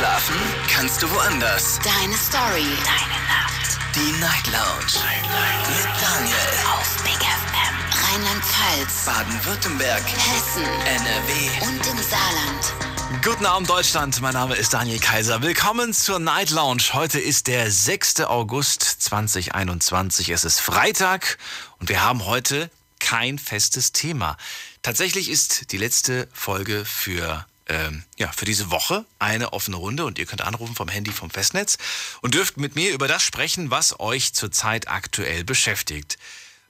[0.00, 0.36] Schlafen
[0.66, 1.78] kannst du woanders.
[1.84, 2.64] Deine Story.
[2.64, 3.78] Deine Nacht.
[3.94, 5.04] Die Night Lounge.
[5.04, 5.68] Night, Night.
[5.68, 6.36] Mit Daniel.
[6.72, 8.14] Auf Big FM.
[8.14, 9.04] Rheinland-Pfalz.
[9.04, 10.02] Baden-Württemberg.
[10.02, 10.64] Hessen.
[10.86, 11.66] NRW.
[11.66, 13.22] Und im Saarland.
[13.22, 15.42] Guten Abend Deutschland, mein Name ist Daniel Kaiser.
[15.42, 16.94] Willkommen zur Night Lounge.
[16.94, 18.22] Heute ist der 6.
[18.22, 20.30] August 2021.
[20.30, 21.36] Es ist Freitag
[21.78, 22.70] und wir haben heute
[23.00, 24.38] kein festes Thema.
[24.80, 30.18] Tatsächlich ist die letzte Folge für ähm, ja, für diese Woche eine offene Runde und
[30.18, 31.78] ihr könnt anrufen vom Handy vom Festnetz
[32.20, 36.18] und dürft mit mir über das sprechen, was euch zurzeit aktuell beschäftigt.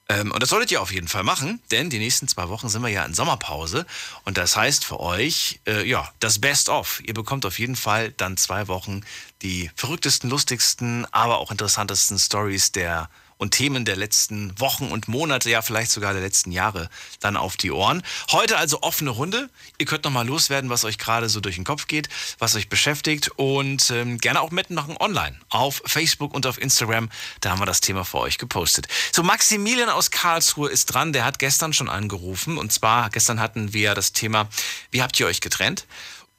[0.08, 2.82] Ähm, und das solltet ihr auf jeden Fall machen, denn die nächsten zwei Wochen sind
[2.82, 3.86] wir ja in Sommerpause
[4.24, 7.00] und das heißt für euch, äh, ja, das Best-of.
[7.04, 9.00] Ihr bekommt auf jeden Fall dann zwei Wochen
[9.40, 13.08] die verrücktesten, lustigsten, aber auch interessantesten Stories der
[13.40, 16.90] und Themen der letzten Wochen und Monate, ja vielleicht sogar der letzten Jahre
[17.20, 18.02] dann auf die Ohren.
[18.30, 19.48] Heute also offene Runde.
[19.78, 23.30] Ihr könnt nochmal loswerden, was euch gerade so durch den Kopf geht, was euch beschäftigt
[23.36, 27.08] und ähm, gerne auch mitmachen online auf Facebook und auf Instagram.
[27.40, 28.88] Da haben wir das Thema für euch gepostet.
[29.10, 31.14] So, Maximilian aus Karlsruhe ist dran.
[31.14, 34.50] Der hat gestern schon angerufen und zwar gestern hatten wir das Thema,
[34.90, 35.86] wie habt ihr euch getrennt?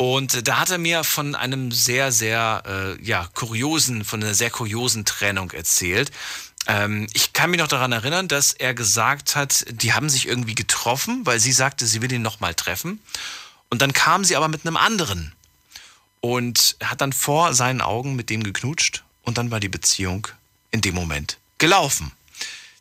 [0.02, 4.50] Und da hat er mir von einem sehr, sehr, äh, ja, kuriosen, von einer sehr
[4.50, 6.10] kuriosen Trennung erzählt.
[6.68, 10.56] Ähm, ich kann mich noch daran erinnern, dass er gesagt hat, die haben sich irgendwie
[10.56, 13.00] getroffen, weil sie sagte, sie will ihn nochmal treffen.
[13.70, 15.34] Und dann kam sie aber mit einem anderen
[16.20, 20.28] und hat dann vor seinen Augen mit dem geknutscht und dann war die Beziehung
[20.70, 22.12] in dem Moment gelaufen.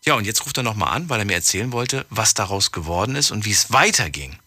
[0.05, 3.17] Ja, und jetzt ruft er nochmal an, weil er mir erzählen wollte, was daraus geworden
[3.17, 4.39] ist und wie es weiterging.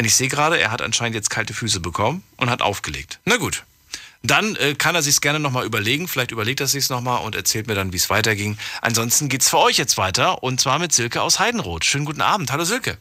[0.00, 3.20] Und ich sehe gerade, er hat anscheinend jetzt kalte Füße bekommen und hat aufgelegt.
[3.24, 3.64] Na gut,
[4.24, 6.08] dann äh, kann er sich gerne nochmal überlegen.
[6.08, 8.56] Vielleicht überlegt er sich nochmal und erzählt mir dann, wie es weiterging.
[8.80, 11.84] Ansonsten geht's für euch jetzt weiter und zwar mit Silke aus Heidenroth.
[11.84, 12.50] Schönen guten Abend.
[12.50, 12.96] Hallo Silke.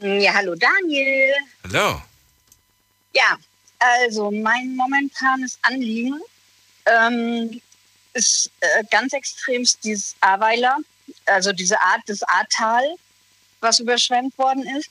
[0.00, 1.32] Ja, hallo Daniel.
[1.64, 2.02] Hallo.
[3.14, 3.38] Ja,
[3.78, 6.20] also mein momentanes Anliegen
[6.84, 7.60] ähm,
[8.12, 10.76] ist äh, ganz extremst dieses Ahrweiler,
[11.24, 12.84] also diese Art des Ahrtal,
[13.60, 14.90] was überschwemmt worden ist.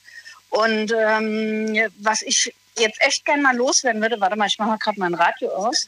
[0.49, 4.77] Und ähm, was ich jetzt echt gerne mal loswerden würde, warte mal, ich mache mal
[4.77, 5.87] gerade mein Radio aus.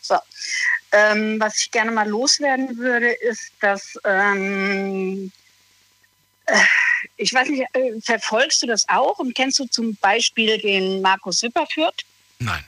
[0.00, 0.16] So.
[0.90, 5.30] Ähm, was ich gerne mal loswerden würde, ist, dass ähm,
[6.46, 6.58] äh,
[7.16, 11.42] ich weiß nicht, äh, verfolgst du das auch und kennst du zum Beispiel den Markus
[11.42, 12.04] Wipperfürth?
[12.38, 12.64] Nein.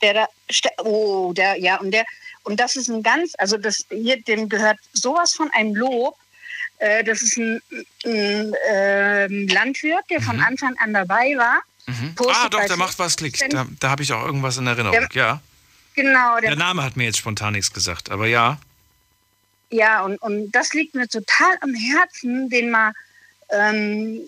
[0.00, 0.28] Der da,
[0.82, 2.04] oh, der, ja, und der,
[2.42, 6.16] und das ist ein ganz, also das hier, dem gehört sowas von einem Lob.
[6.78, 7.62] Äh, das ist ein,
[8.04, 10.24] ein äh, Landwirt, der mhm.
[10.24, 12.14] von Anfang an dabei war Mhm.
[12.28, 13.38] Ah, doch, der macht was Klick.
[13.50, 15.40] Da, da habe ich auch irgendwas in Erinnerung, der, ja.
[15.94, 16.38] Genau.
[16.40, 18.58] Der, der, Name hat mir jetzt spontan nichts gesagt, aber ja.
[19.70, 22.92] Ja, und, und das liegt mir total am Herzen, den mal
[23.50, 24.20] ähm,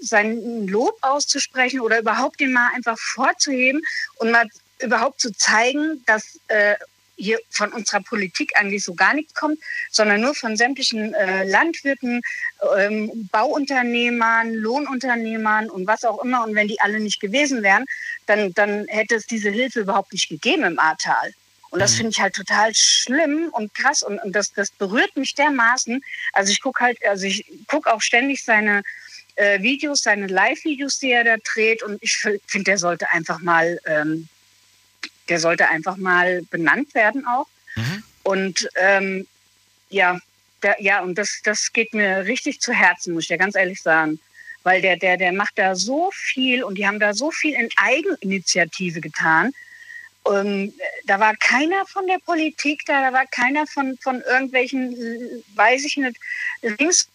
[0.00, 3.82] sein Lob auszusprechen oder überhaupt den mal einfach vorzuheben
[4.16, 4.46] und mal
[4.80, 6.74] überhaupt zu zeigen, dass äh,
[7.16, 9.58] hier von unserer Politik eigentlich so gar nichts kommt,
[9.90, 12.20] sondern nur von sämtlichen äh, Landwirten,
[12.78, 16.44] ähm, Bauunternehmern, Lohnunternehmern und was auch immer.
[16.44, 17.84] Und wenn die alle nicht gewesen wären,
[18.26, 21.32] dann, dann hätte es diese Hilfe überhaupt nicht gegeben im Ahrtal.
[21.70, 21.96] Und das mhm.
[21.96, 26.02] finde ich halt total schlimm und krass und, und das, das berührt mich dermaßen.
[26.32, 28.82] Also ich gucke halt, also ich gucke auch ständig seine
[29.34, 33.78] äh, Videos, seine Live-Videos, die er da dreht und ich finde, der sollte einfach mal
[33.86, 34.28] ähm,
[35.28, 37.46] der sollte einfach mal benannt werden auch.
[37.76, 38.02] Mhm.
[38.22, 39.26] Und ähm,
[39.88, 40.18] ja,
[40.62, 43.82] der, ja, und das, das geht mir richtig zu Herzen, muss ich ja ganz ehrlich
[43.82, 44.18] sagen.
[44.62, 47.68] Weil der, der, der macht da so viel und die haben da so viel in
[47.76, 49.52] Eigeninitiative getan.
[50.24, 50.72] Und
[51.04, 54.96] da war keiner von der Politik da, da war keiner von, von irgendwelchen,
[55.54, 56.16] weiß ich nicht,
[56.62, 57.08] links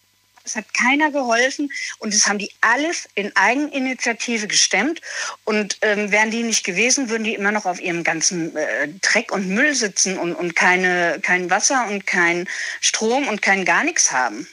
[0.44, 5.02] es hat keiner geholfen und das haben die alles in Eigeninitiative gestemmt.
[5.44, 9.31] Und ähm, wären die nicht gewesen, würden die immer noch auf ihrem ganzen äh, Dreck
[9.31, 12.47] und Müll sitzen und, und keine, kein Wasser und kein
[12.80, 14.47] Strom und kein gar nichts haben.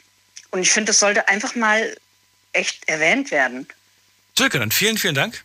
[0.50, 1.96] Und ich finde, das sollte einfach mal
[2.52, 3.66] echt erwähnt werden.
[4.36, 5.44] Silke, dann vielen, vielen Dank.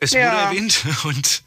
[0.00, 0.32] Es ja.
[0.32, 1.42] wurde erwähnt und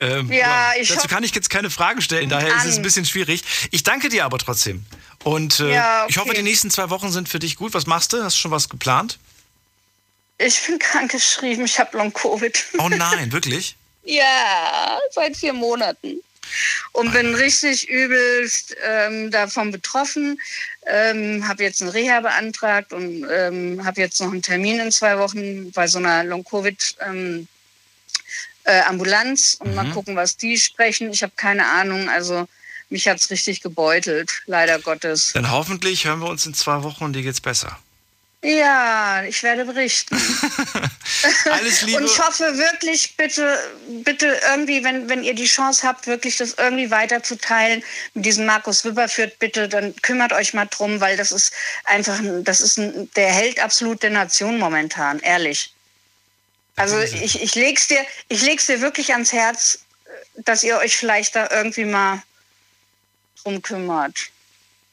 [0.00, 0.94] ähm, ja, ja.
[0.94, 2.58] dazu kann ich jetzt keine Fragen stellen, daher an.
[2.58, 3.42] ist es ein bisschen schwierig.
[3.70, 4.84] Ich danke dir aber trotzdem.
[5.24, 6.10] Und äh, ja, okay.
[6.10, 7.72] ich hoffe, die nächsten zwei Wochen sind für dich gut.
[7.72, 8.22] Was machst du?
[8.22, 9.18] Hast du schon was geplant?
[10.38, 11.64] Ich bin krankgeschrieben.
[11.64, 12.64] Ich habe Long-Covid.
[12.78, 13.76] Oh nein, wirklich?
[14.04, 16.20] ja, seit vier Monaten.
[16.92, 20.40] Und bin richtig übelst ähm, davon betroffen.
[20.86, 25.18] Ähm, habe jetzt ein Reha beantragt und ähm, habe jetzt noch einen Termin in zwei
[25.18, 26.96] Wochen bei so einer Long-Covid.
[27.04, 27.48] Ähm,
[28.66, 29.74] äh, Ambulanz und mhm.
[29.74, 31.10] mal gucken, was die sprechen.
[31.10, 32.08] Ich habe keine Ahnung.
[32.08, 32.46] Also
[32.88, 35.32] mich hat es richtig gebeutelt, leider Gottes.
[35.32, 37.78] Dann hoffentlich hören wir uns in zwei Wochen und dir geht's besser.
[38.42, 40.16] Ja, ich werde berichten.
[41.50, 41.98] Alles Liebe.
[41.98, 43.58] Und ich hoffe wirklich, bitte,
[44.04, 47.82] bitte irgendwie, wenn, wenn ihr die Chance habt, wirklich das irgendwie weiterzuteilen
[48.14, 51.52] mit diesem Markus Wipperfürth, bitte, dann kümmert euch mal drum, weil das ist
[51.84, 55.72] einfach, das ist ein, der Held absolut der Nation momentan, ehrlich.
[56.76, 59.78] Also ich, ich leg's dir, ich leg's dir wirklich ans Herz,
[60.36, 62.22] dass ihr euch vielleicht da irgendwie mal
[63.42, 64.16] drum kümmert.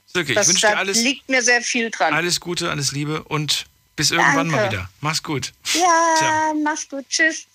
[0.08, 2.14] Silke, ich wünsche dir alles, liegt mir sehr viel dran.
[2.14, 3.66] alles Gute, alles Liebe und
[3.96, 4.78] bis irgendwann mal Danke.
[4.78, 4.90] wieder.
[5.02, 5.54] Mach's gut.
[5.74, 6.54] Ja, Tja.
[6.64, 7.06] mach's gut.
[7.10, 7.46] Tschüss.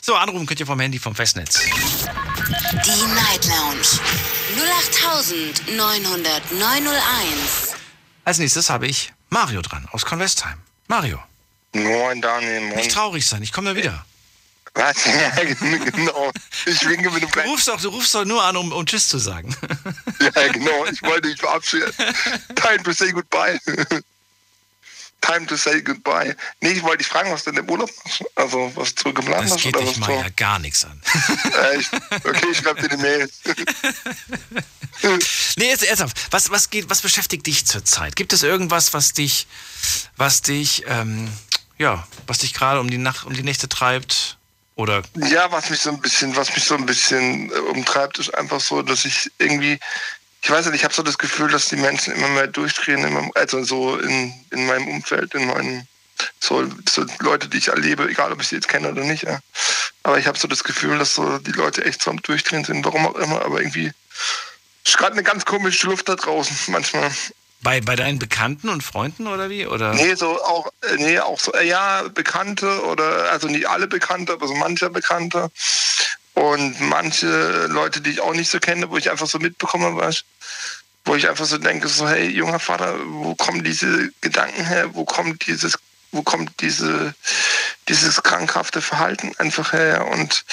[0.00, 1.60] So, anrufen könnt ihr vom Handy vom Festnetz.
[1.60, 3.86] Die Night Lounge
[5.68, 7.74] 0890901.
[8.24, 10.58] Als nächstes habe ich Mario dran aus Convestheim.
[10.86, 11.18] Mario,
[11.72, 12.76] Moin Daniel, moin.
[12.76, 14.04] nicht traurig sein, ich komme da wieder.
[14.74, 14.96] Was?
[15.06, 15.30] Ja,
[15.90, 16.30] genau.
[16.66, 19.08] Ich winke mit dem Du rufst doch, du rufst doch nur an, um, um Tschüss
[19.08, 19.54] zu sagen.
[20.20, 20.84] Ja, genau.
[20.86, 21.92] Ich wollte dich verabschieden.
[22.56, 23.58] Time to say goodbye.
[25.20, 26.36] Time to say goodbye.
[26.60, 28.24] Nee, ich wollte dich fragen, was du denn im Urlaub machst.
[28.36, 29.62] Also, was du geplant Das hast.
[29.62, 31.00] geht oder dich was mal ja gar nichts an.
[31.74, 31.90] Echt?
[32.24, 33.30] Okay, ich schreibe dir eine Mail.
[35.56, 36.16] Nee, jetzt ernsthaft.
[36.30, 38.16] Was, was, geht, was beschäftigt dich zurzeit?
[38.16, 39.46] Gibt es irgendwas, was dich,
[40.16, 41.30] was dich, ähm,
[41.78, 44.36] ja, was dich gerade um die Nacht, um die Nächte treibt?
[44.74, 48.32] Oder Ja, was mich so ein bisschen, was mich so ein bisschen äh, umtreibt, ist
[48.34, 49.80] einfach so, dass ich irgendwie,
[50.40, 53.28] ich weiß nicht, ich habe so das Gefühl, dass die Menschen immer mehr durchdrehen, immer,
[53.34, 55.88] also so in, in meinem Umfeld, in meinen,
[56.38, 59.24] so, so Leute, die ich erlebe, egal ob ich sie jetzt kenne oder nicht.
[59.24, 59.40] Ja.
[60.04, 62.84] Aber ich habe so das Gefühl, dass so die Leute echt so am Durchdrehen sind,
[62.84, 63.90] warum auch immer, aber irgendwie
[64.86, 67.10] ist gerade eine ganz komische Luft da draußen manchmal.
[67.60, 69.66] Bei, bei deinen Bekannten und Freunden oder wie?
[69.66, 69.94] Oder?
[69.94, 74.32] Nee, so auch, äh, nee, auch so, äh, ja, Bekannte oder, also nicht alle Bekannte,
[74.32, 75.50] aber so mancher Bekannte.
[76.34, 80.24] Und manche Leute, die ich auch nicht so kenne, wo ich einfach so mitbekomme, weißt,
[81.04, 84.94] wo ich einfach so denke, so, hey, junger Vater, wo kommen diese Gedanken her?
[84.94, 85.76] Wo kommt dieses,
[86.10, 87.14] wo kommt diese,
[87.88, 90.06] dieses krankhafte Verhalten einfach her?
[90.08, 90.44] Und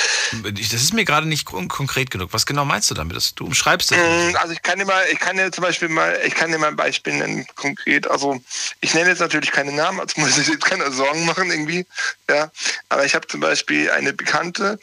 [0.43, 2.33] Das ist mir gerade nicht kon konkret genug.
[2.33, 3.39] Was genau meinst du damit?
[3.39, 3.97] Du umschreibst das.
[3.97, 6.57] Mm, Also ich kann dir mal, ich kann dir zum Beispiel mal, ich kann dir
[6.57, 8.09] mal ein Beispiel nennen, konkret.
[8.09, 8.41] Also
[8.81, 11.85] ich nenne jetzt natürlich keine Namen, also muss ich jetzt keine Sorgen machen irgendwie.
[12.29, 12.51] Ja.
[12.89, 14.77] Aber ich habe zum Beispiel eine Bekannte,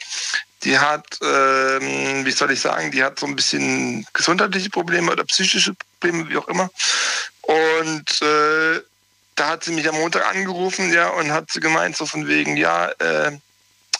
[0.63, 5.23] die hat, ähm, wie soll ich sagen, die hat so ein bisschen gesundheitliche Probleme oder
[5.25, 6.69] psychische Probleme, wie auch immer.
[7.41, 8.81] Und äh,
[9.35, 12.57] da hat sie mich am Montag angerufen, ja, und hat sie gemeint, so von wegen,
[12.57, 13.31] ja, äh,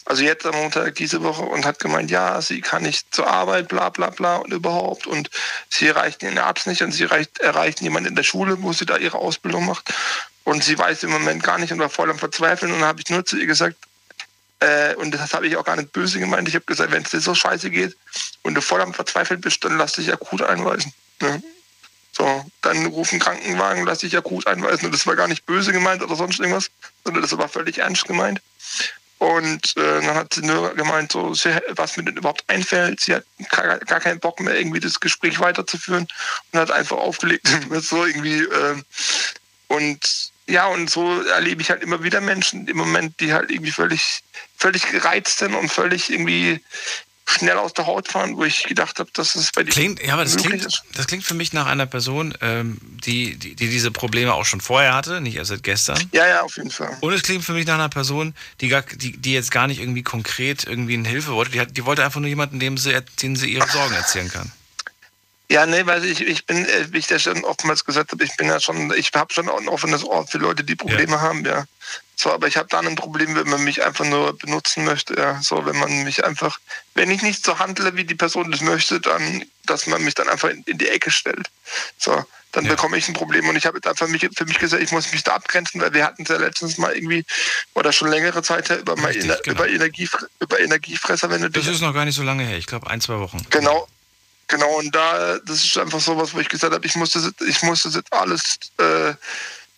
[0.05, 3.69] also jetzt am Montag diese Woche und hat gemeint, ja, sie kann nicht zur Arbeit,
[3.69, 5.29] bla bla bla und überhaupt und
[5.69, 8.85] sie erreicht den Arzt nicht und sie erreicht, erreicht niemanden in der Schule, wo sie
[8.85, 9.93] da ihre Ausbildung macht
[10.43, 13.09] und sie weiß im Moment gar nicht und war voll am Verzweifeln und habe ich
[13.09, 13.77] nur zu ihr gesagt,
[14.59, 17.11] äh, und das habe ich auch gar nicht böse gemeint, ich habe gesagt, wenn es
[17.11, 17.95] dir so scheiße geht
[18.41, 20.93] und du voll am Verzweifeln bist, dann lass dich akut einweisen.
[21.21, 21.41] Ne?
[22.15, 24.85] So, dann rufen Krankenwagen, lass dich akut einweisen.
[24.85, 26.69] Und das war gar nicht böse gemeint oder sonst irgendwas,
[27.03, 28.39] sondern das war völlig ernst gemeint.
[29.17, 32.99] Und äh, dann hat sie nur gemeint, so, was mir denn überhaupt einfällt.
[32.99, 36.07] Sie hat gar, gar keinen Bock mehr, irgendwie das Gespräch weiterzuführen
[36.51, 37.47] und hat einfach aufgelegt.
[37.71, 38.41] so irgendwie.
[38.41, 38.75] Äh,
[39.69, 43.71] und ja, und so erlebe ich halt immer wieder Menschen im Moment, die halt irgendwie
[43.71, 44.23] völlig,
[44.57, 46.59] völlig gereizt sind und völlig irgendwie
[47.25, 50.13] schnell aus der Haut fahren, wo ich gedacht habe, dass es bei dir Klingt, ja,
[50.13, 50.83] aber das klingt, ist.
[50.95, 54.61] das klingt für mich nach einer Person, ähm, die, die, die diese Probleme auch schon
[54.61, 56.09] vorher hatte, nicht erst seit gestern.
[56.11, 56.97] Ja, ja, auf jeden Fall.
[57.01, 59.79] Und es klingt für mich nach einer Person, die, gar, die, die jetzt gar nicht
[59.79, 61.51] irgendwie konkret irgendwie eine Hilfe wollte.
[61.51, 64.51] Die, hat, die wollte einfach nur jemanden, dem sie, den sie ihre Sorgen erzählen kann.
[65.49, 68.35] Ja, nee, weil ich, ich bin, äh, wie ich das schon oftmals gesagt habe, ich
[68.37, 71.45] bin ja schon, ich habe schon auch ein offenes Ohr für Leute, die Probleme haben,
[71.45, 71.65] ja.
[72.15, 75.41] So, aber ich habe dann ein Problem, wenn man mich einfach nur benutzen möchte, ja.
[75.41, 76.59] So, wenn man mich einfach,
[76.93, 80.29] wenn ich nicht so handle, wie die Person das möchte, dann, dass man mich dann
[80.29, 81.49] einfach in, in die Ecke stellt.
[81.97, 82.71] So, dann Ja.
[82.71, 85.11] bekomme ich ein Problem und ich habe jetzt einfach mich, für mich gesagt, ich muss
[85.11, 87.25] mich da abgrenzen, weil wir hatten es ja letztens mal irgendwie,
[87.73, 89.55] oder schon längere Zeit her, über, Richtig, Ener- genau.
[89.63, 92.57] über, Energiefre über Energiefresser, wenn du Das ist noch gar nicht so lange her.
[92.57, 93.43] Ich glaube, ein, zwei Wochen.
[93.49, 93.87] Genau,
[94.47, 94.77] genau.
[94.77, 97.81] Und da, das ist einfach sowas, wo ich gesagt habe, ich muss das, ich muss
[97.83, 99.15] das jetzt alles äh,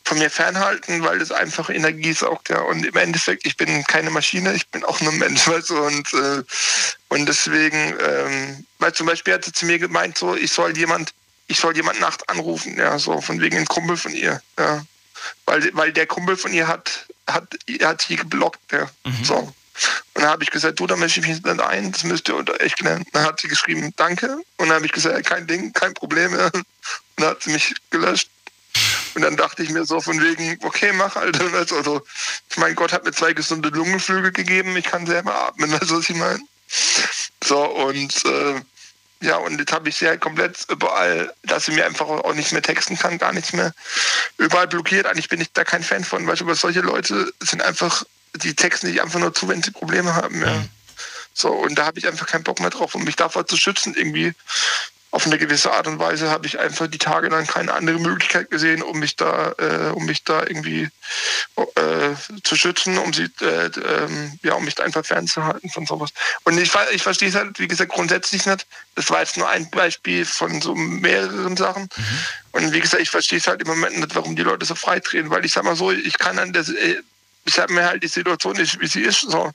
[0.05, 2.61] von mir fernhalten, weil das einfach Energie saugt, ja.
[2.61, 6.13] Und im Endeffekt, ich bin keine Maschine, ich bin auch nur Mensch, weißt du, und,
[6.13, 6.43] äh,
[7.09, 11.13] und deswegen, ähm, weil zum Beispiel hat sie zu mir gemeint, so, ich soll jemand,
[11.47, 14.85] ich soll jemand nachts anrufen, ja, so, von wegen ein Kumpel von ihr, ja.
[15.45, 18.87] Weil, weil der Kumpel von ihr hat, hat, hat sie geblockt, ja.
[19.23, 19.53] So.
[20.13, 22.35] Und dann habe ich gesagt, du, da mische ich mich nicht ein, das müsst ihr
[22.35, 23.03] unter euch klären.
[23.11, 24.37] Dann hat sie geschrieben, danke.
[24.57, 26.33] Und dann habe ich gesagt, kein Ding, kein Problem.
[26.33, 26.45] Ja.
[26.45, 26.65] Und
[27.17, 28.29] dann hat sie mich gelöscht.
[29.15, 31.41] Und dann dachte ich mir so von wegen, okay, mach halt.
[31.55, 32.03] Also,
[32.49, 35.97] ich meine, Gott hat mir zwei gesunde Lungenflügel gegeben, ich kann selber atmen, weißt du,
[35.97, 36.39] was ich meine?
[37.43, 38.61] So, und äh,
[39.21, 42.51] Ja, und jetzt habe ich sie halt komplett überall, dass sie mir einfach auch nicht
[42.51, 43.73] mehr texten kann, gar nichts mehr.
[44.37, 45.07] Überall blockiert.
[45.07, 48.03] Eigentlich bin ich da kein Fan von, weil aber solche Leute sind einfach,
[48.35, 50.41] die texten sich einfach nur zu, wenn sie Probleme haben.
[50.41, 50.53] Ja.
[50.53, 50.69] Mhm.
[51.33, 53.93] So, und da habe ich einfach keinen Bock mehr drauf, um mich davor zu schützen,
[53.95, 54.33] irgendwie
[55.15, 58.51] auf eine gewisse Art und Weise habe ich einfach die Tage dann keine andere Möglichkeit
[58.51, 60.89] gesehen, um mich da, äh, um mich da irgendwie
[61.55, 66.09] äh, zu schützen, um sie, äh, ähm, ja, um mich da einfach fernzuhalten von sowas.
[66.43, 68.67] Und ich, ich verstehe es halt, wie gesagt, grundsätzlich nicht.
[68.95, 71.83] Das war jetzt nur ein Beispiel von so mehreren Sachen.
[71.83, 72.19] Mhm.
[72.51, 75.29] Und wie gesagt, ich verstehe es halt im Moment nicht, warum die Leute so freitreten,
[75.29, 77.01] weil ich sag mal so, ich kann an das, äh,
[77.45, 79.21] ich habe mir halt die Situation nicht, wie sie ist.
[79.21, 79.51] So.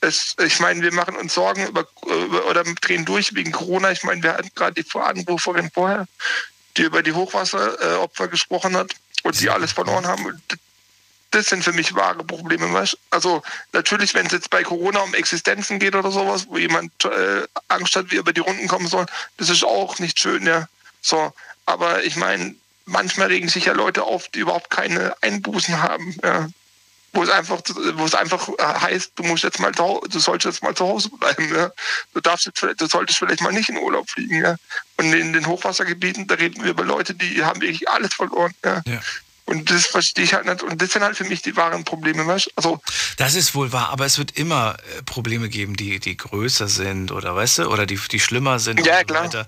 [0.00, 1.86] Es, ich meine, wir machen uns Sorgen über,
[2.48, 3.90] oder drehen durch wegen Corona.
[3.90, 6.06] Ich meine, wir hatten gerade die Anruferin vorher,
[6.76, 8.92] die über die Hochwasseropfer gesprochen hat
[9.24, 10.40] und die alles verloren haben.
[11.32, 12.72] Das sind für mich wahre Probleme.
[12.72, 12.96] Weißt?
[13.10, 17.42] Also natürlich, wenn es jetzt bei Corona um Existenzen geht oder sowas, wo jemand äh,
[17.68, 19.06] Angst hat, wie er über die Runden kommen soll,
[19.38, 20.68] das ist auch nicht schön, ja.
[21.00, 21.32] So,
[21.66, 26.16] aber ich meine, manchmal regen sich ja Leute auf, die überhaupt keine Einbußen haben.
[26.22, 26.48] Ja
[27.12, 27.60] wo es einfach,
[27.94, 31.54] wo es einfach heißt, du musst jetzt mal, du sollst jetzt mal zu Hause bleiben.
[31.54, 31.70] Ja?
[32.14, 34.42] Du darfst jetzt, du solltest vielleicht mal nicht in Urlaub fliegen.
[34.42, 34.56] Ja?
[34.96, 38.54] Und in den Hochwassergebieten, da reden wir über Leute, die haben wirklich alles verloren.
[38.64, 38.82] Ja?
[38.86, 39.00] ja.
[39.44, 40.62] Und das verstehe ich halt nicht.
[40.62, 42.26] Und das sind halt für mich die wahren Probleme.
[42.26, 42.50] Weißt?
[42.56, 42.80] Also,
[43.18, 47.12] das ist wohl wahr, aber es wird immer äh, Probleme geben, die, die größer sind
[47.12, 48.86] oder weißt du, oder die, die schlimmer sind.
[48.86, 49.30] Ja, klar.
[49.30, 49.42] So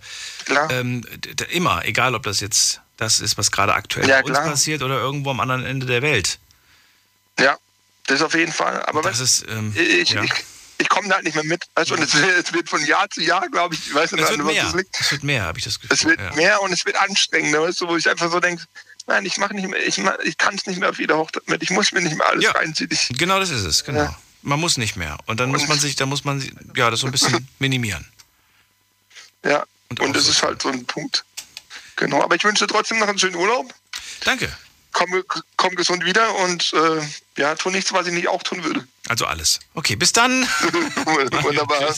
[0.45, 0.71] klar.
[0.71, 1.07] Ähm,
[1.51, 5.01] immer, egal ob das jetzt das ist, was gerade aktuell ja, bei uns passiert oder
[5.01, 6.39] irgendwo am anderen Ende der Welt.
[7.39, 7.57] Ja,
[8.07, 8.83] das auf jeden Fall.
[8.87, 10.23] Aber das was, ist, ähm, ich, ja.
[10.23, 10.33] ich,
[10.79, 11.65] ich komme da halt nicht mehr mit.
[11.75, 14.31] Also, und es, es, wird von Jahr zu Jahr, glaube ich, ich weiß nicht, es
[14.31, 14.65] wird was mehr.
[14.65, 15.01] das liegt.
[15.01, 15.95] Es wird mehr, habe ich das Gefühl.
[15.95, 16.35] Es wird ja.
[16.35, 18.65] mehr und es wird anstrengender, weißt du, wo ich einfach so denke,
[19.07, 21.63] nein, ich mache nicht mehr, ich, ich kann es nicht mehr auf jeder Hochzeit mit.
[21.63, 22.53] Ich muss mir nicht mehr alles ja.
[22.53, 22.91] reinziehen.
[22.93, 24.01] Ich, genau das ist es, genau.
[24.01, 24.19] Ja.
[24.43, 25.17] Man muss nicht mehr.
[25.27, 26.43] Und dann und muss man sich, da muss man
[26.77, 28.07] ja das so ein bisschen minimieren.
[29.43, 31.25] Ja, und, und das ist halt so ein Punkt.
[31.97, 33.73] Genau, aber ich wünsche trotzdem noch einen schönen Urlaub.
[34.25, 34.55] Danke
[34.95, 35.23] komm,
[35.59, 37.03] komm gesund wieder und äh,
[37.37, 38.87] ja, tu nichts, was ich nicht auch tun würde.
[39.09, 39.61] Also alles.
[39.75, 40.43] Okay, bis dann.
[41.43, 41.95] Wunderbar.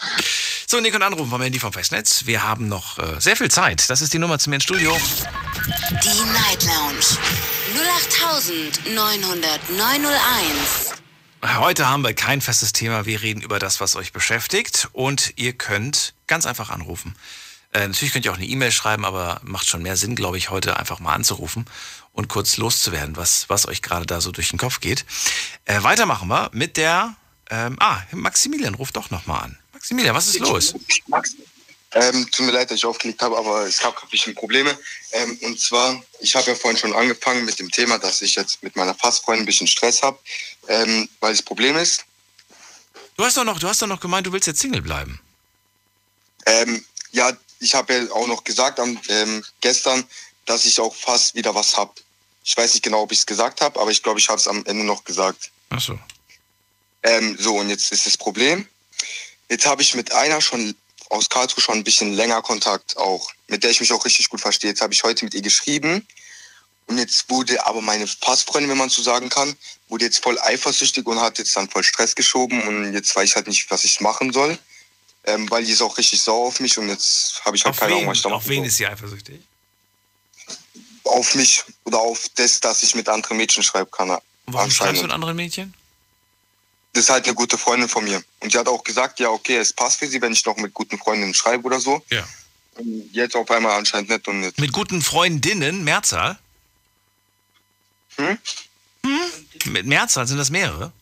[0.66, 2.26] so, Nick und Anrufen vom Handy vom Festnetz.
[2.26, 3.88] Wir haben noch äh, sehr viel Zeit.
[3.88, 4.94] Das ist die Nummer zu mir ins Studio.
[6.04, 7.16] Die Night Lounge
[8.90, 11.58] 0890901.
[11.58, 13.06] Heute haben wir kein festes Thema.
[13.06, 14.88] Wir reden über das, was euch beschäftigt.
[14.92, 17.14] Und ihr könnt ganz einfach anrufen.
[17.72, 20.50] Äh, natürlich könnt ihr auch eine E-Mail schreiben, aber macht schon mehr Sinn, glaube ich,
[20.50, 21.66] heute einfach mal anzurufen
[22.12, 25.04] und kurz loszuwerden, was, was euch gerade da so durch den Kopf geht.
[25.64, 27.16] Äh, weitermachen wir mit der,
[27.50, 29.58] ähm, ah, Maximilian ruft doch nochmal an.
[29.72, 30.74] Maximilian, was ist los?
[31.94, 34.78] Ähm, tut mir leid, dass ich aufgelegt habe, aber es gab ein bisschen Probleme.
[35.12, 38.62] Ähm, und zwar, ich habe ja vorhin schon angefangen mit dem Thema, dass ich jetzt
[38.62, 40.18] mit meiner Fassfreundin ein bisschen Stress habe,
[40.68, 42.04] ähm, weil das Problem ist.
[43.16, 45.20] Du hast doch noch, du hast doch noch gemeint, du willst jetzt Single bleiben.
[46.46, 50.02] Ähm, ja, ich habe ja auch noch gesagt ähm, gestern,
[50.46, 51.92] dass ich auch fast wieder was habe.
[52.44, 54.48] Ich weiß nicht genau, ob ich es gesagt habe, aber ich glaube, ich habe es
[54.48, 55.50] am Ende noch gesagt.
[55.70, 55.98] Ach so.
[57.02, 58.66] Ähm, so, und jetzt ist das Problem.
[59.48, 60.74] Jetzt habe ich mit einer schon
[61.10, 64.40] aus Karlsruhe schon ein bisschen länger Kontakt auch, mit der ich mich auch richtig gut
[64.40, 64.70] verstehe.
[64.70, 66.06] Jetzt habe ich heute mit ihr geschrieben
[66.86, 69.54] und jetzt wurde aber meine Passfreundin, wenn man so sagen kann,
[69.88, 73.36] wurde jetzt voll eifersüchtig und hat jetzt dann voll Stress geschoben und jetzt weiß ich
[73.36, 74.58] halt nicht, was ich machen soll,
[75.24, 77.80] ähm, weil die ist auch richtig sauer auf mich und jetzt habe ich halt auf
[77.80, 79.40] keine Ahnung, was ich da Auf wen ist sie eifersüchtig?
[81.04, 84.18] Auf mich oder auf das, dass ich mit anderen Mädchen schreiben kann.
[84.46, 85.74] Warum schreibst du mit anderen Mädchen?
[86.92, 88.22] Das ist halt eine gute Freundin von mir.
[88.40, 90.74] Und sie hat auch gesagt, ja, okay, es passt für sie, wenn ich noch mit
[90.74, 92.02] guten Freundinnen schreibe oder so.
[92.10, 92.26] Ja.
[92.74, 94.58] Und jetzt auf einmal anscheinend nicht und nicht.
[94.58, 96.38] Mit guten Freundinnen, Mehrzahl?
[98.16, 98.38] Hm?
[99.04, 99.72] Hm?
[99.72, 100.92] Mit Mehrzahl sind das mehrere?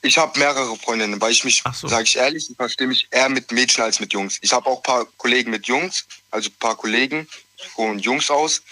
[0.00, 1.88] Ich habe mehrere Freundinnen, weil ich mich, so.
[1.88, 4.38] sage ich ehrlich, ich verstehe mich eher mit Mädchen als mit Jungs.
[4.40, 7.28] Ich habe auch ein paar Kollegen mit Jungs, also ein paar Kollegen,
[7.76, 8.62] und Jungs aus.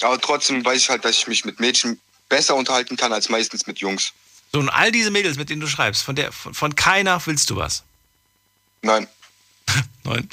[0.00, 3.66] Aber trotzdem weiß ich halt, dass ich mich mit Mädchen besser unterhalten kann als meistens
[3.66, 4.12] mit Jungs.
[4.52, 7.50] So, und all diese Mädels, mit denen du schreibst, von, der, von, von keiner willst
[7.50, 7.82] du was?
[8.82, 9.08] Nein.
[10.04, 10.28] Nein.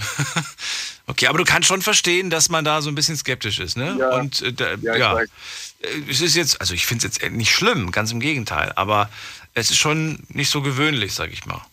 [1.08, 3.96] okay, aber du kannst schon verstehen, dass man da so ein bisschen skeptisch ist, ne?
[4.00, 4.10] Ja.
[4.16, 5.20] Und äh, da, ja, ja.
[5.20, 5.28] Äh,
[6.10, 9.10] es ist jetzt, also ich finde es jetzt nicht schlimm, ganz im Gegenteil, aber
[9.54, 11.66] es ist schon nicht so gewöhnlich, sag ich mal.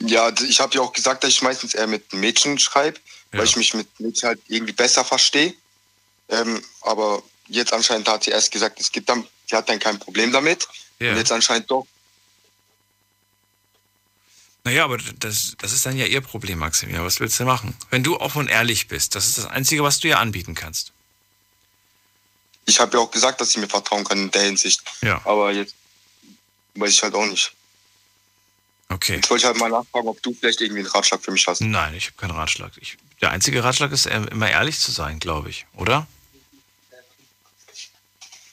[0.00, 2.98] Ja, ich habe ja auch gesagt, dass ich meistens eher mit Mädchen schreibe
[3.32, 3.38] ja.
[3.38, 5.54] weil ich mich mit Mädchen halt irgendwie besser verstehe.
[6.28, 9.98] Ähm, aber jetzt anscheinend hat sie erst gesagt, es gibt dann, sie hat dann kein
[9.98, 10.66] Problem damit.
[10.98, 11.12] Ja.
[11.12, 11.86] Und jetzt anscheinend doch.
[14.64, 17.04] Naja, aber das, das ist dann ja ihr Problem, Maximilian.
[17.04, 17.76] Was willst du machen?
[17.90, 20.92] Wenn du offen und ehrlich bist, das ist das Einzige, was du ihr anbieten kannst.
[22.64, 24.82] Ich habe ja auch gesagt, dass sie mir vertrauen kann in der Hinsicht.
[25.02, 25.20] Ja.
[25.24, 25.74] Aber jetzt
[26.74, 27.52] weiß ich halt auch nicht.
[28.92, 29.16] Okay.
[29.16, 31.60] Jetzt wollte ich halt mal nachfragen, ob du vielleicht irgendwie einen Ratschlag für mich hast.
[31.60, 32.72] Nein, ich habe keinen Ratschlag.
[32.80, 36.06] Ich, der einzige Ratschlag ist, äh, immer ehrlich zu sein, glaube ich, oder?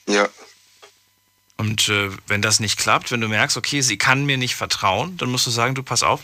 [0.06, 0.28] Ja.
[1.56, 5.16] Und äh, wenn das nicht klappt, wenn du merkst, okay, sie kann mir nicht vertrauen,
[5.18, 6.22] dann musst du sagen, du pass auf,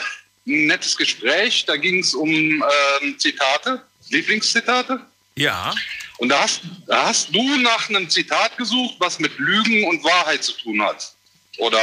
[0.47, 1.65] ein nettes Gespräch.
[1.65, 5.01] Da ging es um ähm, Zitate, Lieblingszitate.
[5.35, 5.73] Ja.
[6.17, 10.43] Und da hast, da hast du nach einem Zitat gesucht, was mit Lügen und Wahrheit
[10.43, 11.13] zu tun hat.
[11.59, 11.79] Oder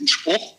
[0.00, 0.56] ein Spruch.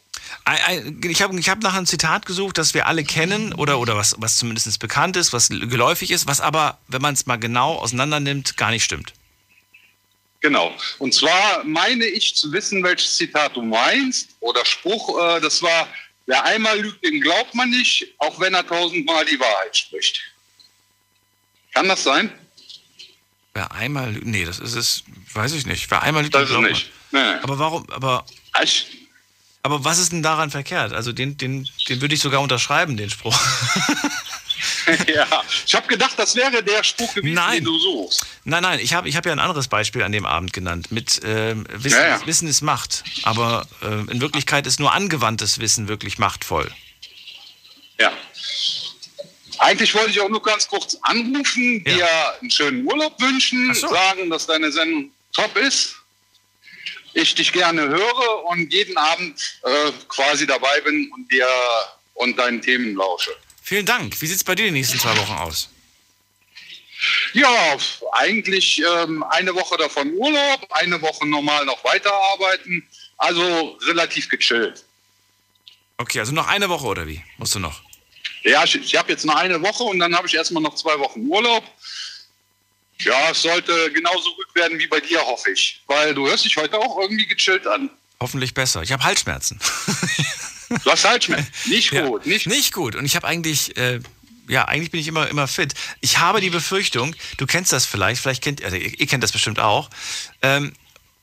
[1.08, 4.16] Ich habe ich hab nach einem Zitat gesucht, das wir alle kennen oder, oder was,
[4.18, 8.20] was zumindest bekannt ist, was geläufig ist, was aber, wenn man es mal genau auseinander
[8.20, 9.14] nimmt, gar nicht stimmt.
[10.42, 10.76] Genau.
[11.00, 15.18] Und zwar meine ich zu wissen, welches Zitat du meinst oder Spruch.
[15.18, 15.88] Äh, das war,
[16.26, 20.22] wer einmal lügt, den glaubt man nicht, auch wenn er tausendmal die Wahrheit spricht.
[21.74, 22.32] Kann das sein?
[23.54, 25.90] Wer einmal lügt, nee, das ist es, weiß ich nicht.
[25.92, 26.72] Wer einmal lügt, Das ist glaubt man.
[26.72, 26.90] nicht.
[27.12, 27.40] Nee, nee.
[27.44, 28.26] Aber warum, aber,
[28.64, 28.88] Ich,
[29.62, 30.94] aber was ist denn daran verkehrt?
[30.94, 33.38] Also den, den, den würde ich sogar unterschreiben, den Spruch.
[35.14, 37.56] ja, ich habe gedacht, das wäre der Spruch gewesen, Nein.
[37.56, 38.26] den du suchst.
[38.44, 40.92] Nein, nein, ich habe ich hab ja ein anderes Beispiel an dem Abend genannt.
[40.92, 42.26] Mit ähm, Wissen, Ja, ja.
[42.28, 43.04] Wissen ist Macht.
[43.24, 46.70] Aber ähm, in Wirklichkeit ist nur angewandtes Wissen wirklich machtvoll.
[48.00, 48.12] Ja.
[49.60, 51.94] Eigentlich wollte ich auch nur ganz kurz anrufen, Ja.
[51.96, 52.08] dir
[52.42, 53.88] einen schönen Urlaub wünschen, so.
[53.88, 55.96] sagen, dass deine Sendung top ist.
[57.14, 61.48] Ich dich gerne höre und jeden Abend äh, quasi dabei bin und dir
[62.16, 63.32] und deinen Themen lausche.
[63.64, 64.22] Vielen Dank.
[64.22, 65.70] Wie sieht es bei dir die nächsten zwei Wochen aus?
[67.32, 67.78] Ja,
[68.12, 72.86] eigentlich ähm, eine Woche davon Urlaub, eine Woche normal noch weiterarbeiten.
[73.18, 74.84] Also relativ gechillt.
[75.98, 77.24] Okay, also noch eine Woche oder wie?
[77.38, 77.82] Musst du noch?
[78.44, 81.00] Ja, ich, ich habe jetzt noch eine Woche und dann habe ich erstmal noch zwei
[81.00, 81.64] Wochen Urlaub.
[83.00, 85.82] Ja, es sollte genauso gut werden wie bei dir, hoffe ich.
[85.88, 87.90] Weil du hörst dich heute auch irgendwie gechillt an.
[88.20, 88.82] Hoffentlich besser.
[88.82, 89.60] Ich habe Halsschmerzen.
[90.84, 91.52] Du hast Halsschmerzen.
[91.66, 92.54] Nicht Ja, gut, nicht gut.
[92.54, 92.96] Nicht gut.
[92.96, 94.00] Und ich habe eigentlich, äh,
[94.48, 95.74] ja, eigentlich bin ich immer, immer fit.
[96.02, 99.32] Ich habe die Befürchtung, du kennst das vielleicht, vielleicht kennt, also ihr, ihr kennt das
[99.32, 99.90] bestimmt auch.
[100.42, 100.74] Ähm,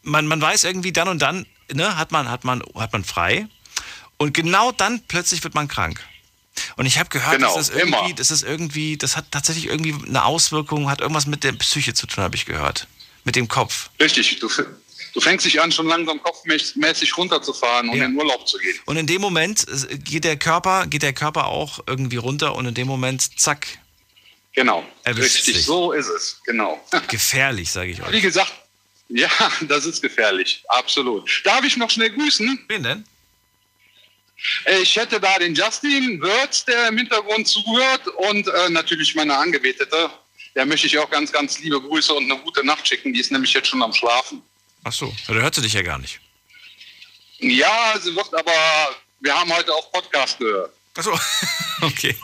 [0.03, 3.47] man, man weiß irgendwie dann und dann, ne, hat man, hat man, hat man frei.
[4.17, 6.05] Und genau dann plötzlich wird man krank.
[6.77, 8.15] Und ich habe gehört, Genau, dass das irgendwie, immer.
[8.15, 12.07] das ist irgendwie, das hat tatsächlich irgendwie eine Auswirkung, hat irgendwas mit der Psyche zu
[12.07, 12.87] tun, habe ich gehört.
[13.25, 13.91] Mit dem Kopf.
[14.01, 14.49] Richtig, du,
[15.13, 18.05] du fängst dich an, schon langsam kopfmäßig runterzufahren und Ja.
[18.07, 18.79] in Urlaub zu gehen.
[18.87, 22.67] Und in dem Moment äh, geht der Körper, geht der Körper auch irgendwie runter und
[22.67, 23.67] in dem Moment, zack,
[24.53, 24.85] Genau.
[25.05, 25.65] Erwischt Richtig, sich.
[25.65, 26.41] so ist es.
[26.45, 26.85] Genau.
[27.09, 28.11] gefährlich, sage ich euch.
[28.13, 28.53] Wie gesagt,
[29.09, 29.29] ja,
[29.63, 30.65] das ist gefährlich.
[30.69, 31.43] Absolut.
[31.45, 32.65] Darf ich noch schnell grüßen?
[32.69, 33.05] Wen denn?
[34.81, 40.11] Ich hätte da den Justin Wirtz, der im Hintergrund zuhört und äh, natürlich meine Angebetete.
[40.55, 43.13] Der möchte ich auch ganz, ganz liebe Grüße und eine gute Nacht schicken.
[43.13, 44.43] Die ist nämlich jetzt schon am Schlafen.
[44.85, 46.21] Ach so, da hört sie dich ja gar nicht.
[47.39, 50.73] Ja, sie wird aber, wir haben heute auch Podcast gehört.
[50.97, 51.19] Ach so,
[51.83, 52.17] okay.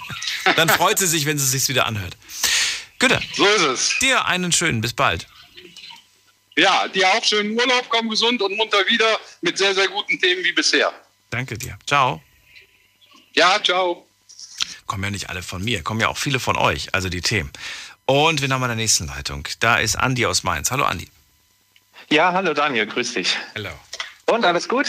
[0.57, 2.17] Dann freut sie sich, wenn sie sich wieder anhört.
[2.99, 3.99] Güte, So ist es.
[4.01, 5.27] dir einen schönen, bis bald.
[6.57, 10.43] Ja, dir auch schönen Urlaub, komm gesund und munter wieder mit sehr, sehr guten Themen
[10.43, 10.91] wie bisher.
[11.29, 11.79] Danke dir.
[11.87, 12.23] Ciao.
[13.35, 14.07] Ja, ciao.
[14.87, 17.53] Kommen ja nicht alle von mir, kommen ja auch viele von euch, also die Themen.
[18.07, 19.47] Und wir haben an der nächsten Leitung.
[19.61, 20.71] Da ist Andi aus Mainz.
[20.71, 21.09] Hallo Andi.
[22.09, 23.37] Ja, hallo Daniel, grüß dich.
[23.57, 23.71] Hallo.
[24.27, 24.87] Und alles gut?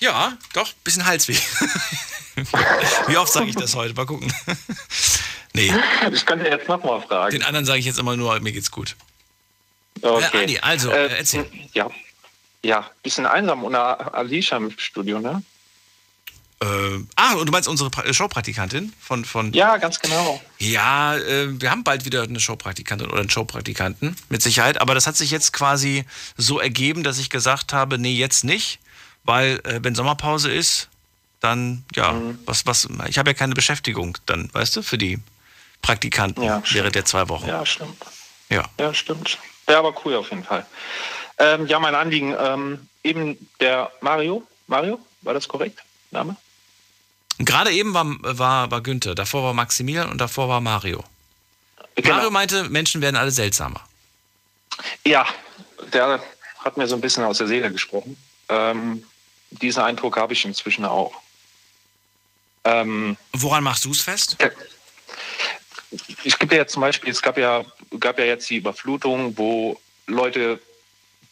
[0.00, 1.34] Ja, doch, bisschen Halsweh.
[3.06, 3.94] Wie oft sage ich das heute?
[3.94, 4.32] Mal gucken.
[5.54, 5.72] nee.
[6.12, 7.32] Ich könnte jetzt nochmal fragen.
[7.32, 8.96] Den anderen sage ich jetzt immer nur, mir geht's gut.
[10.02, 10.24] Okay.
[10.32, 11.46] Äh, Andi, also, äh, erzähl.
[11.72, 11.88] Ja.
[12.64, 13.78] Ja, bisschen einsam ohne
[14.12, 15.42] Alicia im Studio, ne?
[16.62, 16.66] Äh,
[17.16, 19.52] ah, und du meinst unsere pra Showpraktikantin von, von.
[19.54, 20.40] Ja, ganz genau.
[20.58, 24.80] Ja, äh, wir haben bald wieder eine Showpraktikantin oder einen Showpraktikanten, mit Sicherheit.
[24.80, 26.04] Aber das hat sich jetzt quasi
[26.36, 28.78] so ergeben, dass ich gesagt habe, nee, jetzt nicht.
[29.24, 30.88] Weil, äh, wenn Sommerpause ist,
[31.40, 32.38] dann, ja, mhm.
[32.44, 35.18] was, was, ich habe ja keine Beschäftigung dann, weißt du, für die
[35.80, 37.48] Praktikanten ja, während der zwei Wochen.
[37.48, 37.96] Ja, stimmt.
[38.50, 38.64] Ja.
[38.78, 39.38] Ja, stimmt.
[39.66, 40.66] Ja, aber cool auf jeden Fall.
[41.38, 45.82] Ähm, ja, mein Anliegen, ähm, eben der Mario, Mario, war das korrekt?
[46.10, 46.36] Name?
[47.44, 51.02] Gerade eben war, war, war Günther, davor war Maximilian und davor war Mario.
[51.94, 52.16] Genau.
[52.16, 53.80] Mario meinte, Menschen werden alle seltsamer.
[55.06, 55.26] Ja,
[55.92, 56.22] der
[56.58, 58.16] hat mir so ein bisschen aus der Seele gesprochen.
[58.48, 59.04] Ähm,
[59.50, 61.14] diesen Eindruck habe ich inzwischen auch.
[62.64, 64.36] Ähm, Woran machst du es fest?
[66.22, 67.64] Ich gebe ja zum Beispiel, es gab ja,
[67.98, 70.60] gab ja jetzt die Überflutung, wo Leute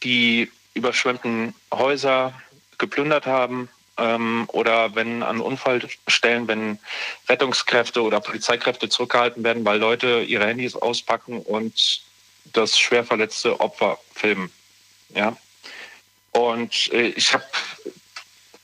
[0.02, 2.32] die überschwemmten Häuser
[2.78, 3.68] geplündert haben,
[3.98, 6.78] ähm, oder wenn an Unfallstellen, wenn
[7.28, 12.02] Rettungskräfte oder Polizeikräfte zurückgehalten werden, weil Leute ihre Handys auspacken und
[12.52, 14.50] das schwer verletzte Opfer filmen.
[15.14, 15.36] Ja.
[16.32, 17.44] Und äh, ich habe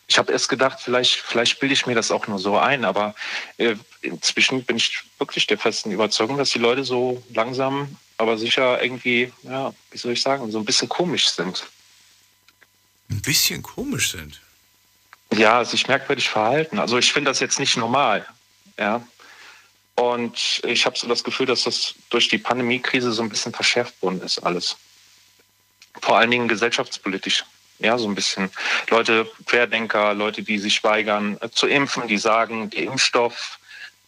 [0.07, 3.14] ich habe erst gedacht, vielleicht, vielleicht bilde ich mir das auch nur so ein, aber
[3.57, 8.83] äh, inzwischen bin ich wirklich der festen Überzeugung, dass die Leute so langsam, aber sicher
[8.83, 11.66] irgendwie, ja, wie soll ich sagen, so ein bisschen komisch sind.
[13.11, 14.40] Ein bisschen komisch sind?
[15.38, 16.79] Ja, sich merkwürdig verhalten.
[16.79, 18.27] Also ich finde das jetzt nicht normal.
[18.79, 19.03] Ja.
[19.97, 24.01] Und ich habe so das Gefühl, dass das durch die Pandemiekrise so ein bisschen verschärft
[24.03, 24.77] worden ist, alles.
[26.01, 27.44] Vor allen Dingen gesellschaftspolitisch.
[27.79, 28.51] Ja, so ein bisschen.
[28.88, 33.59] Leute, Querdenker, Leute, die sich weigern äh, zu impfen, die sagen, der Impfstoff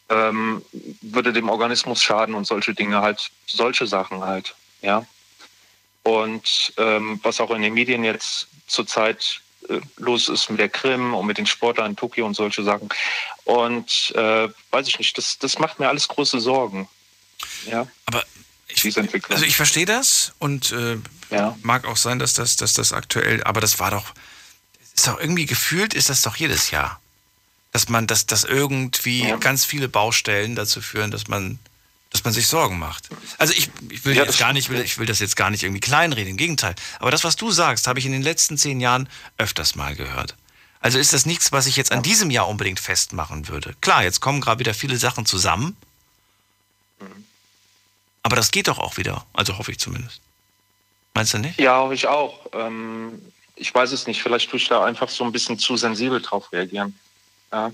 [0.08, 0.64] ähm,
[1.02, 4.54] würde dem Organismus schaden und solche Dinge halt, solche Sachen halt.
[4.82, 5.04] Ja.
[6.04, 9.40] Und ähm, was auch in den Medien jetzt zurzeit
[9.96, 12.88] los ist mit der Krim und mit den Sportlern in Tokio und solche Sachen.
[13.44, 16.88] Und äh, weiß ich nicht, das, das macht mir alles große Sorgen.
[17.66, 17.86] Ja.
[18.06, 18.24] Aber
[18.68, 20.98] ich, also ich verstehe das und äh,
[21.30, 21.56] ja.
[21.62, 24.12] mag auch sein, dass das, dass das aktuell, aber das war doch,
[24.94, 27.00] ist doch irgendwie gefühlt, ist das doch jedes Jahr.
[27.72, 29.36] Dass man, dass, dass irgendwie ja.
[29.36, 31.58] ganz viele Baustellen dazu führen, dass man
[32.16, 33.08] dass man sich Sorgen macht.
[33.38, 35.62] Also ich, ich will ja, jetzt gar nicht, will, ich will das jetzt gar nicht
[35.62, 36.74] irgendwie kleinreden, im Gegenteil.
[36.98, 40.34] Aber das, was du sagst, habe ich in den letzten zehn Jahren öfters mal gehört.
[40.80, 43.74] Also ist das nichts, was ich jetzt an diesem Jahr unbedingt festmachen würde.
[43.80, 45.76] Klar, jetzt kommen gerade wieder viele Sachen zusammen.
[48.22, 49.24] Aber das geht doch auch wieder.
[49.34, 50.20] Also hoffe ich zumindest.
[51.14, 51.60] Meinst du nicht?
[51.60, 52.40] Ja, hoffe ich auch.
[52.54, 53.22] Ähm,
[53.54, 54.22] ich weiß es nicht.
[54.22, 56.98] Vielleicht tue ich da einfach so ein bisschen zu sensibel drauf reagieren.
[57.52, 57.72] Ja.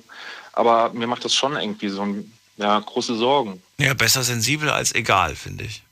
[0.52, 3.62] Aber mir macht das schon irgendwie so ein ja, große Sorgen.
[3.78, 5.82] Ja, besser sensibel als egal, finde ich.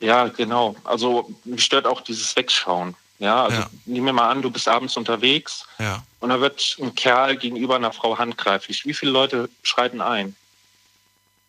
[0.00, 0.76] Ja, genau.
[0.84, 2.94] Also mich stört auch dieses Wegschauen.
[3.18, 3.70] Ja, also ja.
[3.84, 6.04] nehmen wir mal an, du bist abends unterwegs ja.
[6.20, 8.86] und da wird ein Kerl gegenüber einer Frau handgreiflich.
[8.86, 10.36] Wie viele Leute schreiten ein?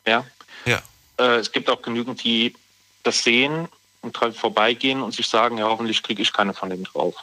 [0.08, 0.26] Ja.
[0.66, 0.82] Ja.
[1.20, 2.56] Äh, es gibt auch genügend, die
[3.04, 3.68] das sehen
[4.02, 7.16] und vorbeigehen und sich sagen, ja, hoffentlich kriege ich keine von dem drauf.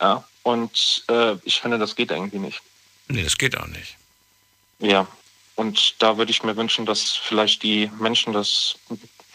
[0.00, 0.24] Ja.
[0.42, 2.60] Und äh, ich finde, das geht irgendwie nicht.
[3.08, 3.96] Nee, das geht auch nicht.
[4.80, 5.06] Ja.
[5.58, 8.76] Und da würde ich mir wünschen, dass vielleicht die Menschen das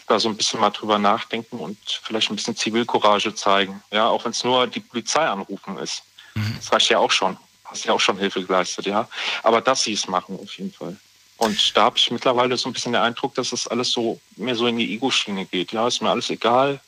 [0.06, 3.82] da so ein bisschen mal drüber nachdenken und vielleicht ein bisschen Zivilcourage zeigen.
[3.90, 6.02] Ja, auch wenn es nur die Polizei anrufen ist.
[6.34, 6.54] Mhm.
[6.56, 7.36] Das reicht ja auch schon.
[7.64, 9.06] Hast ja auch schon Hilfe geleistet, ja.
[9.42, 10.96] Aber dass sie es machen, auf jeden Fall.
[11.36, 14.56] Und da habe ich mittlerweile so ein bisschen den Eindruck, dass es alles so mehr
[14.56, 15.72] so in die Ego-Schiene geht.
[15.72, 16.80] Ja, ist mir alles egal.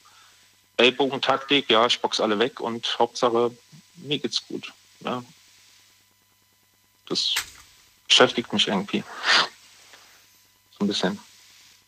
[0.79, 3.51] Ellbogentaktik, ja, ich box alle weg und Hauptsache,
[3.97, 4.73] mir geht's gut.
[5.01, 5.23] Ja.
[7.07, 7.35] Das
[8.09, 9.05] beschäftigt mich irgendwie.
[10.79, 11.19] So ein bisschen.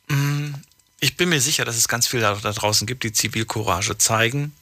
[0.09, 0.55] Mm,
[1.01, 4.55] ich bin mir sicher, dass es ganz viele da, draußen gibt, die Zivilcourage zeigen,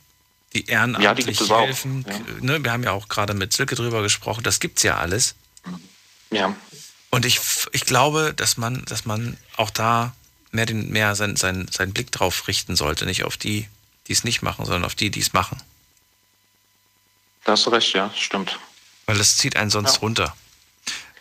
[0.53, 2.05] die ehrenamtlich ja, die helfen.
[2.09, 2.19] Ja.
[2.41, 5.35] Ne, wir haben ja auch gerade mit Silke drüber gesprochen, das gibt es ja alles.
[6.31, 6.55] Ja.
[7.11, 7.41] Und ich,
[7.73, 10.15] ich glaube, dass man, dass man auch da
[10.51, 13.07] mehr, den, mehr seinen sein, sein Blick drauf richten sollte.
[13.07, 13.69] Nicht auf die,
[14.09, 15.63] die es nicht machen, sondern auf die, die es machen.
[17.45, 18.59] Da hast du recht, ja, stimmt.
[19.07, 20.01] Weil das zieht einen sonst ja.
[20.01, 20.37] runter.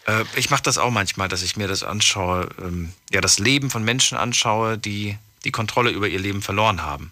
[0.06, 3.70] Äh, ich mache das auch manchmal, dass ich mir das anschaue, ähm, ja, das Leben
[3.70, 7.12] von Menschen anschaue, die die Kontrolle über ihr Leben verloren haben.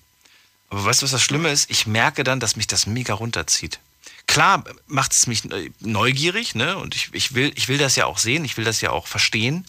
[0.70, 1.70] Aber weißt du, was das Schlimme ist?
[1.70, 3.80] Ich merke dann, dass mich das mega runterzieht.
[4.26, 5.44] Klar macht es mich
[5.82, 6.78] neugierig, ne?
[6.78, 9.06] Und ich, ich, will, ich will das ja auch sehen, ich will das ja auch
[9.06, 9.66] verstehen.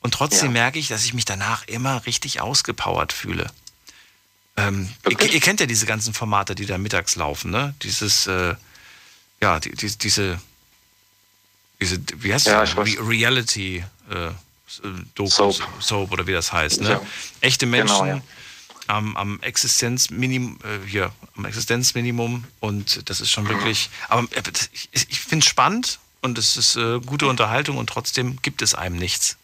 [0.00, 0.52] Und trotzdem Ja.
[0.64, 3.50] merke ich, dass ich mich danach immer richtig ausgepowert fühle.
[4.56, 5.32] Ähm, ihr, Wirklich?
[5.32, 7.74] ihr kennt ja diese ganzen Formate, die da mittags laufen, ne?
[7.82, 8.54] Dieses, äh,
[9.40, 10.38] ja, die, die, diese,
[11.80, 12.76] diese, wie heißt Ja, das?
[12.76, 14.30] Re Reality äh,
[15.14, 15.62] Doku, Soap.
[15.80, 16.90] Soap oder wie das heißt, ne?
[16.90, 17.00] Ja.
[17.40, 18.22] Echte Menschen Genau, ja.
[18.88, 24.88] am, am Existenzminimum, äh, hier, am Existenzminimum und das ist schon wirklich, aber äh, ich,
[24.92, 28.96] ich finde es spannend und es ist äh, gute Unterhaltung und trotzdem gibt es einem
[28.96, 29.36] nichts.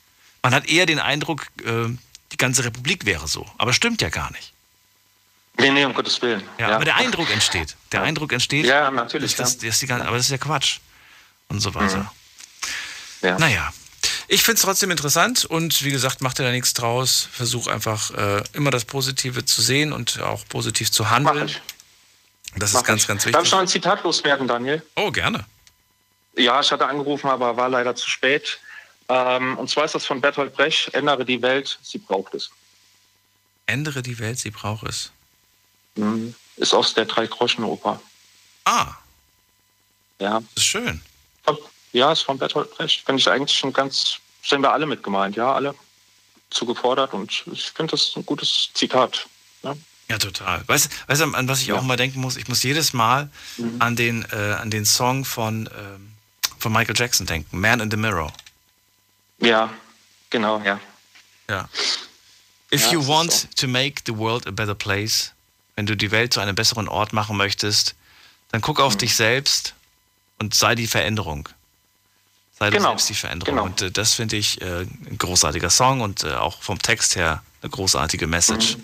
[0.43, 1.89] Man hat eher den Eindruck, äh,
[2.33, 4.53] die ganze Republik wäre so, aber stimmt ja gar nicht.
[5.59, 6.43] Nee, nee, um Gottes Willen.
[6.59, 7.77] Ja, Aber der Eindruck entsteht.
[7.93, 8.65] Der Eindruck entsteht.
[8.65, 9.69] Ja, natürlich, Das, das, ja.
[9.69, 10.79] das die ganze, aber das ist ja Quatsch.
[11.49, 12.11] Und so weiter.
[13.23, 13.39] Ja.
[13.39, 13.73] Naja.
[14.29, 17.29] Ich finde es trotzdem interessant und wie gesagt, mach dir da nichts draus.
[17.33, 21.49] Versuch einfach äh, immer das Positive zu sehen und auch positiv zu Mach handeln.
[21.49, 21.61] ich.
[22.57, 23.09] Das Mach ist ganz, ich.
[23.09, 23.53] ganz Darf ich wichtig.
[23.53, 24.83] noch ein Zitat loswerden, Daniel?
[24.97, 25.45] Oh, gerne.
[26.37, 28.61] Ja, ich hatte angerufen, aber war leider zu spät.
[29.09, 32.51] Ähm, und zwar ist das von Bertolt Brecht, ändere die Welt, sie braucht es.
[33.67, 35.11] Ändere die Welt, sie braucht es.
[35.97, 36.35] Mhm.
[36.57, 38.01] Ist aus der Drei-Groschen-Oper.
[38.65, 38.95] Ah,
[40.21, 40.41] Ja.
[40.41, 41.03] das ist schön.
[41.93, 43.05] Ja, ist von Bertolt Brecht.
[43.05, 45.75] Finde ich eigentlich schon ganz, sind wir alle mit gemeint, ja, alle
[46.51, 49.27] zugefordert und ich finde das ein gutes Zitat.
[49.63, 49.77] Ne?
[50.09, 50.67] Ja, total.
[50.67, 52.37] Weißt du, an was ich auch mal denken muss?
[52.37, 53.77] Ich muss jedes Mal Mhm.
[53.81, 56.13] an, den, äh, an den Song von, ähm,
[56.59, 58.33] von Michael Jackson denken, Man in the Mirror.
[59.39, 59.71] Ja,
[60.31, 60.81] genau, ja.
[61.49, 61.69] Ja.
[62.73, 65.33] If Ja, you want to make the world a better place,
[65.77, 67.95] wenn du die Welt zu einem besseren Ort machen möchtest,
[68.51, 68.85] dann guck Mhm.
[68.85, 69.75] auf dich selbst
[70.39, 71.49] und sei die Veränderung.
[72.61, 73.55] Sei Genau, selbst die Veränderung.
[73.55, 73.65] genau.
[73.67, 77.43] Und äh, das finde ich äh, ein großartiger Song und äh, auch vom Text her
[77.63, 78.77] eine großartige Message.
[78.77, 78.83] Mhm.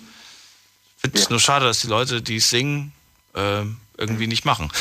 [0.95, 1.29] Ich finde es Ja.
[1.29, 2.91] nur schade, dass die Leute, die es singen,
[3.35, 3.61] äh,
[3.97, 4.71] irgendwie nicht machen.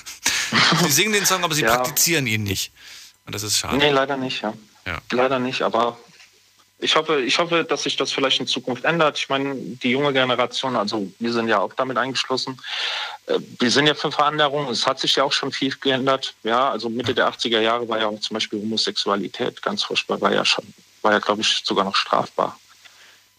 [0.84, 1.74] sie singen den Song, aber sie Ja.
[1.76, 2.72] praktizieren ihn nicht.
[3.26, 3.76] Und das ist schade.
[3.76, 4.54] Nee, leider nicht, ja.
[4.86, 4.98] Ja.
[5.12, 5.98] Leider nicht, aber
[6.80, 9.18] ich hoffe, ich hoffe, dass sich das vielleicht in Zukunft ändert.
[9.18, 12.60] Ich meine, die junge Generation, also wir sind ja auch damit eingeschlossen.
[13.26, 14.68] Äh, Wir sind ja für Veränderungen.
[14.68, 16.34] Es hat sich ja auch schon viel geändert.
[16.42, 20.32] Ja, also Mitte der 80er Jahre war ja auch zum Beispiel Homosexualität ganz furchtbar, war
[20.32, 20.64] ja schon,
[21.02, 22.58] war ja, glaube ich, sogar noch strafbar.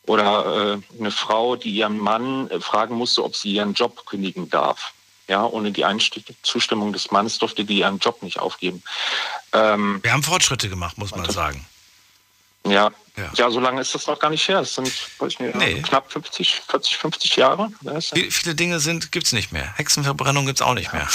[0.08, 4.49] Oder äh, eine Frau, die ihren Mann äh, fragen musste, ob sie ihren Job kündigen
[4.49, 4.93] darf.
[5.27, 5.86] Ja, ohne die
[6.41, 8.84] Zustimmung des Mannes durfte die ihren Job nicht aufgeben.
[9.54, 11.65] Ähm, Wir haben Fortschritte gemacht, muss man sagen.
[12.65, 12.91] Ja.
[13.17, 13.30] Ja.
[13.36, 13.52] ja.
[13.52, 14.60] so lange ist das noch gar nicht her.
[14.62, 15.82] Das sind nicht, Nee.
[15.82, 17.69] knapp 50, 40, 50 Jahre.
[17.82, 19.74] Ja- Viele, Dinge sind, gibt's nicht mehr.
[19.78, 21.08] Hexenverbrennung gibt's auch nicht mehr.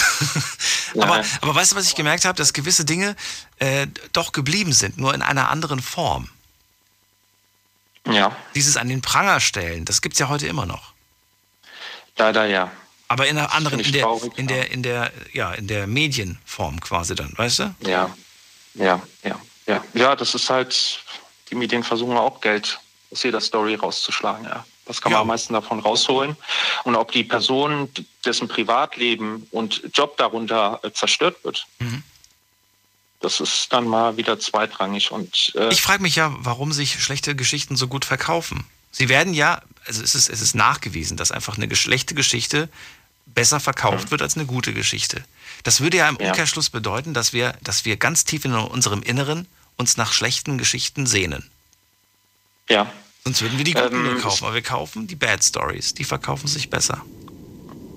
[0.95, 1.03] Ja.
[1.03, 2.37] aber, aber weißt du, was ich gemerkt habe?
[2.37, 3.17] Dass gewisse Dinge
[3.59, 6.29] äh, doch geblieben sind, nur in einer anderen Form.
[8.07, 10.93] ja, Dieses an den Pranger stellen, das gibt's ja heute immer noch.
[12.17, 12.71] leider ja.
[13.09, 16.81] Aber in einer anderen, in der, traurig, in der, in der, ja, in der Medienform
[16.81, 17.75] quasi dann, weißt du?
[17.81, 18.15] Ja,
[18.75, 19.85] ja, ja, ja.
[19.95, 21.01] Ja, das ist halt,
[21.51, 22.81] die Medien versuchen auch Geld
[23.13, 24.45] aus jeder Story rauszuschlagen.
[24.45, 24.65] Ja.
[24.85, 25.19] Das kann Ja.
[25.19, 26.37] man am meisten davon rausholen.
[26.85, 27.89] Und ob die Person,
[28.25, 32.03] dessen Privatleben und Job darunter äh, zerstört wird, Mhm.
[33.21, 35.11] das ist dann mal wieder zweitrangig.
[35.11, 38.65] Und äh, Ich frage mich ja, warum sich schlechte Geschichten so gut verkaufen.
[38.91, 42.69] Sie werden ja, also es ist, es ist nachgewiesen, dass einfach eine schlechte Geschichte
[43.27, 45.25] besser verkauft wird als eine gute Geschichte.
[45.65, 46.29] Das würde ja im Ja.
[46.29, 51.07] Umkehrschluss bedeuten, dass wir, dass wir ganz tief in unserem Inneren uns nach schlechten Geschichten
[51.07, 51.51] sehnen.
[52.69, 52.91] ja,
[53.25, 55.95] Sonst würden wir die guten Ähm, nur kaufen, aber wir kaufen die Bad Stories.
[55.95, 57.03] Die verkaufen sich besser.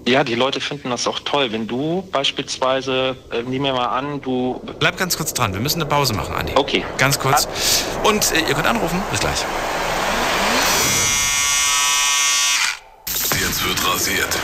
[0.08, 1.52] Ja, die Leute finden das auch toll.
[1.52, 4.60] Wenn du beispielsweise, äh, nehmen wir mal an, du.
[4.80, 6.54] Bleib ganz kurz dran, wir müssen eine Pause machen, Andi.
[6.56, 6.84] Okay.
[6.98, 7.48] Ganz kurz.
[8.04, 9.00] Und äh, ihr könnt anrufen.
[9.12, 9.46] Bis gleich.
[13.40, 14.36] Jetzt wird rasiert.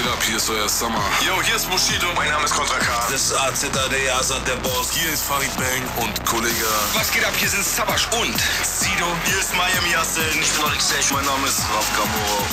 [0.00, 0.18] Geht ab?
[0.24, 1.02] Hier ist euer Summer.
[1.26, 2.06] Yo, hier ist Bushido.
[2.16, 2.86] Mein Name ist Contra K.
[3.10, 4.90] Das ist AZAD, Asad, der Boss.
[4.92, 6.66] Hier ist Farid Bang und Kollege.
[6.94, 7.32] Was geht ab?
[7.36, 9.06] Hier sind Sabash und Sido.
[9.24, 10.22] Hier ist Miami Yassin.
[10.40, 11.04] Ich bin Alexej.
[11.12, 12.46] Mein Name ist Raf Kamoro.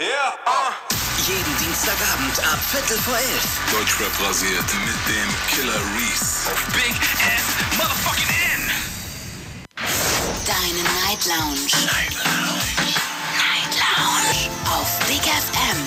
[0.00, 0.72] Yeah, ah.
[1.26, 3.46] Jeden Dienstagabend ab Viertel vor elf.
[3.72, 6.50] Deutschrap rasiert mit dem Killer Reese.
[6.50, 7.46] auf Big F
[7.78, 8.70] Motherfucking N.
[10.46, 11.66] Deine Night Lounge.
[11.86, 12.62] Night Lounge.
[13.38, 14.50] Night Lounge.
[14.70, 15.78] Auf Big FM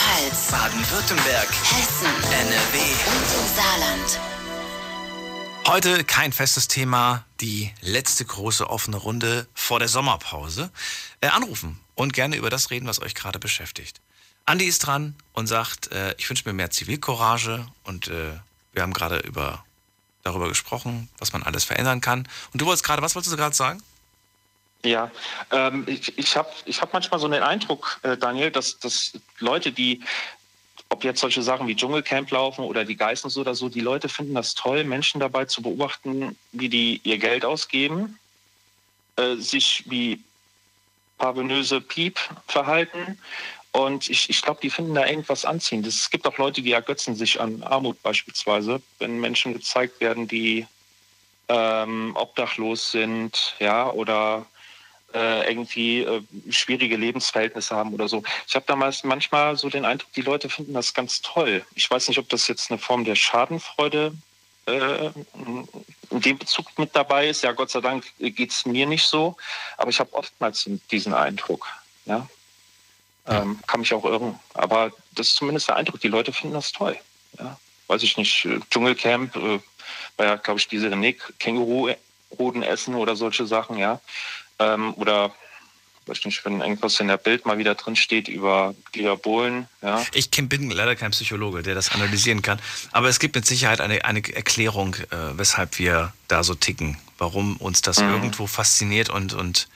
[0.00, 2.78] Rheinland-Pfalz, Baden-Württemberg, Hessen, NRW.
[2.78, 4.20] und im Saarland.
[5.66, 10.70] Heute kein festes Thema, die letzte große offene Runde vor der Sommerpause.
[11.20, 14.00] Äh, anrufen und gerne über das reden, was euch gerade beschäftigt.
[14.46, 18.32] Andi ist dran und sagt, äh, ich wünsche mir mehr Zivilcourage und äh,
[18.72, 19.64] wir haben gerade über
[20.22, 22.26] darüber gesprochen, was man alles verändern kann.
[22.52, 23.82] Und du wolltest gerade, was wolltest du gerade sagen?
[24.84, 25.10] Ja,
[25.50, 29.72] ähm, ich, ich habe ich hab manchmal so den Eindruck, äh, Daniel, dass, dass Leute,
[29.72, 30.02] die
[30.88, 34.34] ob jetzt solche Sachen wie Dschungelcamp laufen oder die Geissens oder so, die Leute finden
[34.34, 38.18] das toll, Menschen dabei zu beobachten, wie die ihr Geld ausgeben,
[39.16, 40.20] äh, sich wie
[41.18, 43.18] parvenöse Piep verhalten.
[43.72, 45.86] Und ich, ich glaube, die finden da irgendwas anziehend.
[45.86, 50.66] Es gibt auch Leute, die ergötzen sich an Armut beispielsweise, wenn Menschen gezeigt werden, die
[51.48, 54.44] ähm, obdachlos sind, ja, oder
[55.14, 58.22] äh, irgendwie äh, schwierige Lebensverhältnisse haben oder so.
[58.46, 61.64] Ich habe damals manchmal so den Eindruck, die Leute finden das ganz toll.
[61.74, 64.12] Ich weiß nicht, ob das jetzt eine Form der Schadenfreude
[64.66, 65.10] äh,
[66.10, 67.42] in dem Bezug mit dabei ist.
[67.42, 69.36] Ja, Gott sei Dank geht es mir nicht so,
[69.76, 71.66] aber ich habe oftmals diesen Eindruck.
[72.04, 72.28] Ja?
[73.26, 74.38] Ähm, kann mich auch irren.
[74.54, 76.96] Aber das ist zumindest der Eindruck, die Leute finden das toll.
[77.38, 77.58] Ja?
[77.86, 79.60] Weiß ich nicht, äh, Dschungelcamp, äh,
[80.16, 84.00] war ja, glaube ich, diese René Känguru-Hoden essen oder solche Sachen, ja.
[84.60, 85.34] Ähm, oder
[86.06, 89.68] weiß nicht, wenn irgendwas in der Bild mal wieder drin steht über Gliabolen.
[89.80, 90.04] Ja.
[90.12, 92.60] Ich bin leider kein Psychologe, der das analysieren kann.
[92.92, 96.98] Aber es gibt mit Sicherheit eine, eine Erklärung, äh, weshalb wir da so ticken.
[97.18, 98.10] Warum uns das mhm.
[98.10, 99.68] irgendwo fasziniert und, und,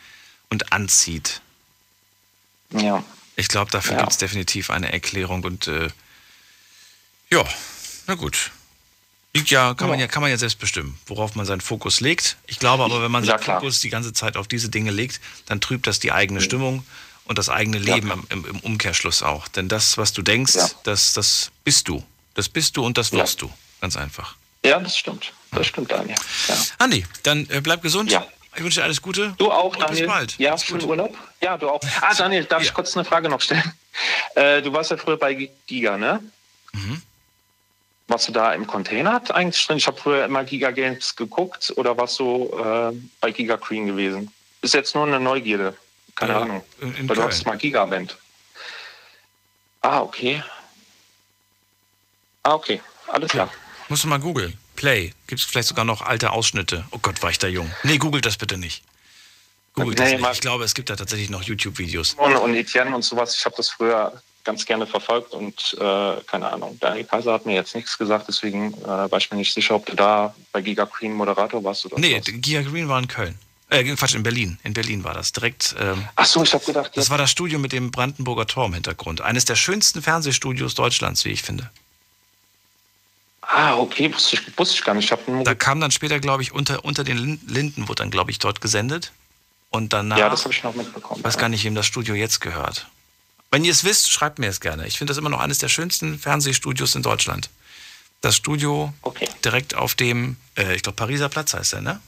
[0.50, 1.40] und anzieht.
[2.70, 3.04] Ja.
[3.36, 4.00] Ich glaube, dafür ja.
[4.00, 5.44] gibt es definitiv eine Erklärung.
[5.44, 5.88] Und äh,
[7.30, 7.44] ja,
[8.06, 8.50] na gut.
[9.36, 9.92] Liegt ja, kann ja.
[9.92, 12.36] man ja, kann man ja selbst bestimmen, worauf man seinen Fokus legt.
[12.46, 13.60] Ich glaube aber, wenn man ja, seinen klar.
[13.60, 16.44] Fokus die ganze Zeit auf diese Dinge legt, dann trübt das die eigene mhm.
[16.44, 16.86] Stimmung
[17.24, 18.18] und das eigene Leben ja.
[18.28, 19.48] im, im, Umkehrschluss auch.
[19.48, 22.04] Denn das, was du denkst, das, das bist du.
[22.34, 23.50] Das bist du und das wirst du.
[23.80, 24.36] Ganz einfach.
[24.64, 25.32] Ja, das stimmt.
[25.50, 26.16] Das stimmt, Daniel.
[26.48, 26.56] Ja.
[26.78, 28.12] Andi, dann äh, bleib gesund.
[28.12, 28.26] Ja.
[28.56, 29.34] Ich wünsche dir alles Gute.
[29.36, 30.06] Du auch, Daniel.
[30.06, 30.38] Bis bald.
[30.38, 31.16] Ja, schönen Urlaub.
[31.42, 31.80] Ja, du auch.
[32.00, 33.72] Ah, Daniel, darf ich kurz eine Frage noch stellen?
[34.34, 36.20] Äh, du warst ja früher bei Giga, ne?
[36.72, 37.00] Mhm.
[38.06, 39.78] Warst du da im Container eigentlich drin?
[39.78, 44.30] Ich habe früher immer Giga Games geguckt oder warst du äh, bei Giga Green gewesen?
[44.60, 45.74] Ist jetzt nur eine Neugierde.
[46.14, 46.64] Keine ja, Ahnung.
[46.80, 48.16] In, Weil du hast mal Giga Band.
[49.80, 50.42] Ah, okay.
[52.42, 52.80] Ah, okay.
[53.08, 53.50] Alles klar.
[53.88, 54.56] Musst du mal googeln.
[54.76, 55.12] Play.
[55.26, 56.84] Gibt es vielleicht sogar noch alte Ausschnitte?
[56.90, 57.70] Oh Gott, war ich da jung.
[57.84, 58.82] Nee, googelt das bitte nicht.
[59.74, 60.32] Googelt nee, das nicht.
[60.32, 62.14] Ich glaube, es gibt da tatsächlich noch YouTube-Videos.
[62.14, 63.36] Und, und Etienne und sowas.
[63.36, 67.54] Ich habe das früher ganz gerne verfolgt und äh, keine Ahnung, Daniel Kaiser hat mir
[67.54, 70.84] jetzt nichts gesagt, deswegen äh, war ich mir nicht sicher, ob du da bei Giga
[70.84, 72.26] Green Moderator warst oder Nee, was.
[72.26, 73.38] Giga Green war in Köln.
[73.70, 74.58] Äh, Quatsch, in Berlin.
[74.62, 75.32] In Berlin war das.
[75.32, 75.74] Direkt.
[75.80, 76.92] Ähm, Ach so, ich habe gedacht.
[76.94, 79.20] Das war das Studio mit dem Brandenburger Tor im Hintergrund.
[79.22, 81.70] Eines der schönsten Fernsehstudios Deutschlands, wie ich finde.
[83.40, 85.10] Ah, okay, wusste ich, wusste ich gar nicht.
[85.10, 88.38] Ich da kam dann später, glaube ich, unter, unter den Linden, wurde dann, glaube ich,
[88.38, 89.12] dort gesendet.
[89.70, 90.18] Und danach.
[90.18, 91.20] Ja, das habe ich noch mitbekommen.
[91.20, 92.86] Ich weiß gar nicht, wem das Studio jetzt gehört.
[93.54, 94.84] Wenn ihr es wisst, schreibt mir es gerne.
[94.88, 97.50] Ich finde das immer noch eines der schönsten Fernsehstudios in Deutschland.
[98.20, 99.28] Das Studio okay.
[99.44, 102.00] direkt auf dem, äh, ich glaube, Pariser Platz heißt er, ne?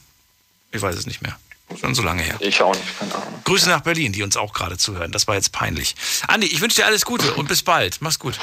[0.73, 1.39] Ich weiß es nicht mehr.
[1.79, 2.35] Schon so lange her.
[2.41, 3.41] Ich auch nicht, keine Ahnung.
[3.45, 5.13] Grüße nach Berlin, die uns auch gerade zuhören.
[5.13, 5.95] Das war jetzt peinlich.
[6.27, 8.01] Andi, ich wünsche dir alles Gute und bis bald.
[8.01, 8.37] Mach's gut.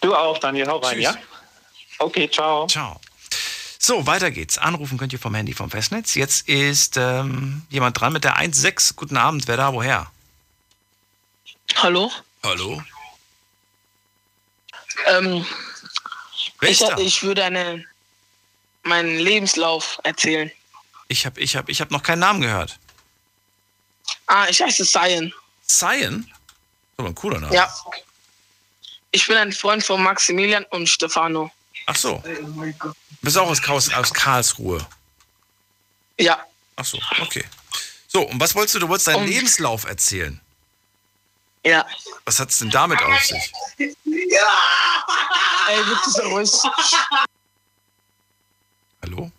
[0.00, 0.66] Du auch, Daniel.
[0.66, 1.04] Hau rein, Tschüss.
[1.04, 1.14] ja?
[2.00, 2.66] Okay, ciao.
[2.66, 3.00] Ciao.
[3.78, 4.58] So, weiter geht's.
[4.58, 6.16] Anrufen könnt ihr vom Handy vom Festnetz.
[6.16, 8.96] Jetzt ist ähm, jemand dran mit der 1.6.
[8.96, 9.46] Guten Abend.
[9.46, 9.72] Wer da?
[9.72, 10.10] Woher?
[11.76, 12.10] Hallo?
[12.42, 12.82] Hallo?
[15.06, 15.46] Ähm,
[16.62, 17.84] ich, ich würde eine,
[18.82, 20.50] meinen Lebenslauf erzählen.
[21.08, 22.78] Ich habe ich hab, ich hab noch keinen Namen gehört.
[24.26, 25.32] Ah, ich heiße Cyan.
[25.66, 26.20] Cyan?
[26.20, 27.54] Das ist aber ein cooler Name.
[27.54, 27.72] Ja.
[29.10, 31.50] Ich bin ein Freund von Maximilian und Stefano.
[31.86, 32.22] Ach so.
[32.24, 32.74] Du
[33.22, 34.86] bist auch aus, aus Karlsruhe.
[36.18, 36.44] Ja.
[36.76, 37.44] Ach so, okay.
[38.06, 38.80] So, und was wolltest du?
[38.80, 40.40] Du wolltest deinen um, Lebenslauf erzählen.
[41.68, 41.86] Ja.
[42.24, 43.52] Was hat es denn damit auf sich?
[43.76, 45.06] Ja!
[45.68, 46.50] Ey, bitte so ruhig.
[49.02, 49.30] Hallo?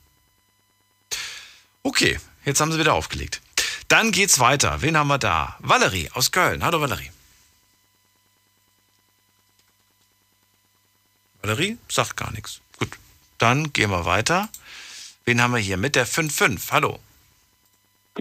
[1.82, 3.42] Okay, jetzt haben sie wieder aufgelegt.
[3.88, 4.84] Dann geht's weiter.
[4.84, 5.56] Wen haben wir da?
[5.60, 6.63] Valerie aus Köln.
[6.63, 7.12] Hallo Valerie.
[11.42, 12.62] Valerie sagt gar nichts.
[12.78, 12.96] Gut,
[13.39, 14.50] dann gehen wir weiter.
[15.26, 16.72] Wen haben wir hier mit der 5-5?
[16.72, 17.00] Hallo.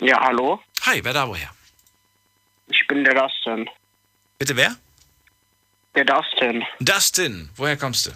[0.00, 0.62] Ja, hallo.
[0.86, 1.50] Hi, wer da woher?
[2.68, 3.68] Ich bin der Dustin.
[4.38, 4.76] Bitte wer?
[5.94, 6.64] Der Dustin.
[6.80, 8.10] Dustin, woher kommst du?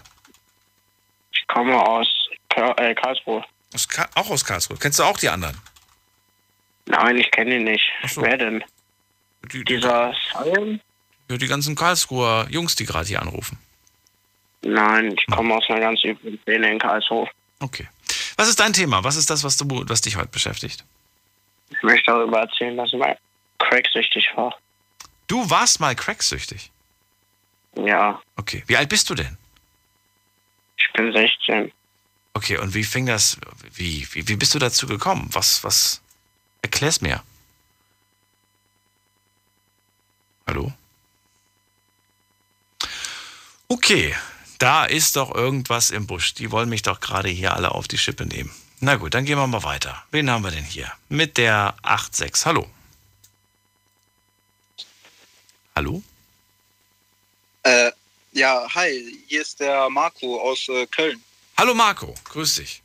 [1.33, 2.09] Ich komme aus
[2.55, 3.45] äh, Karlsruhe.
[3.75, 4.77] Aus Ka auch aus Karlsruhe.
[4.79, 5.57] Kennst du auch die anderen?
[6.87, 7.85] Nein, ich kenne ihn nicht.
[8.09, 8.23] So.
[8.23, 8.65] Wer denn?
[9.53, 10.81] Die, Dieser Simon?
[11.29, 13.59] Ja, die ganzen Karlsruher Jungs, die gerade hier anrufen.
[14.63, 17.29] Nein, ich komme aus einer ganz üblen Szene in Karlsruhe.
[17.59, 17.89] Okay.
[18.37, 19.03] Was ist dein Thema?
[19.03, 20.85] Was ist das, was, du, was dich heute beschäftigt?
[21.71, 23.19] Ich möchte darüber erzählen, dass ich mal
[23.59, 24.57] cracksüchtig war.
[25.33, 26.71] Du warst mal cracksüchtig?
[27.75, 28.21] Ja.
[28.37, 28.65] Okay.
[28.67, 29.39] Wie alt bist du denn?
[30.77, 31.73] Ich bin 16.
[32.35, 33.39] Okay, und wie fing das,
[33.73, 35.31] wie, wie, wie bist du dazu gekommen?
[35.33, 36.03] Was, was,
[36.61, 37.23] erklär's mir.
[40.47, 40.71] Hallo?
[43.69, 44.15] Okay,
[44.59, 46.35] da ist doch irgendwas im Busch.
[46.35, 48.51] Die wollen mich doch gerade hier alle auf die Schippe nehmen.
[48.81, 50.05] Na gut, dann gehen wir mal weiter.
[50.11, 50.93] Wen haben wir denn hier?
[51.09, 52.45] Mit der 86.
[52.45, 52.69] Hallo.
[55.75, 56.03] Hallo?
[57.63, 57.91] Äh,
[58.33, 61.23] ja, hi, hier ist der Marco aus äh, Köln.
[61.57, 62.83] Hallo Marco, grüß dich.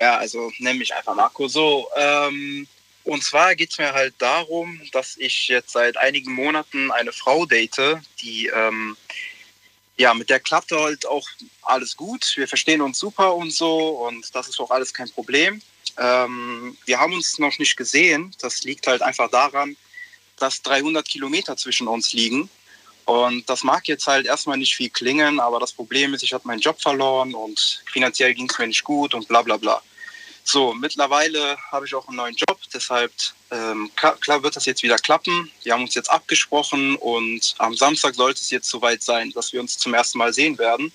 [0.00, 1.48] Ja, also nenn mich einfach Marco.
[1.48, 2.66] So, ähm,
[3.04, 7.44] und zwar geht es mir halt darum, dass ich jetzt seit einigen Monaten eine Frau
[7.44, 8.96] date, die, ähm,
[9.98, 11.28] ja, mit der klappt halt auch
[11.62, 12.32] alles gut.
[12.36, 15.60] Wir verstehen uns super und so und das ist auch alles kein Problem.
[15.98, 18.34] Ähm, wir haben uns noch nicht gesehen.
[18.40, 19.76] Das liegt halt einfach daran,
[20.38, 22.48] dass 300 Kilometer zwischen uns liegen.
[23.04, 26.46] Und das mag jetzt halt erstmal nicht viel klingen, aber das Problem ist, ich habe
[26.46, 29.80] meinen Job verloren und finanziell ging es mir nicht gut und bla bla bla.
[30.42, 33.12] So, mittlerweile habe ich auch einen neuen Job, deshalb
[33.50, 35.50] ähm, klar wird das jetzt wieder klappen.
[35.62, 39.60] Wir haben uns jetzt abgesprochen und am Samstag sollte es jetzt soweit sein, dass wir
[39.60, 40.92] uns zum ersten Mal sehen werden.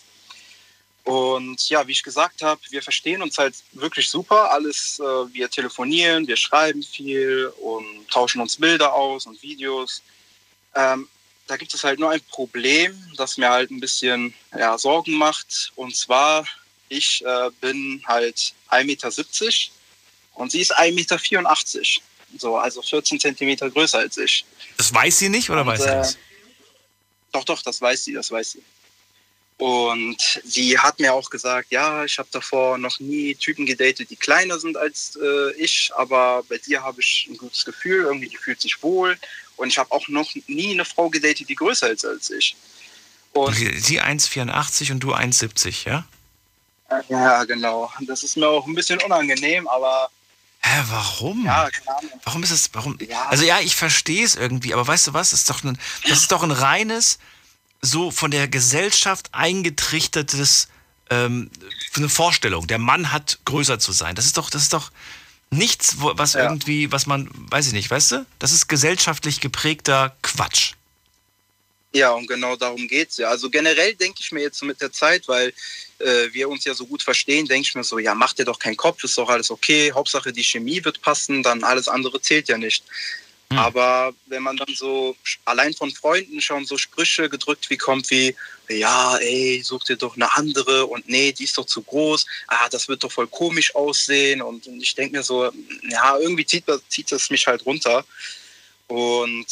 [1.03, 4.51] Und ja, wie ich gesagt habe, wir verstehen uns halt wirklich super.
[4.51, 10.03] Alles, äh, wir telefonieren, wir schreiben viel und tauschen uns Bilder aus und Videos.
[10.75, 11.07] Ähm,
[11.47, 15.71] da gibt es halt nur ein Problem, das mir halt ein bisschen ja, Sorgen macht.
[15.75, 16.45] Und zwar,
[16.87, 19.11] ich äh, bin halt 1,70 Meter
[20.35, 22.01] und sie ist 1,84 Meter.
[22.37, 24.45] So, also 14 Zentimeter größer als ich.
[24.77, 26.15] Das weiß sie nicht oder und, weiß sie das?
[26.15, 26.17] Äh,
[27.33, 28.63] doch, doch, das weiß sie, das weiß sie.
[29.61, 34.15] Und sie hat mir auch gesagt, ja, ich habe davor noch nie Typen gedatet, die
[34.15, 38.37] kleiner sind als äh, ich, aber bei dir habe ich ein gutes Gefühl, irgendwie die
[38.37, 39.15] fühlt sich wohl.
[39.57, 42.55] Und ich habe auch noch nie eine Frau gedatet, die größer ist als ich.
[43.33, 46.05] Und sie 1,84 und du 1,70, ja?
[47.09, 47.91] Ja, genau.
[48.07, 50.09] Das ist mir auch ein bisschen unangenehm, aber.
[50.63, 51.45] Hä, warum?
[51.45, 51.69] Ja.
[52.23, 52.97] Warum ist es, warum?
[52.99, 53.27] Ja.
[53.27, 55.29] Also ja, ich verstehe es irgendwie, aber weißt du was?
[55.29, 55.77] Das ist doch ein,
[56.09, 57.19] das ist doch ein reines
[57.81, 60.67] so von der Gesellschaft eingetrichtertes
[61.09, 61.49] ähm,
[61.95, 62.67] eine Vorstellung.
[62.67, 64.15] Der Mann hat größer zu sein.
[64.15, 64.91] Das ist doch, das ist doch
[65.49, 66.43] nichts, was ja.
[66.43, 68.25] irgendwie, was man, weiß ich nicht, weißt du?
[68.39, 70.73] Das ist gesellschaftlich geprägter Quatsch.
[71.93, 73.29] Ja, und genau darum geht es ja.
[73.29, 75.53] Also generell denke ich mir jetzt mit der Zeit, weil
[75.99, 78.59] äh, wir uns ja so gut verstehen, denke ich mir so, ja, mach dir doch
[78.59, 79.91] keinen Kopf, ist doch alles okay.
[79.91, 82.85] Hauptsache die Chemie wird passen, dann alles andere zählt ja nicht.
[83.51, 83.57] Hm.
[83.57, 88.33] Aber wenn man dann so allein von Freunden schon so Sprüche gedrückt wie kommt wie,
[88.69, 92.69] ja, ey, such dir doch eine andere und nee, die ist doch zu groß, ah,
[92.69, 95.51] das wird doch voll komisch aussehen und ich denke mir so,
[95.89, 98.05] ja, irgendwie zieht, zieht das mich halt runter
[98.87, 99.47] und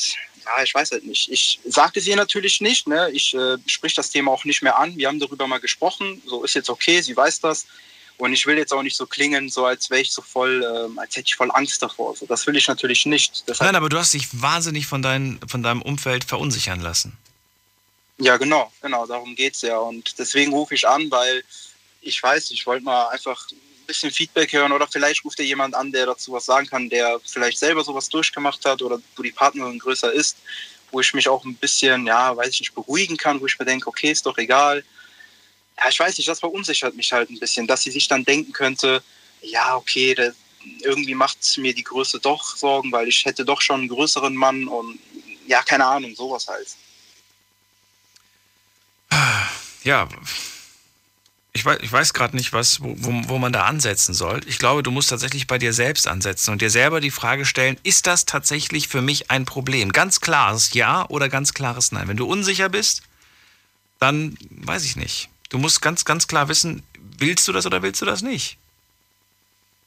[0.46, 1.30] ja, ich weiß halt nicht.
[1.30, 3.10] Ich sagte es ihr natürlich nicht, ne?
[3.12, 6.46] ich äh, sprich das Thema auch nicht mehr an, wir haben darüber mal gesprochen, so
[6.46, 7.66] ist jetzt okay, sie weiß das
[8.20, 11.00] und ich will jetzt auch nicht so klingen, so als wäre ich so voll, ähm,
[11.00, 12.16] als hätte ich voll Angst davor.
[12.18, 13.46] So, das will ich natürlich nicht.
[13.48, 17.18] Deshalb Nein, aber du hast dich wahnsinnig von, dein, von deinem Umfeld verunsichern lassen.
[18.18, 19.78] Ja, genau, genau, darum geht es ja.
[19.78, 21.44] Und deswegen rufe ich an, weil
[22.02, 25.74] ich weiß, ich wollte mal einfach ein bisschen Feedback hören oder vielleicht ruft dir jemand
[25.74, 29.32] an, der dazu was sagen kann, der vielleicht selber sowas durchgemacht hat oder wo die
[29.32, 30.36] Partnerin größer ist,
[30.92, 33.66] wo ich mich auch ein bisschen, ja, weiß ich nicht, beruhigen kann, wo ich mir
[33.66, 34.84] denke, okay, ist doch egal
[35.80, 38.52] ja, ich weiß nicht, das verunsichert mich halt ein bisschen, dass sie sich dann denken
[38.52, 39.02] könnte,
[39.42, 40.36] ja, okay, das,
[40.82, 44.68] irgendwie macht mir die Größe doch Sorgen, weil ich hätte doch schon einen größeren Mann
[44.68, 45.00] und
[45.48, 46.68] ja, keine Ahnung, sowas halt.
[49.84, 50.08] Ja,
[51.54, 54.42] ich weiß, ich weiß gerade nicht, was, wo, wo man da ansetzen soll.
[54.46, 57.78] Ich glaube, du musst tatsächlich bei dir selbst ansetzen und dir selber die Frage stellen,
[57.84, 59.92] ist das tatsächlich für mich ein Problem?
[59.92, 62.08] Ganz klares Ja oder ganz klares Nein.
[62.08, 63.04] Wenn du unsicher bist,
[64.00, 65.30] dann weiß ich nicht.
[65.50, 66.84] Du musst ganz, ganz klar wissen,
[67.18, 68.58] willst du das oder willst du das nicht?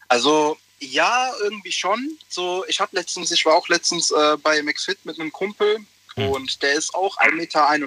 [0.08, 2.18] Also ja, irgendwie schon.
[2.28, 5.78] So, ich habe letztens, ich war auch letztens äh, bei McFit mit einem Kumpel
[6.16, 6.28] mhm.
[6.28, 7.78] und der ist auch 1,81 Meter.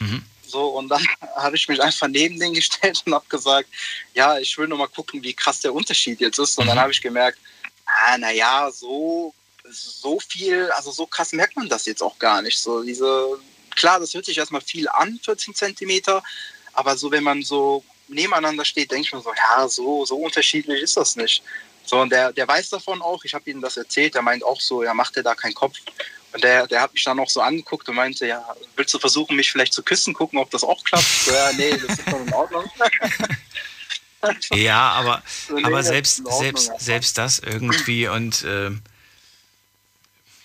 [0.00, 0.24] Mhm.
[0.46, 1.06] So, und dann
[1.36, 3.68] habe ich mich einfach neben den gestellt und habe gesagt,
[4.14, 6.58] ja, ich will nur mal gucken, wie krass der Unterschied jetzt ist.
[6.58, 6.68] Und mhm.
[6.70, 7.38] dann habe ich gemerkt,
[7.84, 9.34] ah, naja, so,
[9.70, 12.58] so viel, also so krass merkt man das jetzt auch gar nicht.
[12.58, 13.38] So diese,
[13.76, 16.22] klar, das hört sich erstmal viel an, 14 Zentimeter,
[16.72, 20.82] aber so, wenn man so nebeneinander steht, denke ich mir so, ja, so, so unterschiedlich
[20.82, 21.42] ist das nicht.
[21.84, 24.60] So, und der, der weiß davon auch, ich habe ihm das erzählt, der meint auch
[24.60, 25.76] so, ja, macht dir da keinen Kopf.
[26.32, 28.42] Und der, der hat mich dann auch so angeguckt und meinte, ja,
[28.76, 31.04] willst du versuchen, mich vielleicht zu küssen, gucken, ob das auch klappt?
[31.04, 32.64] So, ja, nee, das ist schon in Ordnung.
[34.52, 38.82] ja, aber, so, nee, aber selbst, selbst, selbst das irgendwie und ähm,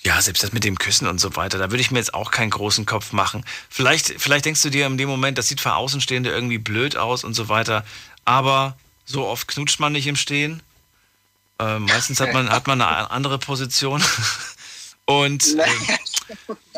[0.08, 2.32] ja, selbst das mit dem Küssen und so weiter, da würde ich mir jetzt auch
[2.32, 3.44] keinen großen Kopf machen.
[3.70, 7.26] Vielleicht, vielleicht denkst du dir in dem Moment, das sieht für Außenstehende irgendwie blöd aus
[7.26, 7.86] und so weiter,
[8.24, 10.64] aber so oft knutscht man nicht im Stehen.
[11.60, 14.02] Äh, meistens hat man, hat man eine andere Position.
[15.10, 15.64] Und äh,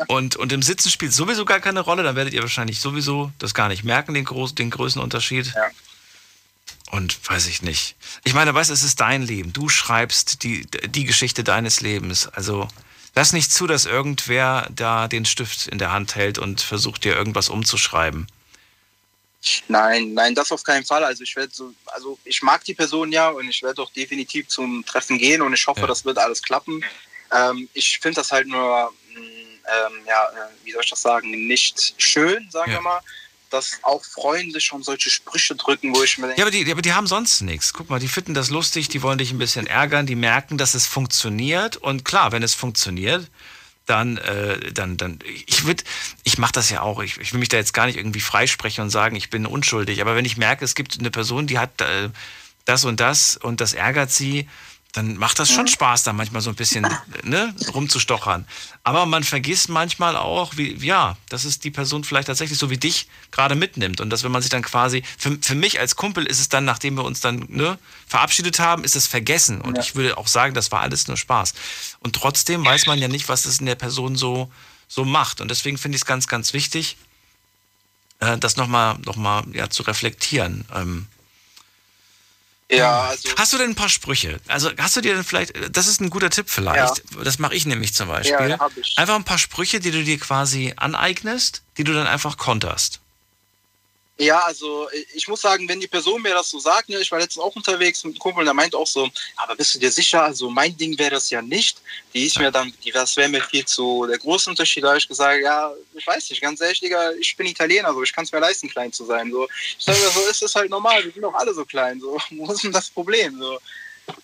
[0.06, 2.04] Und, und im Sitzen spielt sowieso gar keine Rolle.
[2.04, 5.46] Dann werdet ihr wahrscheinlich sowieso das gar nicht merken, den, Groß, den Größenunterschied.
[5.46, 5.62] Ja.
[6.92, 7.96] Und weiß ich nicht.
[8.22, 9.52] Ich meine, weißt, es ist dein Leben.
[9.52, 12.28] Du schreibst die, die Geschichte deines Lebens.
[12.28, 12.68] Also
[13.14, 17.14] lass nicht zu, dass irgendwer da den Stift in der Hand hält und versucht dir
[17.16, 18.26] irgendwas umzuschreiben.
[19.68, 21.02] Nein, nein, das auf keinen Fall.
[21.02, 24.48] Also ich werde so, also ich mag die Person ja und ich werde auch definitiv
[24.48, 25.86] zum Treffen gehen und ich hoffe, Ja.
[25.86, 26.84] das wird alles klappen.
[27.32, 31.30] Ähm, ich finde das halt nur, mh, ähm, ja, äh, wie soll ich das sagen,
[31.46, 32.78] nicht schön, sagen Ja.
[32.78, 33.00] wir mal,
[33.50, 36.82] dass auch Freunde schon solche Sprüche drücken, wo ich mir denke, Ja, aber die, aber
[36.82, 37.72] die haben sonst nichts.
[37.72, 40.74] Guck mal, die finden das lustig, die wollen dich ein bisschen ärgern, die merken, dass
[40.74, 41.76] es funktioniert.
[41.76, 43.28] Und klar, wenn es funktioniert,
[43.86, 45.82] dann, äh, dann, dann, ich würde,
[46.22, 47.00] ich mache das ja auch.
[47.02, 50.00] Ich, ich will mich da jetzt gar nicht irgendwie freisprechen und sagen, ich bin unschuldig.
[50.00, 52.08] Aber wenn ich merke, es gibt eine Person, die hat äh,
[52.64, 54.48] das und das und das ärgert sie,
[54.92, 56.86] dann macht das schon Spaß, da manchmal so ein bisschen
[57.22, 58.46] ne, rumzustochern.
[58.82, 62.76] Aber man vergisst manchmal auch, wie, ja, dass es die Person vielleicht tatsächlich so wie
[62.76, 64.00] dich gerade mitnimmt.
[64.00, 66.64] Und dass, wenn man sich dann quasi, für, für mich als Kumpel ist es dann,
[66.64, 69.60] nachdem wir uns dann ne, verabschiedet haben, ist es vergessen.
[69.60, 71.54] Und ich würde auch sagen, das war alles nur Spaß.
[72.00, 74.50] Und trotzdem weiß man ja nicht, was es in der Person so,
[74.88, 75.40] so macht.
[75.40, 76.96] Und deswegen finde ich es ganz, ganz wichtig,
[78.18, 80.64] äh, das nochmal noch mal, ja, zu reflektieren.
[80.74, 81.06] Ähm,
[82.70, 84.40] ja, also Hast du denn ein paar Sprüche?
[84.48, 87.66] Also hast du dir denn vielleicht, das ist ein guter Tipp vielleicht, das mache ich
[87.66, 88.32] nämlich zum Beispiel.
[88.32, 88.96] Ja, ja, hab ich.
[88.96, 93.00] Einfach ein paar Sprüche, die du dir quasi aneignest, die du dann einfach konterst.
[94.20, 97.18] Ja, also ich muss sagen, wenn die Person mir das so sagt, ne, ich war
[97.18, 100.22] letztens auch unterwegs mit einem Kumpel der meint auch so, aber bist du dir sicher,
[100.22, 101.80] also mein Ding wäre das ja nicht.
[102.12, 104.84] Die ist mir dann, die, das wäre mir viel zu der große Unterschied.
[104.84, 108.02] Da habe ich gesagt, ja, ich weiß nicht, ganz ehrlich, Digga, ich bin Italiener, so,
[108.02, 109.30] ich kann es mir leisten, klein zu sein.
[109.32, 109.48] So.
[109.78, 111.98] Ich sage so ist es halt normal, wir sind doch alle so klein.
[111.98, 112.18] So.
[112.32, 113.38] Wo ist denn das Problem?
[113.38, 113.58] So.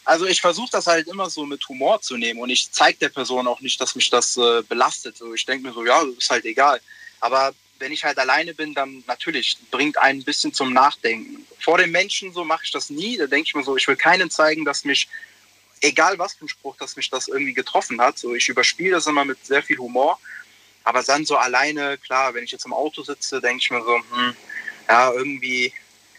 [0.04, 3.08] Also ich versuche das halt immer so mit Humor zu nehmen und ich zeige der
[3.08, 5.16] Person auch nicht, dass mich das äh, belastet.
[5.16, 5.32] So.
[5.32, 6.82] Ich denke mir so, ja, ist halt egal.
[7.20, 11.46] Aber wenn ich halt alleine bin, dann natürlich bringt einen ein bisschen zum Nachdenken.
[11.58, 13.16] Vor den Menschen so mache ich das nie.
[13.16, 15.08] Da denke ich mir so, ich will keinen zeigen, dass mich,
[15.80, 18.18] egal was für ein Spruch, dass mich das irgendwie getroffen hat.
[18.18, 20.18] So, ich überspiele das immer mit sehr viel Humor.
[20.84, 23.96] Aber dann so alleine, klar, wenn ich jetzt im Auto sitze, denke ich mir so,
[23.96, 24.36] hm,
[24.88, 25.72] ja, irgendwie,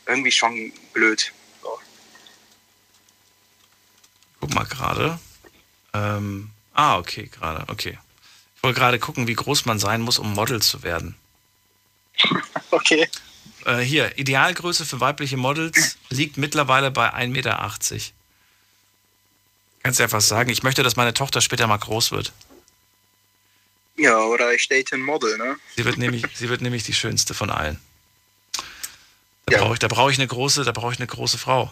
[0.06, 1.32] irgendwie schon blöd.
[1.62, 1.80] So.
[4.42, 5.20] Guck mal gerade.
[5.94, 7.98] Ähm, ah, okay, gerade, okay.
[8.58, 11.16] Ich wollte gerade gucken, wie groß man sein muss, um Model zu werden.
[12.72, 13.08] Okay.
[13.66, 17.72] Äh, hier, Idealgröße für weibliche Models liegt mittlerweile bei 1,80 Meter.
[19.84, 22.34] Kannst du einfach sagen, ich möchte, dass meine Tochter später mal groß wird.
[23.98, 25.58] Ja, oder ich date ein Model, ne?
[25.76, 27.80] Sie wird nämlich, sie wird nämlich die schönste von allen.
[29.46, 31.72] Da brauche ich, da brauche ich eine große, da brauche ich eine große Frau.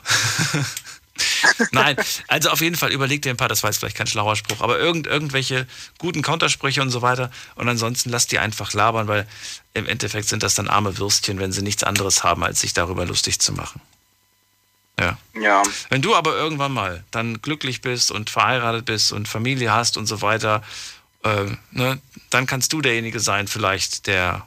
[1.72, 1.96] Nein,
[2.28, 4.62] also auf jeden Fall überleg dir ein paar, das war jetzt vielleicht kein schlauer Spruch,
[4.62, 7.32] aber irgend, irgendwelche guten Countersprüche und so weiter.
[7.56, 9.28] Und ansonsten lass die einfach labern, weil
[9.74, 13.06] im Endeffekt sind das dann arme Würstchen, wenn sie nichts anderes haben, als sich darüber
[13.06, 13.82] lustig zu machen.
[15.00, 15.18] Ja.
[15.40, 15.64] Ja.
[15.90, 20.06] Wenn du aber irgendwann mal dann glücklich bist und verheiratet bist und Familie hast und
[20.06, 20.64] so weiter,
[21.24, 22.00] äh, ne,
[22.30, 24.46] dann kannst du derjenige sein, vielleicht, der,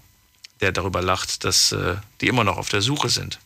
[0.60, 3.38] der darüber lacht, dass äh, die immer noch auf der Suche sind.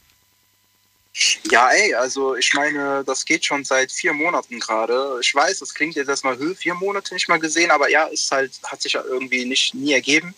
[1.51, 5.19] Ja, ey, also ich meine, das geht schon seit vier Monaten gerade.
[5.21, 8.31] Ich weiß, das klingt jetzt erstmal Höhe, vier Monate nicht mal gesehen, aber ja, ist
[8.31, 10.35] halt, hat sich ja irgendwie nicht nie ergeben.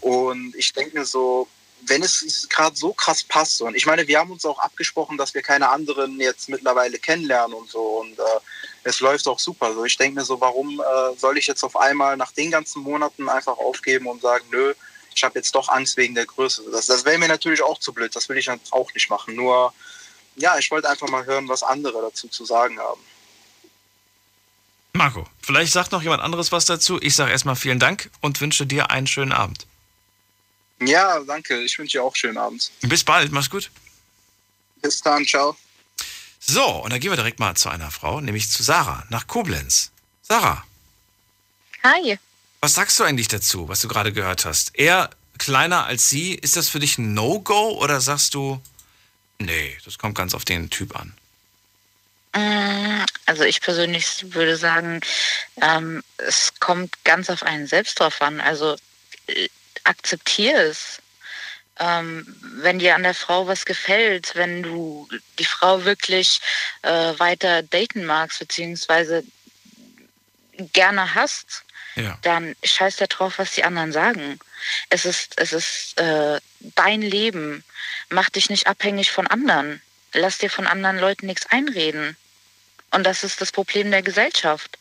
[0.00, 1.46] Und ich denke mir so,
[1.86, 5.34] wenn es gerade so krass passt, und ich meine, wir haben uns auch abgesprochen, dass
[5.34, 8.40] wir keine anderen jetzt mittlerweile kennenlernen und so, und äh,
[8.84, 9.74] es läuft auch super.
[9.74, 12.82] So, ich denke mir so, warum äh, soll ich jetzt auf einmal nach den ganzen
[12.82, 14.72] Monaten einfach aufgeben und sagen, nö,
[15.14, 16.64] ich habe jetzt doch Angst wegen der Größe.
[16.72, 19.36] Das, das wäre mir natürlich auch zu blöd, das will ich dann auch nicht machen.
[19.36, 19.72] Nur,
[20.36, 23.00] ja, ich wollte einfach mal hören, was andere dazu zu sagen haben.
[24.92, 27.00] Marco, vielleicht sagt noch jemand anderes was dazu.
[27.02, 29.66] Ich sage erstmal vielen Dank und wünsche dir einen schönen Abend.
[30.80, 31.60] Ja, danke.
[31.62, 32.70] Ich wünsche dir auch einen schönen Abend.
[32.82, 33.70] Bis bald, mach's gut.
[34.82, 35.56] Bis dann, ciao.
[36.38, 39.90] So, und dann gehen wir direkt mal zu einer Frau, nämlich zu Sarah, nach Koblenz.
[40.22, 40.64] Sarah,
[41.82, 42.18] Hi.
[42.60, 44.74] was sagst du eigentlich dazu, was du gerade gehört hast?
[44.74, 48.60] Er kleiner als sie, ist das für dich ein No-Go oder sagst du,
[49.44, 51.14] nee, das kommt ganz auf den Typ an?
[52.34, 55.00] Mm, Also ich persönlich würde sagen,
[55.60, 58.40] ähm, es kommt ganz auf einen selbst drauf an.
[58.40, 58.76] Also
[59.28, 59.48] äh,
[59.84, 61.00] akzeptiere es.
[61.78, 62.24] Ähm,
[62.62, 66.40] wenn dir an der Frau was gefällt, wenn du die Frau wirklich
[66.82, 69.24] äh, weiter daten magst, beziehungsweise
[70.72, 71.64] gerne hast,
[71.96, 72.18] Ja.
[72.22, 74.38] dann scheiß da drauf, was die anderen sagen.
[74.90, 77.64] Es ist, es ist äh, dein Leben.
[78.10, 79.80] Mach dich nicht abhängig von anderen.
[80.12, 82.16] Lass dir von anderen Leuten nichts einreden.
[82.90, 84.78] Und das ist das Problem der Gesellschaft.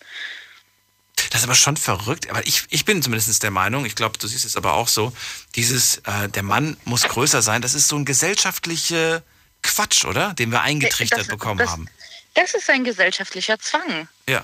[1.31, 2.29] Das ist aber schon verrückt.
[2.29, 5.11] Aber ich, ich bin zumindest der Meinung, ich glaube, du siehst es aber auch so,
[5.55, 9.23] dieses, äh, der Mann muss größer sein, das ist so ein gesellschaftlicher
[9.63, 10.33] Quatsch, oder?
[10.33, 11.87] Den wir eingetrichtert Das- bekommen das- haben.
[12.35, 14.07] Das ist ein gesellschaftlicher Zwang.
[14.27, 14.43] Ja.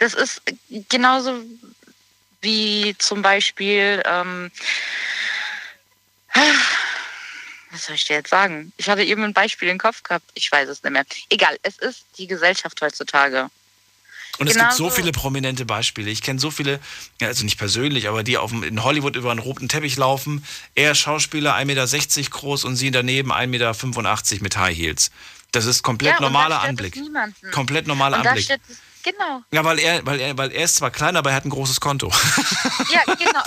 [0.00, 0.42] Das ist
[0.88, 1.42] genauso
[2.40, 4.50] wie zum Beispiel, ähm,
[7.70, 8.72] was soll ich dir jetzt sagen?
[8.78, 10.24] Ich hatte eben ein Beispiel im Kopf gehabt.
[10.34, 11.04] Ich weiß es nicht mehr.
[11.28, 13.50] Egal, es ist die Gesellschaft heutzutage.
[14.38, 16.10] Und es gibt so viele prominente Beispiele.
[16.10, 16.80] Ich kenne so viele,
[17.20, 20.42] also nicht persönlich, aber die auf dem, in Hollywood über einen roten Teppich laufen.
[20.74, 25.10] Er Schauspieler, 1,60 Meter groß und sie daneben 1,85 Meter mit High Heels.
[25.52, 26.96] Das ist komplett Ja, normaler Anblick.
[26.96, 27.50] niemanden.
[27.50, 28.48] Komplett normaler Anblick.
[28.48, 29.42] es, genau.
[29.50, 31.80] Ja, weil er, weil, er, weil er ist zwar klein, aber er hat ein großes
[31.80, 32.12] Konto.
[32.90, 33.42] Ja, genau,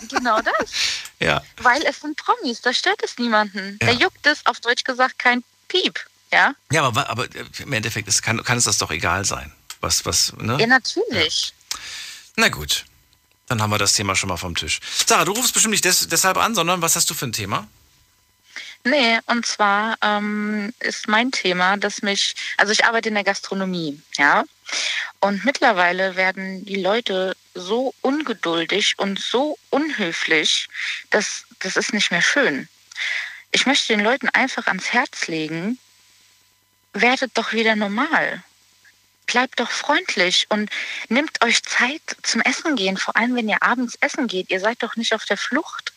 [0.08, 0.70] genau das.
[1.20, 1.42] ja.
[1.62, 3.78] Weil es sind Promis, da stört es niemanden.
[3.80, 3.88] Ja.
[3.88, 5.98] Da juckt es auf Deutsch gesagt kein Piep.
[6.30, 7.26] Ja, Ja, aber, aber
[7.58, 9.50] im Endeffekt ist, kann, kann es das doch egal sein.
[9.80, 10.58] Was, was, ne?
[10.60, 11.54] ja natürlich.
[12.36, 12.84] Na gut.
[13.46, 14.78] Dann haben wir das Thema schon mal vom Tisch.
[15.06, 17.66] Sarah, du rufst bestimmt nicht des, deshalb an, sondern was hast du für ein Thema?
[18.84, 24.00] Nee, und zwar ähm, ist mein Thema, dass mich, also ich arbeite in der Gastronomie,
[24.16, 24.44] ja.
[25.20, 30.68] Und mittlerweile werden die Leute so ungeduldig und so unhöflich,
[31.10, 32.68] dass das ist nicht mehr schön.
[33.50, 35.78] Ich möchte den Leuten einfach ans Herz legen,
[36.92, 38.42] werdet doch wieder normal.
[39.26, 40.70] Bleibt doch freundlich und
[41.08, 44.50] nehmt euch Zeit zum Essen gehen, vor allem wenn ihr abends essen geht.
[44.50, 45.92] Ihr seid doch nicht auf der Flucht.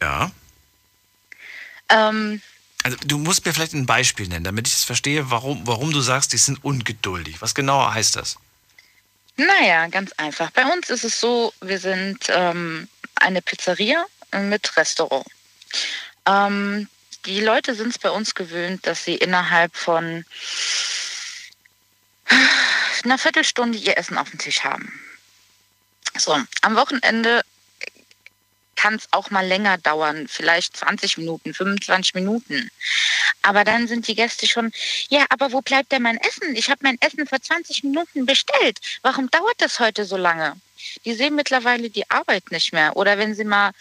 [0.00, 0.30] Ja.
[1.88, 2.40] Ähm,
[2.82, 6.00] Also du musst mir vielleicht ein Beispiel nennen, damit ich es verstehe, warum, warum du
[6.00, 7.42] sagst, die sind ungeduldig.
[7.42, 8.36] Was genau heißt das?
[9.36, 10.50] Naja, ganz einfach.
[10.50, 15.26] Bei uns ist es so, wir sind ähm, eine Pizzeria mit Restaurant.
[16.26, 16.88] Ähm,
[17.26, 20.24] die Leute sind es bei uns gewöhnt, dass sie innerhalb von
[23.04, 24.92] einer Viertelstunde ihr Essen auf dem Tisch haben.
[26.16, 27.42] So, am Wochenende
[28.80, 32.70] kann es auch mal länger dauern, vielleicht 20 Minuten, 25 Minuten.
[33.42, 34.72] Aber dann sind die Gäste schon,
[35.10, 36.56] ja, aber wo bleibt denn mein Essen?
[36.56, 38.78] Ich habe mein Essen vor 20 Minuten bestellt.
[39.02, 40.54] Warum dauert das heute so lange?
[41.04, 42.96] Die sehen mittlerweile die Arbeit nicht mehr.
[42.96, 43.72] Oder wenn sie mal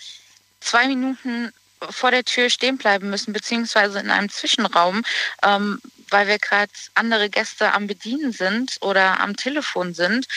[0.60, 1.54] zwei Minuten
[1.89, 5.04] vor der Tür stehen bleiben müssen, beziehungsweise in einem Zwischenraum,
[5.43, 5.80] ähm,
[6.10, 10.28] weil wir gerade andere Gäste am Bedienen sind oder am Telefon sind.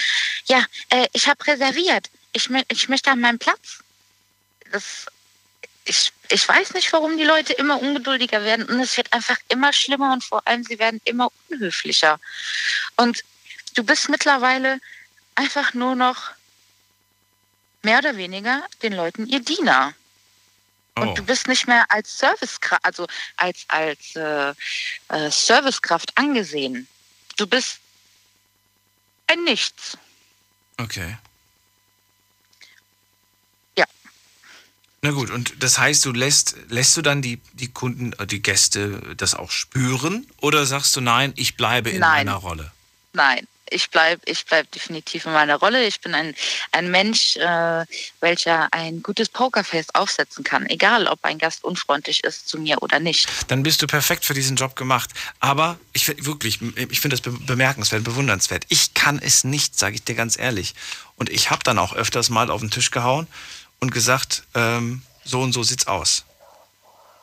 [0.46, 2.10] Ja, äh, ich habe reserviert.
[2.32, 3.81] Ich, ich möchte an meinen Platz.
[4.72, 5.06] Das,
[5.84, 9.72] ich, ich weiß nicht, warum die Leute immer ungeduldiger werden und es wird einfach immer
[9.72, 12.18] schlimmer und vor allem sie werden immer unhöflicher.
[12.96, 13.22] Und
[13.74, 14.80] du bist mittlerweile
[15.34, 16.32] einfach nur noch
[17.82, 19.94] mehr oder weniger den Leuten ihr Diener.
[20.96, 21.02] Oh.
[21.02, 23.06] Und du bist nicht mehr als Servicekraft, also
[23.36, 24.50] als, als äh,
[25.08, 26.86] äh, Servicekraft angesehen.
[27.36, 27.78] Du bist
[29.26, 29.96] ein Nichts.
[30.78, 31.16] Okay.
[35.04, 38.40] Na gut, und das heißt, du lässt, lässt du dann die, die Kunden, äh, die
[38.40, 40.28] Gäste das auch spüren?
[40.40, 42.26] Oder sagst du, nein, ich bleibe in Nein.
[42.26, 42.70] meiner Rolle?
[43.12, 45.84] Nein, ich bleibe ich bleib definitiv in meiner Rolle.
[45.88, 46.36] Ich bin ein,
[46.70, 47.84] ein Mensch, äh,
[48.20, 50.66] welcher ein gutes Pokerface aufsetzen kann.
[50.66, 53.28] Egal, ob ein Gast unfreundlich ist zu mir oder nicht.
[53.48, 55.10] Dann bist du perfekt für diesen Job gemacht.
[55.40, 58.66] Aber ich wirklich, ich finde das be bemerkenswert, bewundernswert.
[58.68, 60.76] Ich kann es nicht, sage ich dir ganz ehrlich.
[61.16, 63.26] Und ich habe dann auch öfters mal auf den Tisch gehauen
[63.82, 66.24] und gesagt, ähm, so und so sieht's aus.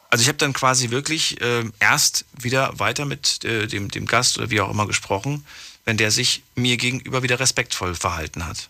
[0.09, 4.37] Also ich habe dann quasi wirklich ähm, erst wieder weiter mit äh, dem, dem Gast
[4.37, 5.45] oder wie auch immer gesprochen,
[5.85, 8.69] wenn der sich mir gegenüber wieder respektvoll verhalten hat.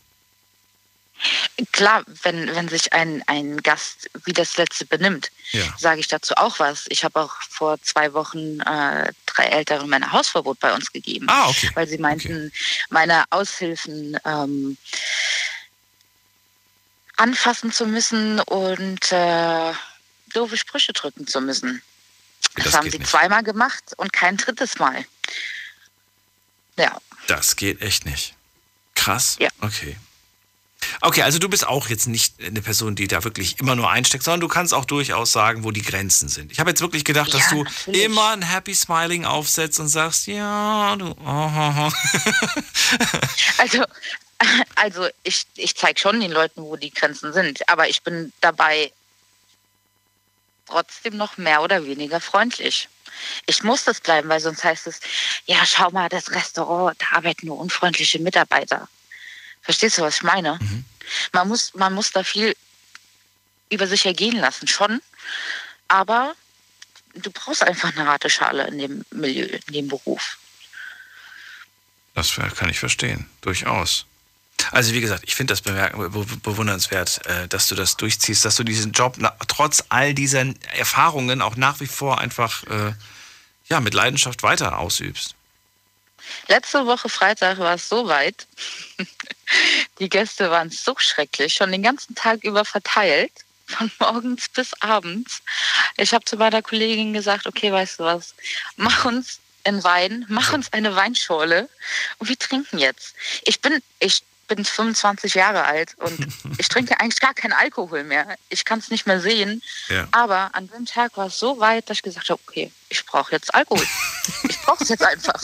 [1.74, 5.64] Klar, wenn, wenn sich ein, ein Gast wie das letzte benimmt, Ja.
[5.78, 6.86] sage ich dazu auch was.
[6.90, 11.50] Ich habe auch vor zwei Wochen äh, drei ältere Männer Hausverbot bei uns gegeben, Ah,
[11.50, 11.72] okay.
[11.74, 12.52] weil sie meinten,
[12.90, 14.78] meine Aushilfen ähm,
[17.20, 19.74] anfassen zu müssen und äh,
[20.34, 21.82] doofe Sprüche drücken zu müssen.
[22.56, 23.10] Das, Das haben sie nicht.
[23.10, 25.06] zweimal gemacht und kein drittes Mal.
[26.78, 26.98] Ja,
[27.28, 28.36] Das geht echt nicht.
[28.96, 29.36] Krass.
[29.40, 29.50] Ja.
[29.62, 29.98] Okay.
[31.02, 34.24] Okay, also du bist auch jetzt nicht eine Person, die da wirklich immer nur einsteckt,
[34.24, 36.54] sondern du kannst auch durchaus sagen, wo die Grenzen sind.
[36.54, 38.04] Ich habe jetzt wirklich gedacht, dass Ja, du natürlich.
[38.04, 41.08] immer ein Happy Smiling aufsetzt und sagst, ja, du.
[41.12, 41.92] Oh, oh, oh.
[43.58, 43.84] Also,
[44.76, 48.92] also ich, ich zeige schon den Leuten, wo die Grenzen sind, aber ich bin dabei
[50.66, 52.88] trotzdem noch mehr oder weniger freundlich.
[53.48, 55.00] Ich muss das bleiben, weil sonst heißt es,
[55.46, 58.88] ja, schau mal, das Restaurant, da arbeiten nur unfreundliche Mitarbeiter.
[59.62, 60.58] Verstehst du, was ich meine?
[61.34, 62.56] Man, muss, man muss da viel
[63.70, 65.02] über sich ergehen lassen, schon.
[65.88, 66.36] Aber
[67.14, 70.38] du brauchst einfach eine harte Schale in dem Milieu, in dem Beruf.
[72.14, 74.06] Das kann ich verstehen, durchaus.
[74.72, 78.92] Also wie gesagt, ich finde das bewundernswert, äh, dass du das durchziehst, dass du diesen
[78.92, 79.18] Job
[79.48, 80.46] trotz all dieser
[80.78, 82.94] Erfahrungen auch nach wie vor einfach äh,
[83.68, 85.36] ja, mit Leidenschaft weiter ausübst.
[86.48, 88.48] Letzte Woche Freitag war es so weit.
[90.00, 93.32] Die Gäste waren so schrecklich, schon den ganzen Tag über verteilt,
[93.66, 95.42] von morgens bis abends.
[95.98, 98.36] Ich habe zu meiner Kollegin gesagt, okay, weißt du was,
[98.76, 101.70] mach uns einen Wein, mach uns eine Weinschorle
[102.18, 103.14] und wir trinken jetzt.
[103.44, 106.28] Ich bin, ich bin 25 Jahre alt und
[106.58, 108.36] ich trinke eigentlich gar keinen Alkohol mehr.
[108.50, 109.62] Ich kann es nicht mehr sehen.
[109.88, 110.08] Ja.
[110.12, 113.32] Aber an dem Tag war es so weit, dass ich gesagt habe, okay, ich brauche
[113.32, 113.86] jetzt Alkohol.
[114.50, 115.42] ich brauche es jetzt einfach.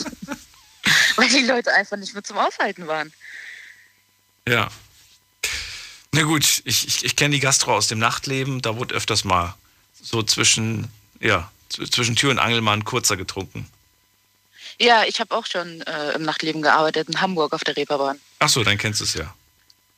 [1.16, 3.12] Weil die Leute einfach nicht mehr zum Aushalten waren.
[4.46, 4.68] Ja.
[6.12, 8.60] Na gut, ich, ich, ich kenne die Gastro aus dem Nachtleben.
[8.62, 9.54] Da wurde öfters mal
[10.00, 10.88] so zwischen,
[11.20, 13.68] ja, zwischen Tür und Angel mal ein kurzer getrunken.
[14.78, 18.20] Ja, ich habe auch schon äh, im Nachtleben gearbeitet, in Hamburg auf der Reeperbahn.
[18.38, 19.34] Ach so, dann kennst du es ja.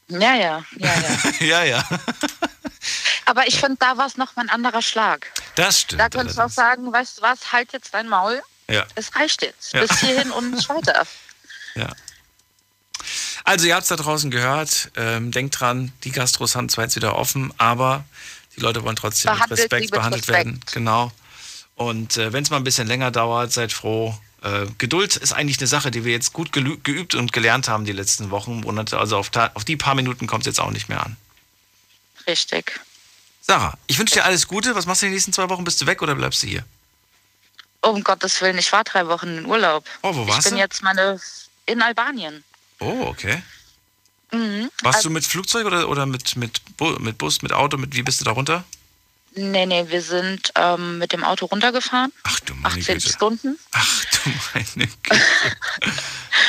[0.09, 0.95] Ja, ja, ja,
[1.41, 1.41] ja.
[1.41, 1.89] ja, ja.
[3.27, 5.31] Aber ich finde, da war es noch mal ein anderer Schlag.
[5.55, 6.01] Das stimmt.
[6.01, 8.41] Da könntest du auch sagen, weißt du was, halt jetzt dein Maul.
[8.71, 8.87] Ja.
[8.95, 9.75] Es reicht jetzt.
[9.75, 9.83] Ja.
[9.83, 11.07] Bis hierhin und nicht weiter.
[11.75, 11.93] Ja.
[13.45, 14.91] Also, ihr habt es da draußen gehört.
[14.97, 18.05] Ähm, denkt dran, die Gastros haben zwar jetzt wieder offen, aber
[18.57, 20.47] die Leute wollen trotzdem behandelt mit Respekt behandelt Respekt.
[20.47, 20.61] werden.
[20.73, 21.13] Genau.
[21.77, 24.19] Und äh, wenn es mal ein bisschen länger dauert, seid froh.
[24.43, 27.93] Äh, Geduld ist eigentlich eine Sache, die wir jetzt gut geübt und gelernt haben die
[27.93, 28.99] letzten Wochen, Monate.
[28.99, 31.17] Also auf, auf die paar Minuten kommt es jetzt auch nicht mehr an.
[32.27, 32.81] Richtig.
[33.41, 34.75] Sarah, ich wünsche dir alles Gute.
[34.75, 35.65] Was machst du in den nächsten zwei Wochen?
[35.65, 36.65] Bist du weg oder bleibst du hier?
[37.83, 39.85] Oh, um Gottes Willen, ich war drei Wochen in Urlaub.
[40.03, 40.49] Oh, wo warst du?
[40.49, 40.61] Ich bin du?
[40.61, 41.21] jetzt meine
[41.67, 42.45] in Albanien.
[42.81, 43.43] Oh, okay.
[44.33, 44.71] Mhm.
[44.83, 46.61] Warst also, du mit Flugzeug oder, oder mit, mit,
[47.01, 47.77] mit Bus, mit Auto?
[47.77, 48.65] Mit, wie bist du da runter?
[49.33, 52.13] Nee, nee, wir sind ähm, mit dem Auto runtergefahren.
[52.25, 53.09] Ach du meine 18 Güte.
[53.09, 53.59] Stunden.
[53.73, 55.23] Ach du meine Güte.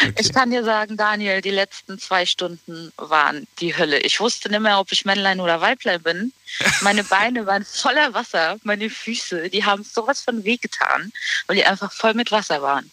[0.01, 0.13] Okay.
[0.17, 3.99] Ich kann dir sagen, Daniel, die letzten zwei Stunden waren die Hölle.
[3.99, 6.33] Ich wusste nicht mehr, ob ich Männlein oder Weiblein bin.
[6.81, 11.11] Meine Beine waren voller Wasser, meine Füße, die haben sowas von wehgetan,
[11.47, 12.89] weil die einfach voll mit Wasser waren.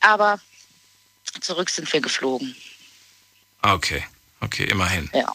[0.00, 0.40] Aber
[1.40, 2.56] zurück sind wir geflogen.
[3.62, 4.04] Okay,
[4.40, 5.10] okay, immerhin.
[5.12, 5.32] Ja.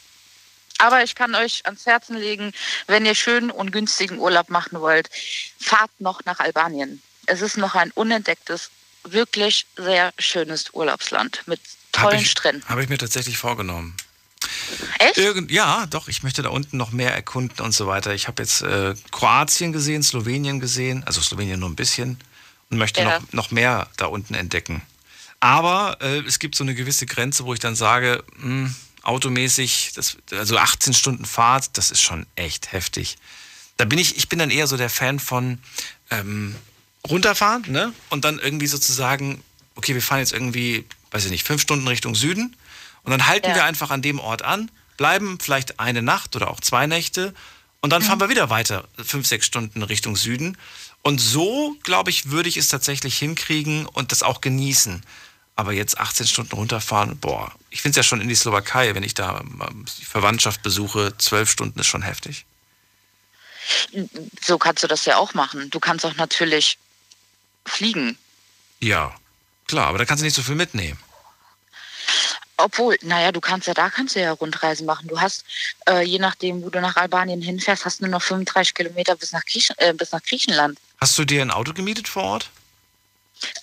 [0.82, 2.54] Aber ich kann euch ans Herzen legen,
[2.88, 5.10] wenn ihr schönen und günstigen Urlaub machen wollt,
[5.60, 7.02] fahrt noch nach Albanien.
[7.28, 8.72] Es ist noch ein unentdecktes,
[9.04, 11.60] wirklich sehr schönes Urlaubsland mit
[11.92, 12.68] tollen hab ich, Stränden.
[12.68, 13.96] Habe ich mir tatsächlich vorgenommen.
[14.98, 15.18] Echt?
[15.18, 18.16] Irgend, ja, doch, ich möchte da unten noch mehr erkunden und so weiter.
[18.16, 22.20] Ich habe jetzt äh, Kroatien gesehen, Slowenien gesehen, also Slowenien nur ein bisschen
[22.72, 23.20] und möchte ja.
[23.20, 24.82] noch, noch mehr da unten entdecken.
[25.40, 29.94] Aber äh, es gibt so eine gewisse Grenze, wo ich dann sage, mh, hm, automäßig,
[29.96, 33.18] das, also 18 Stunden Fahrt, das ist schon echt heftig.
[33.78, 35.60] Da bin ich, ich bin dann eher so der Fan von
[36.10, 36.56] ähm,
[37.10, 37.94] runterfahren, ne?
[38.10, 39.44] Und dann irgendwie sozusagen,
[39.76, 42.56] okay, wir fahren jetzt irgendwie, weiß ich nicht, fünf Stunden Richtung Süden
[43.04, 43.56] und dann halten ja.
[43.56, 47.34] wir einfach an dem Ort an, bleiben vielleicht eine Nacht oder auch zwei Nächte
[47.82, 48.06] und dann mhm.
[48.06, 50.58] fahren wir wieder weiter, fünf, sechs Stunden Richtung Süden.
[51.02, 55.02] Und so, glaube ich, würde ich es tatsächlich hinkriegen und das auch genießen.
[55.62, 59.04] Aber jetzt 18 Stunden runterfahren, boah, ich finde es ja schon in die Slowakei, wenn
[59.04, 59.44] ich da
[60.00, 62.48] die Verwandtschaft besuche, zwölf Stunden ist schon heftig.
[64.44, 65.70] So kannst du das ja auch machen.
[65.70, 66.80] Du kannst auch natürlich
[67.64, 68.18] fliegen.
[68.80, 69.14] Ja,
[69.68, 70.98] klar, aber da kannst du nicht so viel mitnehmen.
[72.58, 75.10] Obwohl, naja, du kannst ja, da kannst du ja Rundreisen machen.
[75.10, 75.46] Du hast,
[75.88, 79.32] äh, je nachdem, wo du nach Albanien hinfährst, hast du nur noch 35 Kilometer bis
[79.32, 80.80] nach, Griechen, äh, bis nach Griechenland.
[81.00, 82.50] Hast du dir ein Auto gemietet vor Ort?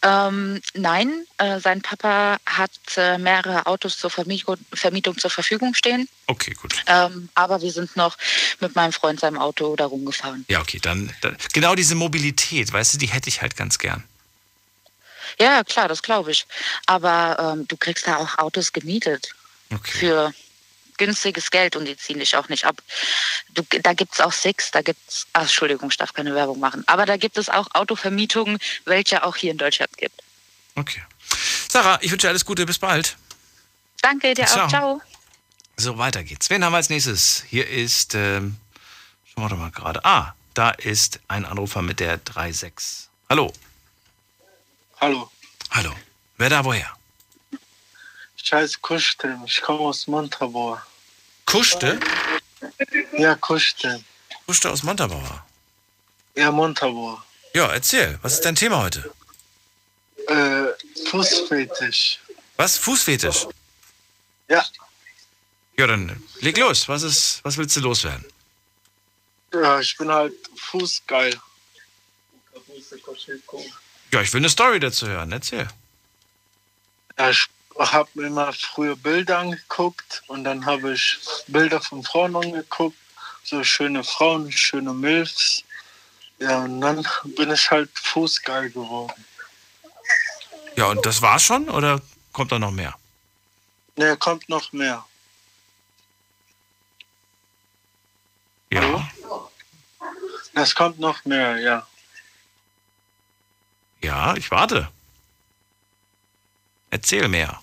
[0.02, 6.08] Ähm, nein, äh, sein Papa hat äh, mehrere Autos zur Vermietung, Vermietung, zur Verfügung stehen.
[6.26, 6.82] Okay, gut.
[6.86, 8.16] Ähm, aber wir sind noch
[8.60, 10.44] mit meinem Freund seinem Auto da rumgefahren.
[10.48, 14.04] Ja, okay, dann, dann genau diese Mobilität, weißt du, die hätte ich halt ganz gern.
[15.40, 16.46] Ja, klar, das glaube ich.
[16.86, 19.30] Aber ähm, du kriegst da auch Autos gemietet.
[19.72, 19.98] Okay.
[19.98, 20.34] Für
[20.98, 22.82] günstiges Geld und die ziehen dich auch nicht ab.
[23.50, 26.84] Du, da gibt es auch Six, da gibt es, Entschuldigung, ich darf keine Werbung machen,
[26.86, 30.20] aber da gibt es auch Autovermietungen, welche auch hier in Deutschland gibt.
[30.74, 31.02] Okay.
[31.68, 33.16] Sarah, ich wünsche dir alles Gute, bis bald.
[34.02, 34.66] Danke dir Ciao.
[34.66, 35.02] auch, ciao.
[35.76, 36.50] So, weiter geht's.
[36.50, 37.44] Wen haben wir als nächstes?
[37.48, 38.56] Hier ist, ähm,
[39.24, 40.04] schauen wir doch mal gerade.
[40.04, 43.06] Ah, da ist ein Anrufer mit der 3.6.
[43.30, 43.52] Hallo.
[45.00, 45.30] Hallo.
[45.70, 45.94] Hallo.
[46.36, 46.97] Wer da woher?
[48.48, 50.80] Ich heiße Kushtem, ich komme aus Montabaur.
[51.44, 52.00] Kuschte?
[53.18, 54.02] Ja, Kushtem.
[54.46, 55.44] Kuschte aus Montabaur?
[56.34, 57.22] Ja, Montabaur.
[57.52, 59.12] Ja, erzähl, was ist dein Thema heute?
[60.28, 60.68] Äh,
[61.10, 62.20] Fußfetisch.
[62.56, 62.78] Was?
[62.78, 63.48] Fußfetisch?
[64.48, 64.64] Ja.
[65.76, 66.88] Ja, dann leg los.
[66.88, 68.24] Was, ist, was willst du loswerden?
[69.52, 71.38] Ja, ich bin halt fußgeil.
[74.10, 75.32] Ja, ich will eine Story dazu hören.
[75.32, 75.68] Erzähl.
[77.18, 77.46] Ja, ich
[77.78, 82.96] habe mir immer früher Bilder angeguckt und dann habe ich Bilder von Frauen angeguckt,
[83.44, 85.62] so schöne Frauen, schöne Milfs.
[86.40, 87.06] Ja, und dann
[87.36, 89.24] bin ich halt fußgeil geworden.
[90.76, 92.00] Ja, und das war's schon oder
[92.32, 92.94] kommt da noch mehr?
[93.96, 95.04] Ne, kommt noch mehr.
[98.70, 99.08] Ja.
[100.54, 101.86] Es kommt noch mehr, ja.
[104.02, 104.88] Ja, ich warte.
[106.90, 107.60] Erzähl mehr.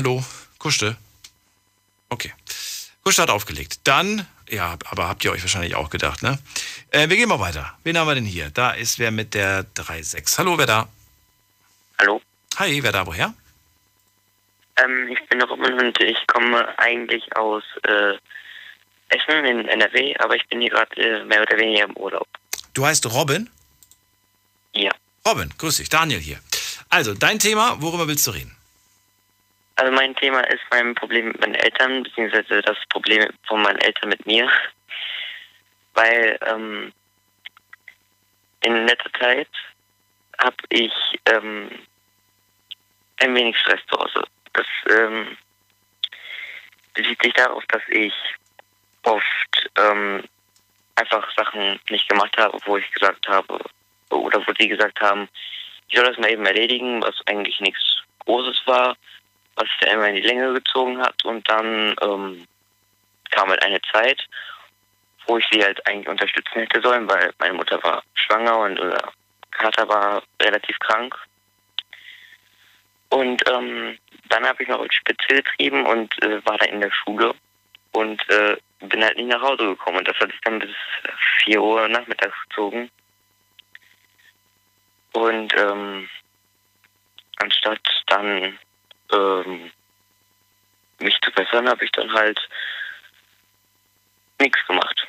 [0.00, 0.24] Hallo,
[0.58, 0.96] Kuschte.
[2.08, 2.32] Okay.
[3.04, 3.80] Kuschte hat aufgelegt.
[3.84, 6.38] Dann, ja, aber habt ihr euch wahrscheinlich auch gedacht, ne?
[6.90, 7.76] Äh, wir gehen mal weiter.
[7.84, 8.48] Wen haben wir denn hier?
[8.48, 10.38] Da ist wer mit der 3.6.
[10.38, 10.88] Hallo, wer da?
[11.98, 12.22] Hallo.
[12.56, 13.34] Hi, wer da, woher?
[14.82, 18.14] Ähm, ich bin Robin und ich komme eigentlich aus äh,
[19.10, 22.26] Essen in NRW, aber ich bin hier gerade äh, mehr oder weniger im Urlaub.
[22.72, 23.50] Du heißt Robin?
[24.72, 24.92] Ja.
[25.28, 26.40] Robin, grüß dich, Daniel hier.
[26.88, 28.56] Also, dein Thema, worüber willst du reden?
[29.80, 34.10] Also mein Thema ist mein Problem mit meinen Eltern, beziehungsweise das Problem von meinen Eltern
[34.10, 34.46] mit mir.
[35.94, 36.92] Weil ähm,
[38.60, 39.48] in letzter Zeit
[40.38, 40.92] habe ich
[41.24, 41.70] ähm,
[43.20, 44.22] ein wenig Stress zu Hause.
[44.52, 45.38] Das ähm,
[46.92, 48.12] bezieht sich darauf, dass ich
[49.04, 50.22] oft ähm,
[50.96, 53.58] einfach Sachen nicht gemacht habe, wo ich gesagt habe,
[54.10, 55.26] oder wo die gesagt haben,
[55.88, 58.94] ich soll das mal eben erledigen, was eigentlich nichts Großes war,
[59.56, 61.24] was dann immer in die Länge gezogen hat.
[61.24, 62.46] Und dann ähm,
[63.30, 64.26] kam halt eine Zeit,
[65.26, 69.12] wo ich sie halt eigentlich unterstützen hätte sollen, weil meine Mutter war schwanger und unser
[69.52, 71.14] Vater war relativ krank.
[73.10, 73.98] Und ähm,
[74.28, 77.34] dann habe ich noch Spitze getrieben und äh, war da in der Schule
[77.92, 79.98] und äh, bin halt nicht nach Hause gekommen.
[79.98, 80.70] Und das hat sich dann bis
[81.44, 82.90] 4 Uhr nachmittags gezogen.
[85.12, 86.08] Und ähm,
[87.38, 88.58] anstatt dann
[89.12, 89.70] ähm,
[91.00, 92.38] mich zu bessern, habe ich dann halt
[94.38, 95.06] nichts gemacht.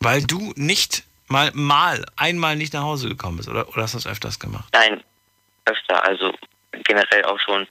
[0.00, 3.98] Weil du nicht mal, mal, einmal nicht nach Hause gekommen bist, oder, oder hast du
[3.98, 4.68] das öfters gemacht?
[4.72, 5.02] Nein,
[5.64, 6.04] öfter.
[6.04, 6.32] Also
[6.84, 7.66] generell auch schon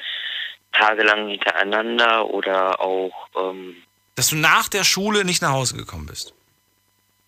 [0.72, 3.76] tagelang hintereinander oder auch, ähm,
[4.16, 6.34] Dass du nach der Schule nicht nach Hause gekommen bist.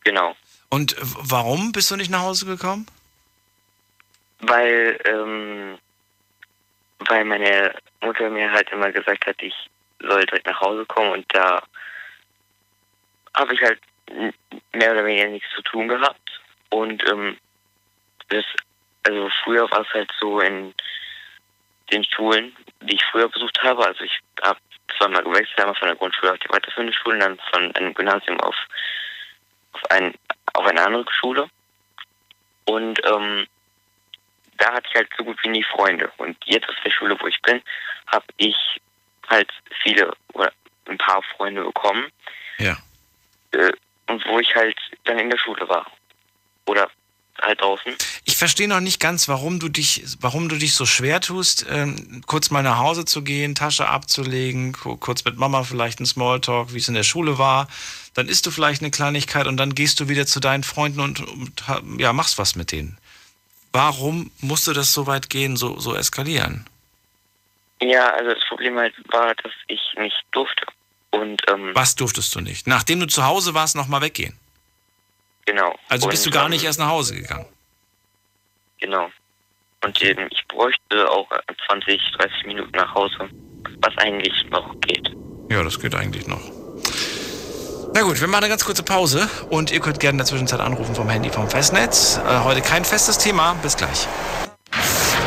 [0.03, 0.35] genau.
[0.69, 2.87] Und warum bist du nicht nach Hause gekommen?
[4.39, 5.77] Weil, ähm,
[7.07, 9.55] weil meine Mutter mir halt immer gesagt hat, ich
[9.99, 11.61] soll direkt nach Hause kommen und da
[13.35, 13.79] habe ich halt
[14.73, 16.41] mehr oder weniger nichts zu tun gehabt.
[16.69, 17.37] Und ähm,
[18.29, 18.45] das,
[19.03, 20.73] also früher war es halt so in
[21.91, 23.85] den Schulen, die ich früher besucht habe.
[23.85, 24.59] Also ich habe
[24.97, 28.55] zweimal gewechselt, einmal von der Grundschule auf die weiterführende Schule dann von einem Gymnasium auf,
[29.73, 30.13] auf, ein,
[30.53, 31.47] auf eine andere Schule.
[32.65, 33.45] Und ähm,
[34.57, 36.11] da hatte ich halt so gut wie nie Freunde.
[36.17, 37.61] Und jetzt aus der Schule, wo ich bin,
[38.07, 38.55] habe ich
[39.27, 39.49] halt
[39.81, 40.51] viele oder
[40.87, 42.05] ein paar Freunde bekommen.
[42.57, 42.77] Ja.
[43.51, 43.71] Äh,
[44.07, 45.89] und wo ich halt dann in der Schule war.
[46.65, 46.89] Oder
[47.41, 47.95] halt draußen.
[48.25, 52.21] Ich verstehe noch nicht ganz, warum du dich, warum du dich so schwer tust, ähm,
[52.27, 56.73] kurz mal nach Hause zu gehen, Tasche abzulegen, ku- kurz mit Mama vielleicht ein Smalltalk,
[56.73, 57.67] wie es in der Schule war.
[58.13, 61.21] Dann isst du vielleicht eine Kleinigkeit und dann gehst du wieder zu deinen Freunden und,
[61.21, 61.63] und
[61.97, 62.97] ja, machst was mit denen.
[63.73, 66.65] Warum musste das so weit gehen, so, so eskalieren?
[67.81, 70.65] Ja, also das Problem halt war, dass ich nicht durfte.
[71.11, 72.65] Und ähm, Was durftest du nicht?
[72.67, 74.37] Nachdem du zu Hause warst, nochmal weggehen.
[75.45, 75.77] genau.
[75.89, 77.45] Also bist du Und, gar ähm, nicht erst nach Hause gegangen.
[78.79, 79.09] Genau.
[79.83, 81.27] Und ähm, ich bräuchte auch
[81.67, 83.29] 20, 30 Minuten nach Hause,
[83.81, 85.11] was eigentlich noch geht.
[85.49, 86.41] Ja, das geht eigentlich noch.
[87.95, 90.59] Na gut, wir machen eine ganz kurze Pause und ihr könnt gerne in der Zwischenzeit
[90.59, 92.19] anrufen vom Handy vom Festnetz.
[92.27, 93.53] Äh, heute kein festes Thema.
[93.61, 94.07] Bis gleich.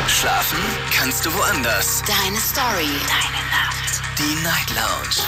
[0.07, 0.59] Schlafen
[0.91, 2.03] kannst du woanders.
[2.05, 2.91] Deine Story.
[3.07, 4.01] Deine Nacht.
[4.17, 5.23] Die Night Lounge.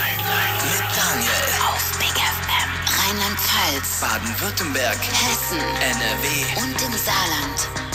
[0.64, 1.48] Mit Daniel.
[1.74, 2.70] Auf Big FM.
[3.00, 4.02] Rheinland-Pfalz.
[4.02, 4.98] Baden-Württemberg.
[4.98, 5.60] Hessen.
[5.80, 6.62] NRW.
[6.62, 7.89] Und im Saarland.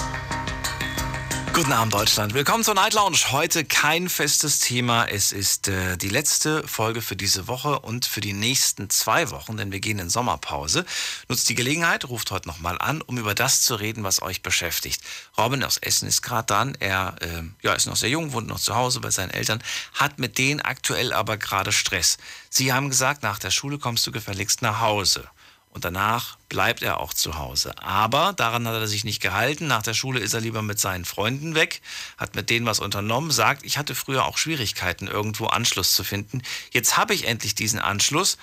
[1.55, 2.34] Guten Abend, Deutschland.
[2.34, 3.30] Willkommen zur Night Lounge.
[3.30, 5.05] Heute kein festes Thema.
[5.05, 9.57] Es ist äh, die letzte Folge für diese Woche und für die nächsten zwei Wochen,
[9.57, 10.84] denn wir gehen in Sommerpause.
[11.28, 15.00] Nutzt die Gelegenheit, ruft heute nochmal an, um über das zu reden, was euch beschäftigt.
[15.38, 16.76] Robin aus Essen ist gerade dran.
[16.80, 20.18] Er äh, ja, ist noch sehr jung, wohnt noch zu Hause bei seinen Eltern, hat
[20.18, 22.18] mit denen aktuell aber gerade Stress.
[22.50, 25.30] Sie haben gesagt, nach der Schule kommst du gefälligst nach Hause.
[25.75, 27.75] Und danach bleibt er auch zu Hause.
[27.83, 29.66] Aber daran hat er sich nicht gehalten.
[29.66, 31.83] Nach der Schule ist er lieber mit seinen Freunden weg,
[32.16, 36.43] hat mit denen was unternommen, sagt, ich hatte früher auch Schwierigkeiten, irgendwo Anschluss zu finden.
[36.70, 38.39] Jetzt habe ich endlich diesen Anschluss.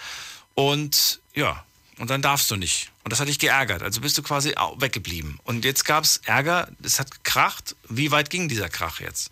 [0.56, 1.64] Und ja,
[2.02, 2.92] Und dann darfst du nicht.
[3.04, 3.84] Und das hat dich geärgert.
[3.84, 5.40] Also bist du quasi weggeblieben.
[5.44, 7.76] Und jetzt gab es Ärger, es hat gekracht.
[7.90, 9.32] Wie weit ging dieser Krach jetzt?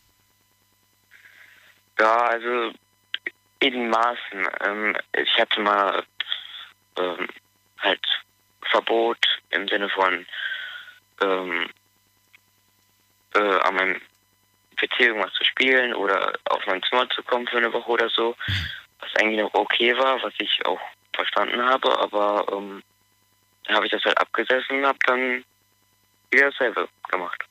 [2.00, 2.72] Ja, also
[3.60, 4.48] in Maßen.
[4.66, 6.04] Ähm, ich hatte mal
[6.98, 7.28] ähm,
[7.80, 8.06] halt
[8.70, 9.18] Verbot
[9.52, 10.26] im Sinne von
[11.22, 11.70] ähm,
[13.36, 14.02] äh, an meinem
[14.78, 18.36] PC irgendwas zu spielen oder auf mein Zimmer zu kommen für eine Woche oder so,
[19.00, 20.80] was eigentlich noch okay war, was ich auch
[21.14, 22.82] verstanden habe, aber ähm,
[23.66, 25.44] dann habe ich das halt abgesessen und habe dann
[26.32, 27.44] wieder dasselbe gemacht.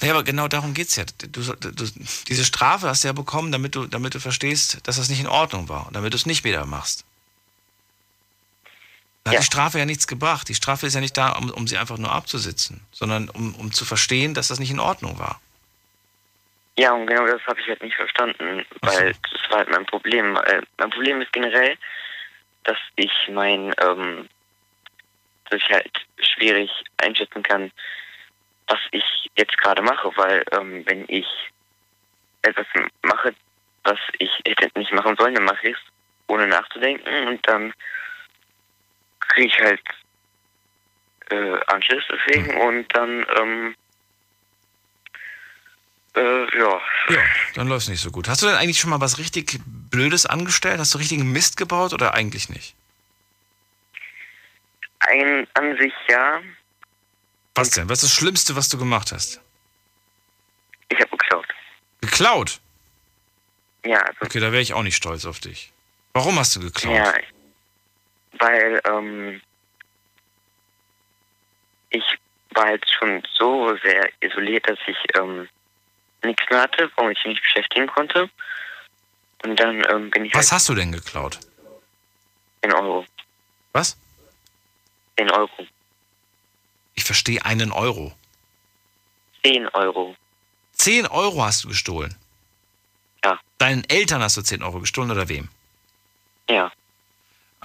[0.00, 1.04] Naja, aber genau darum geht es ja.
[1.28, 1.84] Du, du,
[2.28, 5.26] diese Strafe hast du ja bekommen, damit du, damit du verstehst, dass das nicht in
[5.28, 7.04] Ordnung war und damit du es nicht wieder machst.
[9.24, 9.38] Da ja.
[9.38, 10.48] hat die Strafe ja nichts gebracht.
[10.48, 13.72] Die Strafe ist ja nicht da, um, um sie einfach nur abzusitzen, sondern um, um
[13.72, 15.40] zu verstehen, dass das nicht in Ordnung war.
[16.76, 19.20] Ja, und genau das habe ich halt nicht verstanden, weil so.
[19.32, 20.32] das war halt mein Problem.
[20.32, 21.76] Mein Problem ist generell,
[22.64, 24.28] dass ich mein, ähm,
[25.48, 27.70] dass ich halt schwierig einschätzen kann,
[28.66, 29.04] was ich
[29.36, 31.26] jetzt gerade mache, weil ähm, wenn ich
[32.42, 32.66] etwas
[33.02, 33.34] mache,
[33.84, 35.82] was ich hätte nicht machen sollen, dann mache ich es
[36.26, 37.72] ohne nachzudenken und dann
[39.28, 39.80] kriege ich halt
[41.30, 42.60] äh, Anschluss deswegen mhm.
[42.60, 43.74] und dann ähm,
[46.16, 46.80] äh, ja.
[47.08, 47.22] Ja,
[47.54, 48.28] dann läuft es nicht so gut.
[48.28, 50.78] Hast du denn eigentlich schon mal was richtig Blödes angestellt?
[50.78, 52.74] Hast du richtigen Mist gebaut oder eigentlich nicht?
[55.00, 56.40] Ein, an sich ja.
[57.54, 57.88] Was denn?
[57.88, 59.40] Was ist das Schlimmste, was du gemacht hast?
[60.88, 61.46] Ich habe geklaut.
[62.00, 62.60] Geklaut?
[63.84, 63.98] Ja.
[63.98, 65.72] Also okay, da wäre ich auch nicht stolz auf dich.
[66.12, 66.94] Warum hast du geklaut?
[66.94, 67.12] Ja,
[68.38, 69.40] weil ähm,
[71.90, 72.04] ich
[72.50, 75.48] war halt schon so sehr isoliert, dass ich ähm,
[76.22, 78.30] nichts mehr hatte, warum ich mich beschäftigen konnte.
[79.44, 80.34] Und dann ähm, bin ich.
[80.34, 81.38] Was halt hast du denn geklaut?
[82.62, 83.04] In Euro.
[83.72, 83.96] Was?
[85.16, 85.66] In Euro.
[86.94, 88.14] Ich verstehe einen Euro.
[89.44, 90.16] Zehn Euro.
[90.72, 92.14] Zehn Euro hast du gestohlen?
[93.24, 93.38] Ja.
[93.58, 95.48] Deinen Eltern hast du zehn Euro gestohlen oder wem?
[96.48, 96.72] Ja.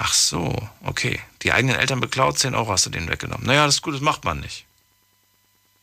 [0.01, 1.19] Ach so, okay.
[1.43, 3.45] Die eigenen Eltern beklaut, 10 Euro hast du denen weggenommen.
[3.45, 4.65] Naja, das ist gut, das macht man nicht.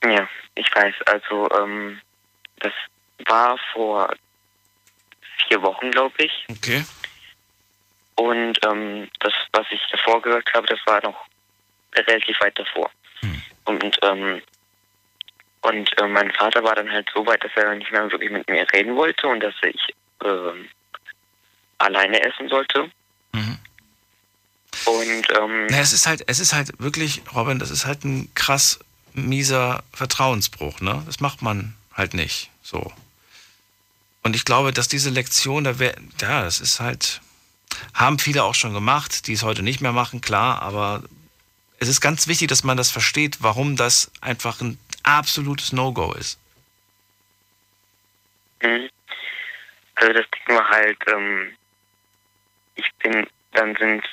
[0.03, 0.95] Ja, ich weiß.
[1.05, 2.01] Also, ähm,
[2.61, 2.73] das
[3.27, 4.11] war vor
[5.47, 6.47] vier Wochen, glaube ich.
[6.51, 6.83] Okay.
[8.15, 11.27] Und ähm, das, was ich davor gesagt habe, das war noch
[11.95, 12.91] relativ weit davor.
[13.21, 13.43] Hm.
[13.67, 14.43] Und, ähm,
[15.61, 18.49] und äh, mein Vater war dann halt so weit, dass er nicht mehr wirklich mit
[18.49, 19.95] mir reden wollte und dass ich
[20.25, 20.69] äh,
[21.77, 22.91] alleine essen sollte.
[24.87, 28.33] Und ähm, naja, es ist halt, es ist halt wirklich, Robin, das ist halt ein
[28.35, 28.79] krass
[29.15, 31.03] mieser Vertrauensbruch, ne?
[31.07, 32.51] Das macht man halt nicht.
[32.63, 32.93] So.
[34.23, 37.21] Und ich glaube, dass diese Lektion, da wäre, ja, das ist halt,
[37.95, 41.03] haben viele auch schon gemacht, die es heute nicht mehr machen, klar, aber
[41.79, 46.39] es ist ganz wichtig, dass man das versteht, warum das einfach ein absolutes No-Go ist.
[48.63, 48.89] Mhm.
[49.97, 51.53] Also das Ding war halt, ähm,
[52.77, 54.05] ich bin, dann sind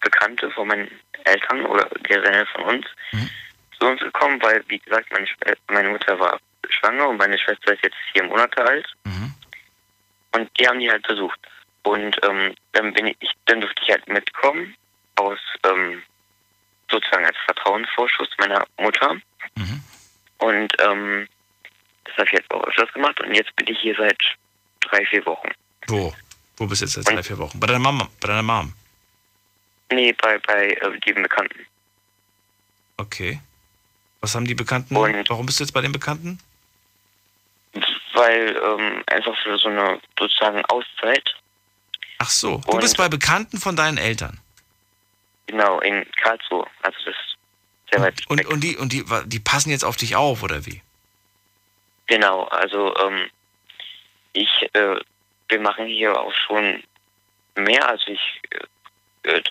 [0.00, 0.90] Bekannte von meinen
[1.24, 3.30] Eltern oder generell von uns mhm.
[3.78, 5.26] zu uns gekommen, weil, wie gesagt, meine,
[5.68, 6.38] meine, Mutter war
[6.68, 8.86] schwanger und meine Schwester ist jetzt vier Monate alt.
[9.04, 9.34] Mhm.
[10.32, 11.38] Und die haben die halt besucht.
[11.82, 14.74] Und ähm, dann bin ich, dann durfte ich halt mitkommen
[15.16, 16.02] aus ähm,
[16.90, 19.14] sozusagen als Vertrauensvorschuss meiner Mutter.
[19.56, 19.82] Mhm.
[20.38, 21.28] Und ähm,
[22.04, 24.18] das habe ich jetzt auch öfters gemacht und jetzt bin ich hier seit
[24.80, 25.48] drei, vier Wochen.
[25.86, 26.14] Wo?
[26.56, 27.58] Wo bist du jetzt seit drei, vier Wochen?
[27.60, 28.72] Bei deiner Mama, bei deiner Mom?
[29.90, 31.66] Nee, bei, bei äh, den Bekannten.
[32.96, 33.40] Okay.
[34.20, 34.96] Was haben die Bekannten?
[34.96, 36.38] Und Warum bist du jetzt bei den Bekannten?
[38.14, 41.36] Weil ähm, einfach für so eine sozusagen Auszeit.
[42.18, 44.38] Ach so, du Und bist bei Bekannten von deinen Eltern.
[45.46, 46.66] Genau, in Karlsruhe.
[46.82, 47.36] Also das ist
[47.92, 48.50] sehr weit und, weg.
[48.50, 50.82] Und, die, und die, die passen jetzt auf dich auf, oder wie?
[52.08, 53.30] Genau, also ähm,
[54.32, 54.96] ich, äh,
[55.48, 56.82] wir machen hier auch schon
[57.54, 57.88] mehr.
[57.88, 58.58] Also ich äh,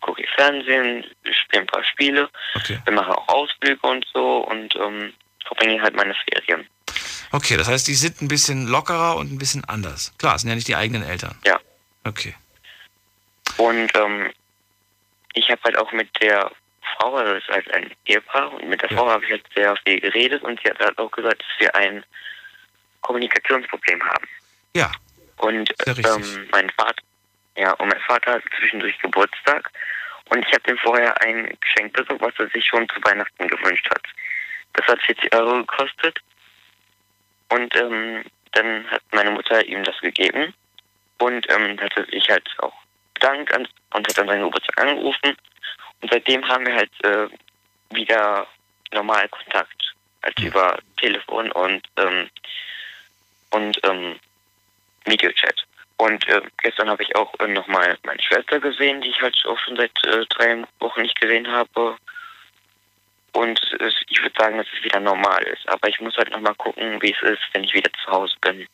[0.01, 2.79] gucke ich Fernsehen, spiele ein paar Spiele, okay.
[2.85, 5.13] wir machen auch Ausflüge und so und ähm,
[5.45, 6.67] verbringe halt meine Ferien.
[7.31, 10.13] Okay, das heißt, die sind ein bisschen lockerer und ein bisschen anders.
[10.17, 11.37] Klar, es sind ja nicht die eigenen Eltern.
[11.45, 11.59] Ja.
[12.05, 12.35] Okay.
[13.57, 14.31] Und ähm,
[15.33, 16.51] ich habe halt auch mit der
[16.95, 18.97] Frau, also das ist halt ein Ehepaar, und mit der ja.
[18.97, 21.75] Frau habe ich halt sehr viel geredet und sie hat halt auch gesagt, dass wir
[21.75, 22.03] ein
[23.01, 24.27] Kommunikationsproblem haben.
[24.73, 24.91] Ja.
[25.37, 27.03] Und ähm, mein Vater,
[27.57, 29.71] ja, und mein Vater hatte zwischendurch Geburtstag
[30.29, 33.89] und ich habe ihm vorher ein Geschenk besorgt, was er sich schon zu Weihnachten gewünscht
[33.89, 34.03] hat.
[34.73, 36.19] Das hat 40 Euro gekostet
[37.49, 40.53] und ähm, dann hat meine Mutter ihm das gegeben
[41.17, 42.73] und ähm, hatte sich halt auch
[43.15, 45.35] bedankt und hat dann seinen Geburtstag angerufen
[46.01, 47.27] und seitdem haben wir halt äh,
[47.89, 48.47] wieder
[48.93, 52.29] normal Kontakt, halt über Telefon und ähm,
[53.49, 54.19] und ähm,
[55.05, 55.66] Videochat.
[55.97, 59.57] Und äh, gestern habe ich auch äh, nochmal meine Schwester gesehen, die ich halt auch
[59.59, 61.97] schon seit äh, drei Wochen nicht gesehen habe.
[63.33, 65.67] Und es, ich würde sagen, dass es wieder normal ist.
[65.67, 68.67] Aber ich muss halt nochmal gucken, wie es ist, wenn ich wieder zu Hause bin.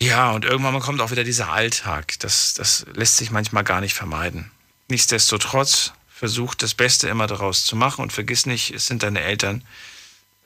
[0.00, 2.18] Ja, und irgendwann kommt auch wieder dieser Alltag.
[2.20, 4.50] Das, das lässt sich manchmal gar nicht vermeiden.
[4.88, 9.64] Nichtsdestotrotz versuch das Beste immer daraus zu machen und vergiss nicht, es sind deine Eltern.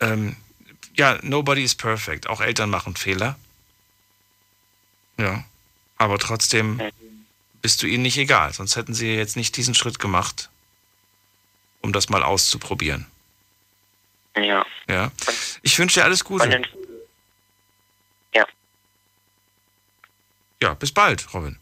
[0.00, 0.36] Ähm,
[0.94, 2.28] ja, nobody is perfect.
[2.28, 3.38] Auch Eltern machen Fehler.
[5.18, 5.44] Ja.
[5.98, 6.80] Aber trotzdem
[7.60, 8.52] bist du ihnen nicht egal.
[8.52, 10.48] Sonst hätten sie jetzt nicht diesen Schritt gemacht,
[11.82, 13.06] um das mal auszuprobieren.
[14.36, 14.64] Ja.
[14.88, 15.10] Ja.
[15.62, 16.62] Ich wünsche dir alles Gute.
[18.32, 18.46] Ja.
[20.62, 21.58] Ja, bis bald, Robin.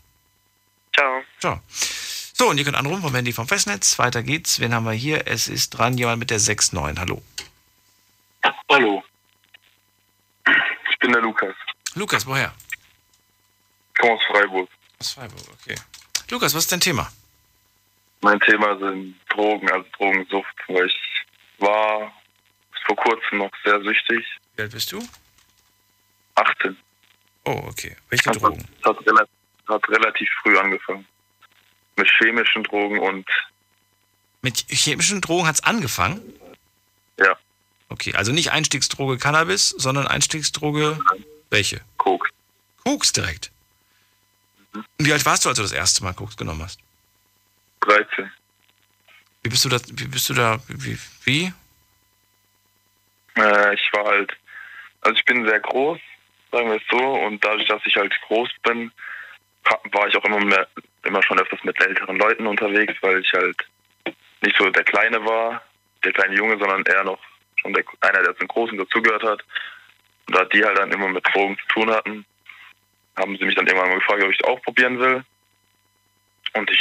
[0.94, 1.22] Ciao.
[1.40, 1.60] Ciao.
[1.68, 3.98] So, und ihr könnt anrufen vom Handy vom Festnetz.
[3.98, 4.60] Weiter geht's.
[4.60, 5.26] Wen haben wir hier?
[5.26, 6.98] Es ist dran jemand mit der 6.9.
[6.98, 7.22] Hallo.
[8.70, 9.02] Hallo.
[10.90, 11.54] Ich bin der Lukas.
[11.94, 12.52] Lukas, woher?
[13.96, 14.68] Ich komme aus Freiburg.
[15.00, 15.74] Aus Freiburg, okay.
[16.28, 17.10] Lukas, was ist dein Thema?
[18.20, 20.96] Mein Thema sind Drogen, also Drogensucht, weil ich
[21.58, 22.12] war
[22.84, 24.22] vor kurzem noch sehr süchtig.
[24.54, 25.02] Wie alt bist du?
[26.34, 26.76] 18.
[27.44, 27.96] Oh, okay.
[28.10, 28.68] Welche hat, Drogen?
[28.84, 29.34] Hat, relativ,
[29.66, 31.06] hat relativ früh angefangen.
[31.96, 33.26] Mit chemischen Drogen und.
[34.42, 36.20] Mit chemischen Drogen hat's angefangen?
[37.18, 37.34] Ja.
[37.88, 40.98] Okay, also nicht Einstiegsdroge Cannabis, sondern Einstiegsdroge
[41.48, 41.80] welche?
[41.96, 42.28] Koks.
[42.84, 43.50] Koks direkt.
[44.98, 46.80] Wie alt warst du, als du das erste Mal Koks genommen hast?
[47.80, 48.30] 13.
[49.42, 51.52] Wie bist du da, wie bist du da, wie, wie?
[53.36, 54.36] Äh, ich war halt,
[55.02, 56.00] also ich bin sehr groß,
[56.50, 58.90] sagen wir es so, und dadurch, dass ich halt groß bin,
[59.92, 60.66] war ich auch immer mehr,
[61.04, 63.56] immer schon öfters mit älteren Leuten unterwegs, weil ich halt
[64.42, 65.62] nicht so der Kleine war,
[66.04, 67.20] der kleine Junge, sondern eher noch
[67.56, 69.44] schon der, einer, der zum Großen dazugehört hat.
[70.26, 72.24] Und da die halt dann immer mit Drogen zu tun hatten,
[73.16, 75.24] haben sie mich dann irgendwann mal gefragt, ob ich es auch probieren will.
[76.54, 76.80] Und ich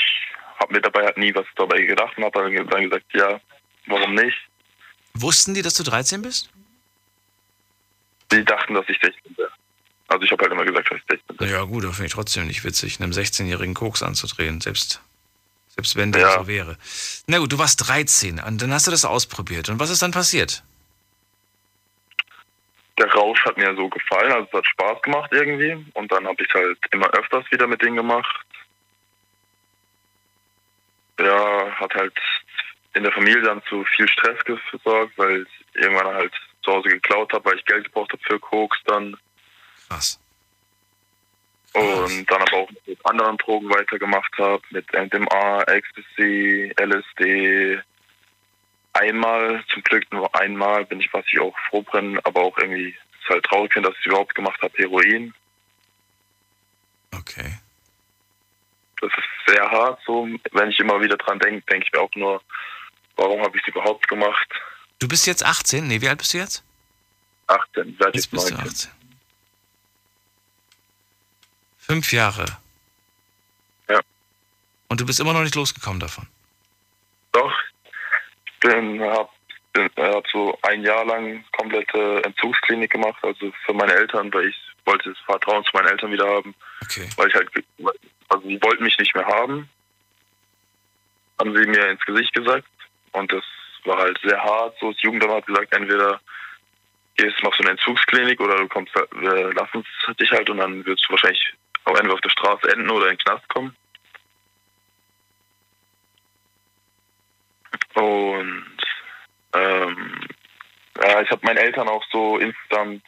[0.60, 3.40] habe mir dabei halt nie was dabei gedacht und habe dann gesagt, ja,
[3.88, 4.38] warum nicht?
[5.14, 6.50] Wussten die, dass du 13 bist?
[8.32, 9.46] Die dachten, dass ich 16 bin.
[10.08, 11.50] Also ich habe halt immer gesagt, dass ich 16 bin.
[11.50, 15.02] Ja, gut, aber finde ich trotzdem nicht witzig, einem 16-jährigen Koks anzudrehen, selbst,
[15.70, 16.40] selbst wenn der Ja.
[16.40, 16.78] so wäre.
[17.28, 19.70] Na gut, du warst 13 und dann hast du das ausprobiert.
[19.70, 20.64] Und was ist dann passiert?
[22.98, 25.86] Der Rausch hat mir so gefallen, also es hat Spaß gemacht irgendwie.
[25.94, 28.46] Und dann habe ich halt immer öfters wieder mit denen gemacht.
[31.20, 32.18] Ja, hat halt
[32.94, 36.34] in der Familie dann zu viel Stress gesorgt, weil ich irgendwann halt
[36.64, 39.18] zu Hause geklaut habe, weil ich Geld gebraucht habe für Koks dann.
[39.90, 40.20] Krass.
[41.74, 47.82] Und dann aber auch mit anderen Drogen weitergemacht habe, mit MDMA, Ecstasy, LSD.
[48.96, 52.88] Einmal, zum Glück nur einmal, bin ich, was ich auch froh bin, aber auch irgendwie
[52.90, 55.34] ist halt traurig finde, dass ich es überhaupt gemacht habe, Heroin.
[57.12, 57.60] Okay.
[59.02, 60.30] Das ist sehr hart, so.
[60.54, 62.42] Wenn ich immer wieder dran denke, denke ich mir auch nur,
[63.18, 64.48] warum habe ich es überhaupt gemacht?
[65.00, 65.88] Du bist jetzt 18?
[65.88, 66.64] Nee, wie alt bist du jetzt?
[67.48, 68.72] 18, seit Jetzt ich bist du 19.
[68.72, 68.92] 18.
[71.80, 72.46] Fünf Jahre.
[73.90, 74.00] Ja.
[74.88, 76.28] Und du bist immer noch nicht losgekommen davon.
[77.34, 77.54] Doch,
[78.60, 79.32] bin, hab,
[79.74, 84.58] bin, hab so ein Jahr lang komplette Entzugsklinik gemacht, also für meine Eltern, weil ich
[84.86, 86.56] wollte das Vertrauen zu meinen Eltern wieder haben.
[86.84, 87.08] Okay.
[87.18, 87.50] Weil ich halt,
[88.30, 89.70] also die wollten mich nicht mehr haben,
[91.40, 92.68] haben sie mir ins Gesicht gesagt
[93.12, 93.44] und das
[93.84, 94.76] war halt sehr hart.
[94.80, 96.20] So, das Jugendamt hat gesagt, entweder
[97.18, 100.86] gehst machst du eine Entzugsklinik oder du kommst, wir lassen es dich halt und dann
[100.86, 101.54] wirst du wahrscheinlich
[101.86, 103.76] auch entweder auf der Straße enden oder in den Knast kommen.
[107.94, 108.66] Und
[109.54, 110.20] ähm,
[111.02, 113.02] ja, ich habe meinen Eltern auch so insgesamt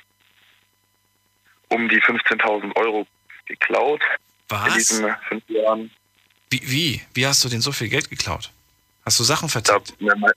[1.69, 3.05] um die 15.000 Euro
[3.45, 4.01] geklaut
[4.49, 4.73] in Was?
[4.75, 5.91] diesen fünf Jahren.
[6.49, 7.01] Wie, wie?
[7.13, 8.51] Wie hast du denn so viel Geld geklaut?
[9.05, 9.93] Hast du Sachen vertickt?
[9.99, 10.31] Ja, me-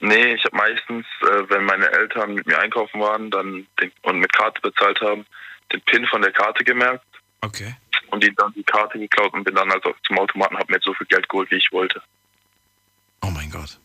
[0.00, 4.20] Nee, ich habe meistens, äh, wenn meine Eltern mit mir einkaufen waren dann den, und
[4.20, 5.26] mit Karte bezahlt haben,
[5.72, 7.04] den PIN von der Karte gemerkt
[7.40, 7.74] Okay.
[8.12, 10.94] und die dann die Karte geklaut und bin dann also zum Automaten, habe mir so
[10.94, 12.00] viel Geld geholt, wie ich wollte.
[13.22, 13.78] Oh mein Gott.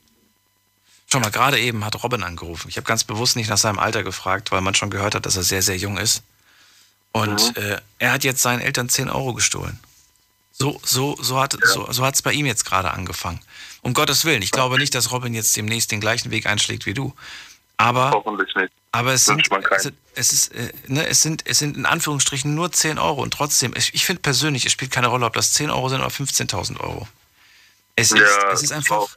[1.08, 2.70] Schau mal, gerade eben hat Robin angerufen.
[2.70, 5.36] Ich habe ganz bewusst nicht nach seinem Alter gefragt, weil man schon gehört hat, dass
[5.36, 6.24] er sehr, sehr jung ist.
[7.12, 9.80] Und äh, er hat jetzt seinen Eltern 10 Euro gestohlen.
[10.52, 13.40] So, so, so hat so, so hat's bei ihm jetzt gerade angefangen.
[13.82, 14.42] Um Gottes Willen.
[14.42, 17.14] Ich glaube nicht, dass Robin jetzt demnächst den gleichen Weg einschlägt wie du.
[17.78, 18.72] Aber, Hoffentlich nicht.
[18.92, 22.72] aber es, sind, es, es, ist, äh, ne, es, sind, es sind in Anführungsstrichen nur
[22.72, 23.22] 10 Euro.
[23.22, 26.00] Und trotzdem, ich, ich finde persönlich, es spielt keine Rolle, ob das 10 Euro sind
[26.00, 27.08] oder 15.000 Euro.
[27.96, 29.08] Es ist, ja, es ist einfach,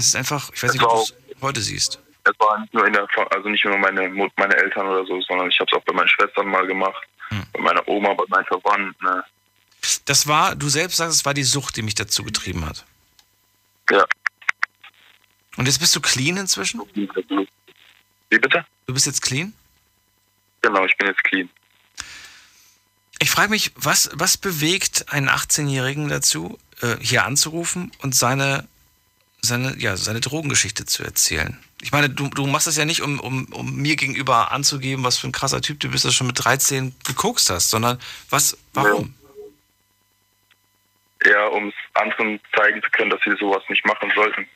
[0.00, 2.00] es ist einfach, ich weiß nicht, wie du es heute siehst.
[2.24, 5.48] Es war nicht nur in der, also nicht nur meine, meine Eltern oder so, sondern
[5.48, 7.42] ich habe es auch bei meinen Schwestern mal gemacht, hm.
[7.52, 9.04] bei meiner Oma, bei meinen Verwandten.
[9.04, 9.24] Ne?
[10.04, 12.84] Das war, du selbst sagst, es war die Sucht, die mich dazu getrieben hat.
[13.90, 14.04] Ja.
[15.56, 16.82] Und jetzt bist du clean inzwischen?
[16.94, 17.06] Wie
[18.38, 18.64] bitte?
[18.86, 19.52] Du bist jetzt clean?
[20.62, 21.48] Genau, ich bin jetzt clean.
[23.18, 28.66] Ich frage mich, was, was bewegt einen 18-Jährigen dazu, äh, hier anzurufen und seine,
[29.42, 31.58] seine, ja, seine Drogengeschichte zu erzählen?
[31.82, 35.18] Ich meine, du, du machst das ja nicht, um, um, um mir gegenüber anzugeben, was
[35.18, 37.98] für ein krasser Typ du bist, dass du schon mit 13 gekokst hast, sondern
[38.28, 39.14] was, warum?
[41.24, 44.46] Ja, um es anderen zeigen zu können, dass sie sowas nicht machen sollten.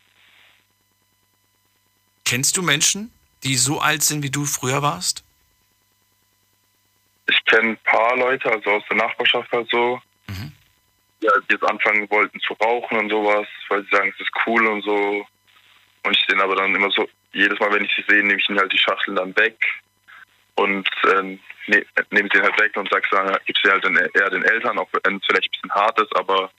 [2.25, 3.11] Kennst du Menschen,
[3.43, 5.23] die so alt sind, wie du früher warst?
[7.27, 10.53] Ich kenne ein paar Leute, also aus der Nachbarschaft halt so, mhm.
[11.25, 14.67] Die halt jetzt anfangen wollten zu rauchen und sowas, weil sie sagen, es ist cool
[14.67, 15.27] und so.
[16.05, 18.49] Und ich sehe aber dann immer so, jedes Mal, wenn ich sie sehe, nehme ich
[18.49, 19.59] ihnen halt die Schachteln dann weg
[20.57, 23.85] und äh, ne, nehme sie halt weg und sag's dann, gib sie halt
[24.15, 26.51] eher den Eltern, auch wenn es vielleicht ein bisschen hart ist, aber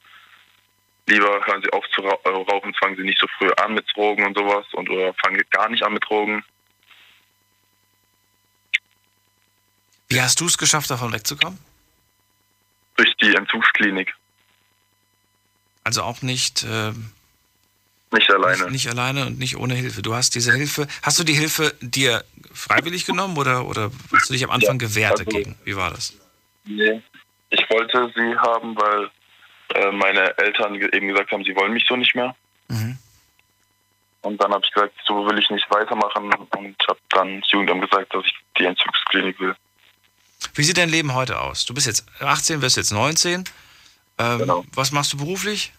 [1.08, 4.26] lieber hören sie auf zu äh, rauchen, fangen sie nicht so früh an mit Drogen
[4.26, 6.44] und sowas und oder fangen gar nicht an mit Drogen.
[10.10, 11.60] Wie hast du es geschafft, davon wegzukommen?
[12.96, 14.14] Durch die Entzugsklinik.
[15.86, 16.64] Also auch nicht.
[16.64, 16.92] Äh,
[18.12, 18.64] nicht alleine.
[18.64, 20.02] Nicht, nicht, alleine und nicht ohne Hilfe.
[20.02, 20.88] Du hast diese Hilfe.
[21.02, 24.88] Hast du die Hilfe dir freiwillig genommen oder, oder hast du dich am Anfang ja,
[24.88, 25.56] gewehrt also, dagegen?
[25.64, 26.14] Wie war das?
[26.66, 27.02] Nee.
[27.52, 29.10] Ich wollte sie haben, weil
[29.76, 32.36] äh, meine Eltern eben gesagt haben, sie wollen mich so nicht mehr.
[32.68, 32.98] Mhm.
[34.22, 37.90] Und dann habe ich gesagt, so will ich nicht weitermachen und habe dann das Jugendamt
[37.90, 39.56] gesagt, dass ich die Entzugsklinik will.
[40.56, 41.66] Wie sieht dein Leben heute aus?
[41.66, 43.44] Du bist jetzt 18, wirst jetzt 19.
[44.18, 44.66] Ähm, genau.
[44.74, 45.74] Was machst du beruflich?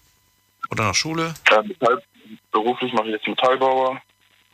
[0.70, 1.34] Oder nach Schule?
[1.64, 2.02] Metall,
[2.50, 4.00] beruflich mache ich jetzt Metallbauer.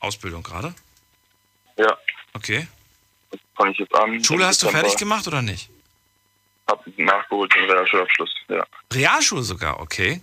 [0.00, 0.74] Ausbildung gerade?
[1.76, 1.96] Ja.
[2.34, 2.66] Okay.
[3.30, 4.22] Das fange ich jetzt an.
[4.22, 5.70] Schule hast du fertig gemacht oder nicht?
[6.66, 8.64] Hab nachgeholt den Realschulabschluss, ja.
[8.92, 10.20] Realschule sogar, okay.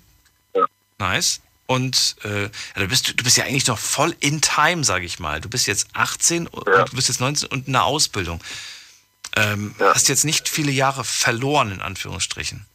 [0.54, 0.66] Ja.
[0.98, 1.42] Nice.
[1.66, 5.20] Und äh, ja, du, bist, du bist ja eigentlich noch voll in time, sage ich
[5.20, 5.40] mal.
[5.40, 6.50] Du bist jetzt 18 ja.
[6.50, 8.42] und du bist jetzt 19 und in der Ausbildung.
[9.36, 9.94] Ähm, ja.
[9.94, 12.66] Hast jetzt nicht viele Jahre verloren, in Anführungsstrichen.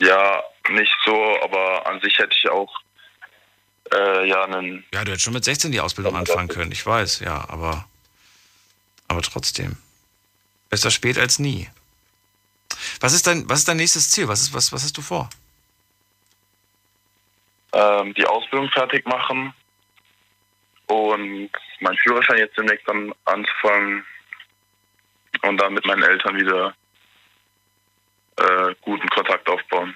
[0.00, 2.72] Ja, nicht so, aber an sich hätte ich auch
[3.92, 4.84] äh, ja einen.
[4.92, 7.88] Ja, du hättest schon mit 16 die Ausbildung anfangen können, ich weiß, ja, aber,
[9.08, 9.76] aber trotzdem.
[10.70, 11.68] Besser spät als nie.
[13.00, 14.28] Was ist dein, was ist dein nächstes Ziel?
[14.28, 15.30] Was, ist, was, was hast du vor?
[17.72, 19.54] Ähm, die Ausbildung fertig machen
[20.86, 21.50] und
[21.80, 24.04] meinen Führerschein jetzt demnächst dann anzufangen
[25.42, 26.74] und dann mit meinen Eltern wieder
[28.38, 29.94] äh, guten Kontakt aufbauen.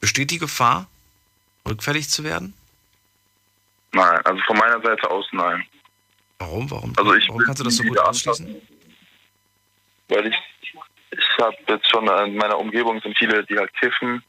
[0.00, 0.86] Besteht die Gefahr,
[1.66, 2.54] rückfällig zu werden?
[3.92, 5.64] Nein, also von meiner Seite aus nein.
[6.38, 6.70] Warum?
[6.70, 8.60] Warum, also ich warum kannst du das so gut ausschließen?
[10.08, 10.36] Weil ich,
[11.10, 14.22] ich habe jetzt schon in meiner Umgebung sind viele, die halt kiffen.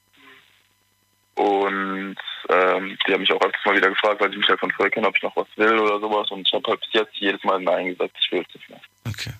[1.35, 2.17] Und
[2.49, 4.91] ähm, die haben mich auch öfters mal wieder gefragt, weil die mich halt von früher
[4.91, 6.29] kennen, ob ich noch was will oder sowas.
[6.29, 8.81] Und ich habe halt bis jetzt jedes Mal Nein gesagt, ich will es nicht mehr.
[9.07, 9.33] Okay.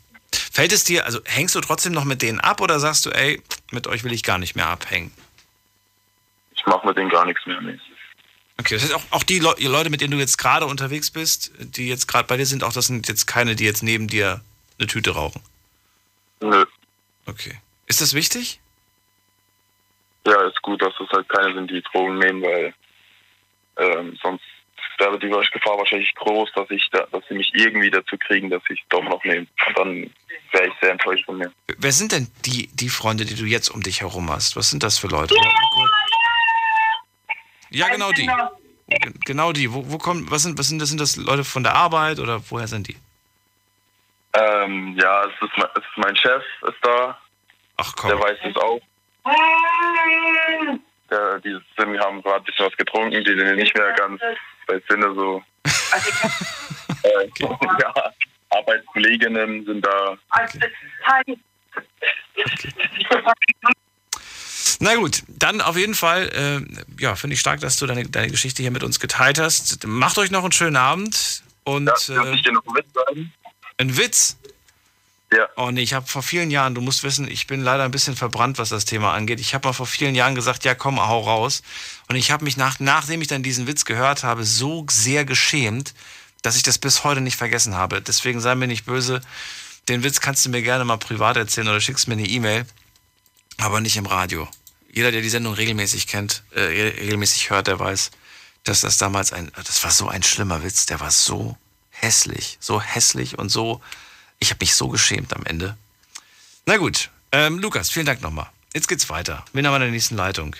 [0.54, 3.42] Fällt es dir, also hängst du trotzdem noch mit denen ab oder sagst du, ey,
[3.72, 5.12] mit euch will ich gar nicht mehr abhängen?
[6.56, 7.60] Ich mache mit denen gar nichts mehr.
[7.60, 7.80] Nee.
[8.60, 11.52] Okay, das heißt auch, auch die Le Leute, mit denen du jetzt gerade unterwegs bist,
[11.58, 14.42] die jetzt gerade bei dir sind, auch das sind jetzt keine, die jetzt neben dir
[14.78, 15.42] eine Tüte rauchen?
[16.40, 16.66] Nö.
[17.26, 17.60] Okay.
[17.88, 18.60] Ist das wichtig?
[20.28, 22.76] Ja, ist gut, dass es halt keine sind, die Drogen nehmen, weil
[23.78, 24.44] ähm, sonst
[25.00, 28.62] wäre die Gefahr wahrscheinlich groß, dass ich da, dass sie mich irgendwie dazu kriegen, dass
[28.70, 29.48] ich doch noch nehme.
[29.68, 30.10] Und dann
[30.52, 31.52] wäre ich sehr enttäuscht von mir.
[31.78, 34.56] Wer sind denn die, die Freunde, die du jetzt um dich herum hast?
[34.56, 35.36] Was sind das für Leute?
[37.70, 38.30] Ja, genau die.
[39.26, 39.74] Genau die.
[39.74, 40.90] Wo, wo kommen, was sind, was sind das?
[40.90, 42.98] Sind das Leute von der Arbeit oder woher sind die?
[44.34, 47.18] Ähm, ja, es ist, mein, es ist mein Chef, ist da.
[47.78, 48.10] Ach komm.
[48.10, 48.80] Der weiß es auch.
[51.10, 54.22] Der, die sind, haben gerade ein bisschen was getrunken, die sind nicht mehr ganz
[54.68, 55.44] bei Sinne so.
[57.04, 57.94] äh, ja,
[58.50, 60.18] Arbeitskolleginnen sind da.
[60.30, 60.72] Okay.
[64.80, 68.30] Na gut, dann auf jeden Fall, äh, ja, finde ich stark, dass du deine, deine
[68.30, 69.86] Geschichte hier mit uns geteilt hast.
[69.86, 71.90] Macht euch noch einen schönen Abend und.
[72.08, 73.34] Ja, äh, ich dir noch einen Witz sagen?
[73.78, 74.38] Ein Witz?
[75.36, 75.50] Ja.
[75.56, 78.60] Oh ich habe vor vielen Jahren, du musst wissen, ich bin leider ein bisschen verbrannt,
[78.60, 79.40] was das Thema angeht.
[79.40, 81.64] Ich habe mal vor vielen Jahren gesagt, ja komm, hau raus.
[82.08, 85.96] Und ich habe mich, nach, nachdem ich dann diesen Witz gehört habe, so sehr geschämt,
[86.44, 88.02] dass ich das bis heute nicht vergessen habe.
[88.02, 89.22] Deswegen sei mir nicht böse.
[89.90, 92.66] Den Witz kannst du mir gerne mal privat erzählen oder schickst mir eine E-Mail,
[93.58, 94.48] aber nicht im Radio.
[94.92, 98.12] jeder, der die Sendung regelmäßig kennt, äh, regelmäßig hört, der weiß,
[98.64, 101.58] dass das damals ein, das war so ein schlimmer Witz, der war so
[101.90, 103.82] hässlich, so hässlich und so,
[104.44, 105.78] ich habe mich so geschämt am Ende.
[106.66, 108.50] Na gut, ähm, Lukas, vielen Dank nochmal.
[108.74, 109.46] Jetzt geht's weiter.
[109.54, 110.56] Bin aber in der nächsten Leitung.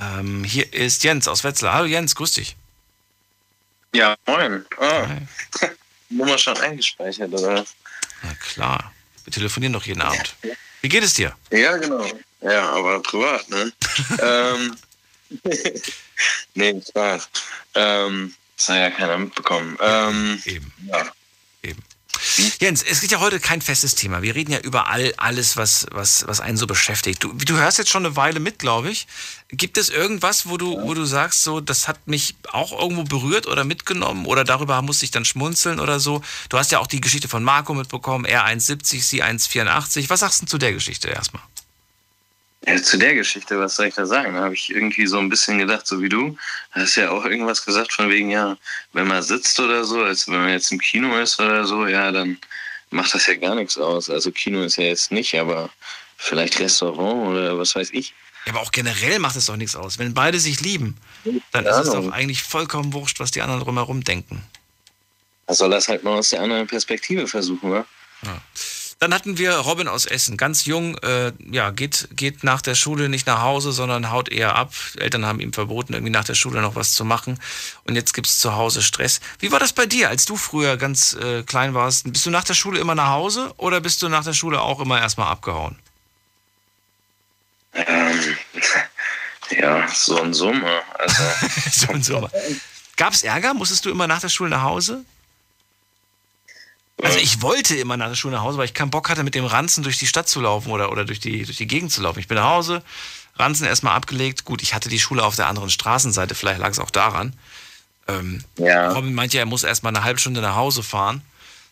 [0.00, 1.74] Ähm, hier ist Jens aus Wetzlar.
[1.74, 2.56] Hallo Jens, grüß dich.
[3.94, 4.66] Ja, moin.
[4.80, 5.06] Ah.
[6.08, 7.64] Nummer schon eingespeichert, oder?
[8.22, 8.92] Na klar.
[9.22, 10.34] Wir telefonieren doch jeden Abend.
[10.80, 11.36] Wie geht es dir?
[11.50, 12.04] Ja, genau.
[12.40, 13.72] Ja, aber privat, ne?
[14.22, 14.76] ähm,
[16.54, 17.28] nee, Spaß.
[17.74, 19.78] Ähm, das hat ja keiner mitbekommen.
[19.80, 20.72] Ähm, Eben.
[20.86, 21.12] Ja.
[22.38, 22.52] Eben.
[22.60, 24.22] Jens, es gibt ja heute kein festes Thema.
[24.22, 27.22] Wir reden ja über all, alles, was, was, was einen so beschäftigt.
[27.22, 29.06] Du, du hörst jetzt schon eine Weile mit, glaube ich.
[29.48, 33.46] Gibt es irgendwas, wo du, wo du sagst, so, das hat mich auch irgendwo berührt
[33.46, 36.22] oder mitgenommen oder darüber musste ich dann schmunzeln oder so?
[36.48, 40.08] Du hast ja auch die Geschichte von Marco mitbekommen, er 1,70, sie 1,84.
[40.08, 41.42] Was sagst du zu der Geschichte erstmal?
[42.66, 44.34] Ja, zu der Geschichte, was soll ich da sagen?
[44.34, 46.30] Da habe ich irgendwie so ein bisschen gedacht, so wie du.
[46.30, 46.38] Du
[46.80, 48.56] hast ja auch irgendwas gesagt von wegen, ja,
[48.92, 52.10] wenn man sitzt oder so, als wenn man jetzt im Kino ist oder so, ja,
[52.10, 52.38] dann
[52.90, 54.08] macht das ja gar nichts aus.
[54.08, 55.68] Also Kino ist ja jetzt nicht, aber
[56.16, 58.14] vielleicht Restaurant oder was weiß ich.
[58.46, 59.98] Ja, aber auch generell macht es doch nichts aus.
[59.98, 60.96] Wenn beide sich lieben,
[61.52, 64.42] dann ist es doch eigentlich vollkommen wurscht, was die anderen drumherum denken.
[65.46, 67.86] Da soll das halt mal aus der anderen Perspektive versuchen, wa?
[68.22, 68.40] Ja.
[68.98, 73.08] Dann hatten wir Robin aus Essen, ganz jung, äh, ja, geht, geht nach der Schule
[73.08, 74.72] nicht nach Hause, sondern haut eher ab.
[74.96, 77.38] Eltern haben ihm verboten, irgendwie nach der Schule noch was zu machen.
[77.84, 79.20] Und jetzt gibt es zu Hause Stress.
[79.40, 82.10] Wie war das bei dir, als du früher ganz äh, klein warst?
[82.12, 84.80] Bist du nach der Schule immer nach Hause oder bist du nach der Schule auch
[84.80, 85.78] immer erstmal abgehauen?
[87.74, 88.36] Ähm,
[89.50, 90.82] ja, so ein Sommer.
[90.98, 91.22] Also.
[91.72, 92.30] so ein Sommer.
[92.96, 93.54] Gab es Ärger?
[93.54, 95.04] Musstest du immer nach der Schule nach Hause?
[97.02, 99.34] Also ich wollte immer nach der Schule nach Hause, weil ich keinen Bock hatte, mit
[99.34, 102.02] dem Ranzen durch die Stadt zu laufen oder, oder durch, die, durch die Gegend zu
[102.02, 102.20] laufen.
[102.20, 102.82] Ich bin nach Hause,
[103.36, 104.44] Ranzen erstmal abgelegt.
[104.44, 107.34] Gut, ich hatte die Schule auf der anderen Straßenseite, vielleicht lag es auch daran.
[108.06, 108.92] Ähm, ja.
[108.92, 111.22] Robin meinte ja, er muss erstmal eine halbe Stunde nach Hause fahren.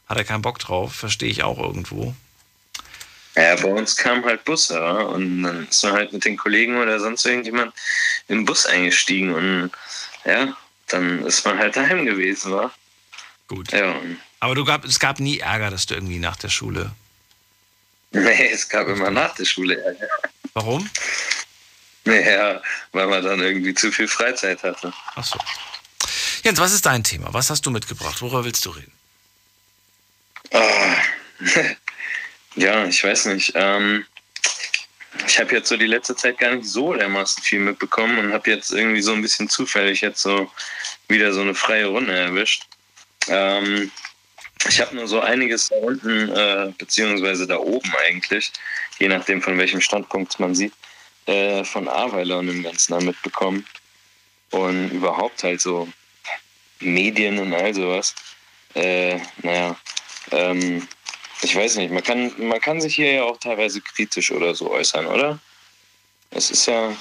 [0.06, 2.14] Hat er keinen Bock drauf, verstehe ich auch irgendwo.
[3.34, 7.00] Ja, bei uns kamen halt Busse und dann ist man halt mit den Kollegen oder
[7.00, 7.72] sonst irgendjemand
[8.28, 9.70] im Bus eingestiegen und
[10.24, 10.54] ja,
[10.88, 12.72] dann ist man halt daheim gewesen, war.
[13.48, 13.72] Gut.
[13.72, 13.94] Ja.
[14.42, 16.90] Aber du gab, es gab nie Ärger, dass du irgendwie nach der Schule.
[18.10, 20.08] Nee, es gab immer nach der Schule Ärger.
[20.54, 20.90] Warum?
[22.02, 22.60] Naja,
[22.90, 24.92] weil man dann irgendwie zu viel Freizeit hatte.
[25.14, 25.38] Ach so.
[26.42, 27.32] Jens, was ist dein Thema?
[27.32, 28.20] Was hast du mitgebracht?
[28.20, 28.92] Worüber willst du reden?
[30.50, 30.96] Ah,
[32.56, 33.52] ja, ich weiß nicht.
[33.54, 34.04] Ähm,
[35.24, 38.50] ich habe jetzt so die letzte Zeit gar nicht so dermaßen viel mitbekommen und habe
[38.50, 40.50] jetzt irgendwie so ein bisschen zufällig jetzt so
[41.06, 42.66] wieder so eine freie Runde erwischt.
[43.28, 43.92] Ähm,
[44.68, 48.52] ich habe nur so einiges da unten, äh, beziehungsweise da oben eigentlich,
[48.98, 50.72] je nachdem von welchem Standpunkt man sieht,
[51.26, 53.66] äh, von Aweiler und dem Ganzen da mitbekommen.
[54.50, 55.88] Und überhaupt halt so
[56.80, 58.14] Medien und all sowas.
[58.74, 59.76] Äh, naja,
[60.30, 60.86] ähm,
[61.42, 64.70] ich weiß nicht, man kann, man kann sich hier ja auch teilweise kritisch oder so
[64.70, 65.38] äußern, oder?
[66.30, 66.94] Es ist ja.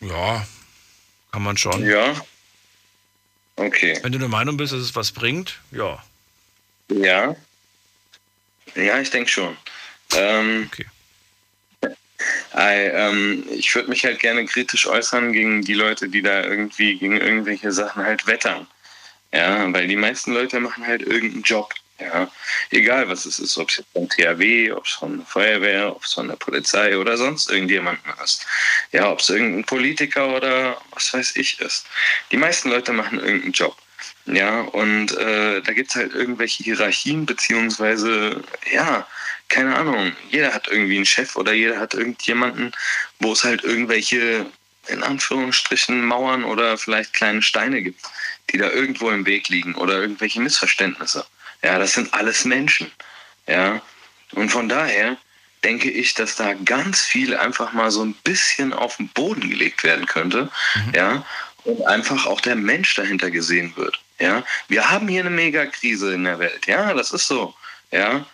[0.00, 0.46] Ja,
[1.32, 1.84] kann man schon.
[1.86, 2.14] Ja.
[3.56, 3.98] Okay.
[4.02, 6.02] Wenn du der Meinung bist, dass es was bringt, ja.
[6.88, 7.36] Ja.
[8.74, 9.56] Ja, ich denke schon.
[10.14, 10.86] Ähm, okay.
[12.54, 16.98] I, ähm, ich würde mich halt gerne kritisch äußern gegen die Leute, die da irgendwie
[16.98, 18.66] gegen irgendwelche Sachen halt wettern.
[19.32, 21.72] Ja, weil die meisten Leute machen halt irgendeinen Job.
[22.00, 22.30] Ja,
[22.70, 26.04] egal was es ist, ob es jetzt von THW, ob es von der Feuerwehr, ob
[26.04, 28.46] es von der Polizei oder sonst irgendjemanden ist.
[28.92, 31.86] Ja, ob es irgendein Politiker oder was weiß ich ist.
[32.30, 33.76] Die meisten Leute machen irgendeinen Job.
[34.30, 39.06] Ja, und äh, da gibt es halt irgendwelche Hierarchien, beziehungsweise, ja,
[39.48, 42.72] keine Ahnung, jeder hat irgendwie einen Chef oder jeder hat irgendjemanden,
[43.20, 44.44] wo es halt irgendwelche,
[44.88, 48.02] in Anführungsstrichen, Mauern oder vielleicht kleine Steine gibt,
[48.50, 51.24] die da irgendwo im Weg liegen oder irgendwelche Missverständnisse.
[51.62, 52.90] Ja, das sind alles Menschen.
[53.46, 53.80] Ja,
[54.32, 55.16] und von daher
[55.64, 59.84] denke ich, dass da ganz viel einfach mal so ein bisschen auf den Boden gelegt
[59.84, 60.50] werden könnte.
[60.74, 60.94] Mhm.
[60.94, 61.26] Ja,
[61.64, 63.98] und einfach auch der Mensch dahinter gesehen wird.
[64.20, 66.66] Ja, wir haben hier eine Megakrise in der Welt.
[66.66, 67.54] Ja, das ist so.
[67.90, 68.26] Ja,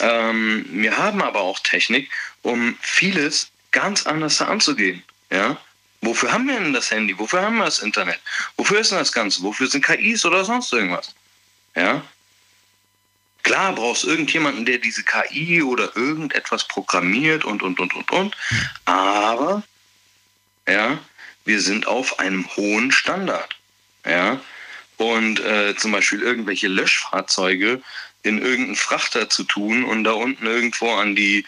[0.00, 2.10] ähm, wir haben aber auch Technik,
[2.42, 5.02] um vieles ganz anders anzugehen.
[5.30, 5.56] Ja,
[6.00, 7.18] wofür haben wir denn das Handy?
[7.18, 8.20] Wofür haben wir das Internet?
[8.56, 9.42] Wofür ist denn das Ganze?
[9.42, 11.14] Wofür sind KIs oder sonst irgendwas?
[11.74, 12.02] Ja,
[13.46, 18.36] Klar brauchst irgendjemanden, der diese KI oder irgendetwas programmiert und, und, und, und, und.
[18.86, 19.62] Aber,
[20.66, 20.98] ja,
[21.44, 23.54] wir sind auf einem hohen Standard.
[24.04, 24.40] Ja,
[24.96, 27.82] und äh, zum Beispiel irgendwelche Löschfahrzeuge,
[28.22, 31.46] in irgendeinen Frachter zu tun und da unten irgendwo an die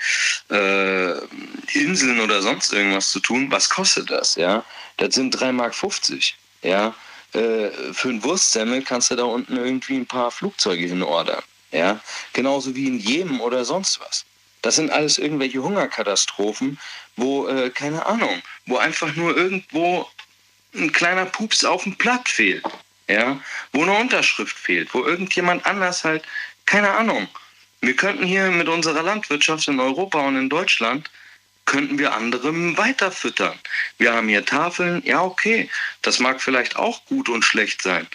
[0.50, 1.18] äh,
[1.72, 4.36] Inseln oder sonst irgendwas zu tun, was kostet das?
[4.36, 4.64] Ja,
[4.96, 5.74] das sind 3,50 Mark.
[6.62, 6.94] Ja,
[7.32, 11.42] äh, für ein Wurstsemmel kannst du da unten irgendwie ein paar Flugzeuge hinordern.
[11.72, 12.00] Ja,
[12.32, 14.24] genauso wie in Jemen oder sonst was.
[14.62, 16.78] Das sind alles irgendwelche Hungerkatastrophen,
[17.16, 20.08] wo, äh, keine Ahnung, wo einfach nur irgendwo
[20.74, 22.64] ein kleiner Pups auf dem Blatt fehlt.
[23.08, 23.40] Ja,
[23.72, 26.24] wo eine Unterschrift fehlt, wo irgendjemand anders halt,
[26.66, 27.26] keine Ahnung.
[27.80, 31.10] Wir könnten hier mit unserer Landwirtschaft in Europa und in Deutschland
[31.64, 33.12] könnten wir andere weiter.
[33.98, 35.70] Wir haben hier Tafeln, ja okay,
[36.02, 38.06] das mag vielleicht auch gut und schlecht sein,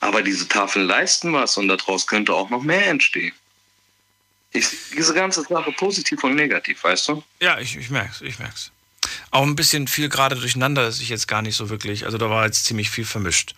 [0.00, 3.32] aber diese Tafeln leisten was und daraus könnte auch noch mehr entstehen.
[4.52, 7.22] Ich, diese ganze Sache positiv und negativ, weißt du?
[7.40, 8.70] Ja, ich, ich merk's, ich merk's.
[9.30, 12.28] Auch ein bisschen viel gerade durcheinander, dass ich jetzt gar nicht so wirklich, also da
[12.28, 13.54] war jetzt ziemlich viel vermischt.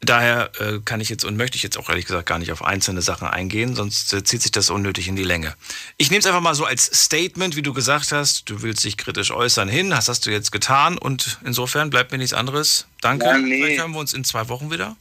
[0.00, 2.64] Daher äh, kann ich jetzt und möchte ich jetzt auch ehrlich gesagt gar nicht auf
[2.64, 5.56] einzelne Sachen eingehen, sonst äh, zieht sich das unnötig in die Länge.
[5.96, 8.96] Ich nehme es einfach mal so als Statement, wie du gesagt hast, du willst dich
[8.96, 12.86] kritisch äußern hin, das hast du jetzt getan und insofern bleibt mir nichts anderes.
[13.00, 13.24] Danke.
[13.24, 13.60] Ja, nee.
[13.60, 14.96] Vielleicht hören wir uns in zwei Wochen wieder.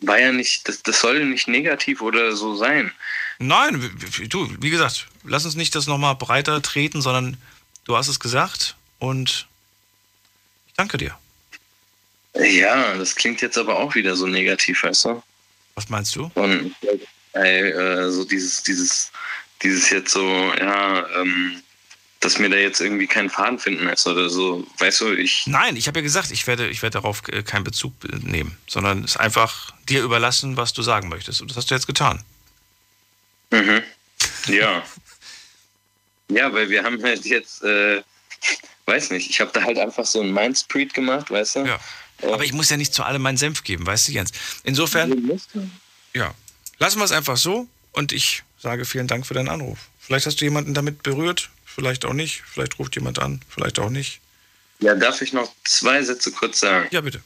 [0.00, 2.92] War ja nicht, das, das soll nicht negativ oder so sein.
[3.38, 3.90] Nein,
[4.28, 7.36] du, wie gesagt, lass uns nicht das nochmal breiter treten, sondern
[7.84, 9.46] du hast es gesagt und
[10.68, 11.14] ich danke dir.
[12.34, 15.22] Ja, das klingt jetzt aber auch wieder so negativ, weißt du?
[15.74, 16.30] Was meinst du?
[16.34, 16.74] Und
[17.32, 19.10] ey, äh, so dieses, dieses,
[19.62, 21.62] dieses jetzt so, ja, ähm,
[22.20, 25.46] dass mir da jetzt irgendwie keinen Faden finden lässt oder so, weißt du, ich.
[25.46, 28.56] Nein, ich habe ja gesagt, ich werde, ich werde darauf äh, keinen Bezug äh, nehmen,
[28.68, 31.40] sondern es einfach dir überlassen, was du sagen möchtest.
[31.40, 32.22] Und das hast du jetzt getan.
[33.50, 33.82] Mhm.
[34.46, 34.84] Ja.
[36.28, 38.02] ja, weil wir haben halt jetzt, äh,
[38.86, 41.60] weiß nicht, ich habe da halt einfach so ein Mindspread gemacht, weißt du?
[41.66, 41.80] Ja.
[42.22, 44.32] Aber ich muss ja nicht zu allem meinen Senf geben, weißt du, Jens?
[44.64, 45.40] Insofern,
[46.14, 46.34] ja,
[46.78, 49.78] lassen wir es einfach so und ich sage vielen Dank für deinen Anruf.
[49.98, 53.90] Vielleicht hast du jemanden damit berührt, vielleicht auch nicht, vielleicht ruft jemand an, vielleicht auch
[53.90, 54.20] nicht.
[54.80, 56.88] Ja, darf ich noch zwei Sätze kurz sagen?
[56.90, 57.22] Ja, bitte.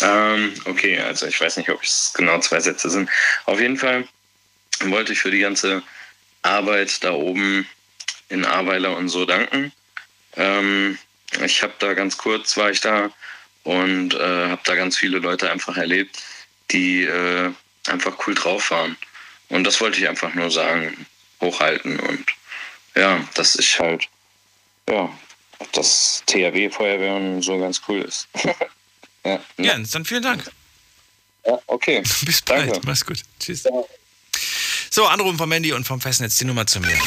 [0.00, 3.08] Ähm, okay, also ich weiß nicht, ob es genau zwei Sätze sind.
[3.46, 4.06] Auf jeden Fall
[4.80, 5.82] wollte ich für die ganze
[6.42, 7.66] Arbeit da oben
[8.28, 9.72] in Aweiler und so danken.
[10.34, 10.98] Ähm,
[11.44, 13.10] ich habe da ganz kurz war ich da
[13.64, 16.22] und äh, habe da ganz viele Leute einfach erlebt,
[16.70, 17.50] die äh,
[17.88, 18.96] einfach cool drauf waren.
[19.48, 21.06] Und das wollte ich einfach nur sagen,
[21.40, 22.24] hochhalten und
[22.94, 24.08] ja, dass ich halt,
[24.88, 25.10] ja,
[25.72, 28.28] dass THW Feuerwehr so ganz cool ist.
[29.24, 30.50] ja, ja, dann vielen Dank.
[31.46, 32.02] Ja, okay.
[32.22, 32.70] Bis bald.
[32.70, 32.86] Danke.
[32.86, 33.20] Mach's gut.
[33.38, 33.64] Tschüss.
[33.64, 33.70] Ja.
[34.90, 36.98] So, Anrufen vom Mandy und vom Festnetz die Nummer zu mir.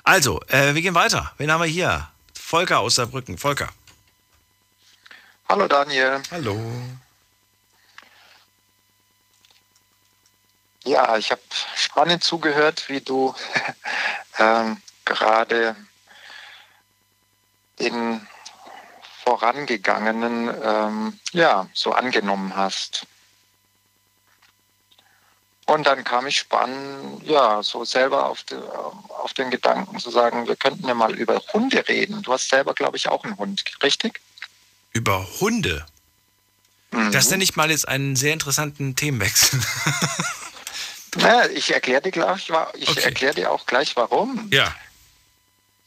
[0.03, 1.33] Also, äh, wir gehen weiter.
[1.37, 2.09] Wen haben wir hier?
[2.33, 3.37] Volker aus Saarbrücken.
[3.37, 3.69] Volker.
[5.47, 6.21] Hallo Daniel.
[6.31, 6.59] Hallo.
[10.83, 11.41] Ja, ich habe
[11.75, 13.35] spannend zugehört, wie du
[14.37, 15.75] ähm, gerade
[17.81, 18.27] den
[19.23, 23.05] vorangegangenen ähm, ja so angenommen hast.
[25.67, 30.47] Und dann kam ich spannend, ja, so selber auf, die, auf den Gedanken zu sagen,
[30.47, 32.21] wir könnten ja mal über Hunde reden.
[32.23, 34.19] Du hast selber, glaube ich, auch einen Hund, richtig?
[34.91, 35.85] Über Hunde?
[36.91, 37.11] Mhm.
[37.13, 39.61] Das nenne ich mal jetzt einen sehr interessanten Themenwechsel.
[41.15, 43.01] Na, ich erkläre dir gleich, ich okay.
[43.01, 44.49] erkläre dir auch gleich warum.
[44.51, 44.75] Ja.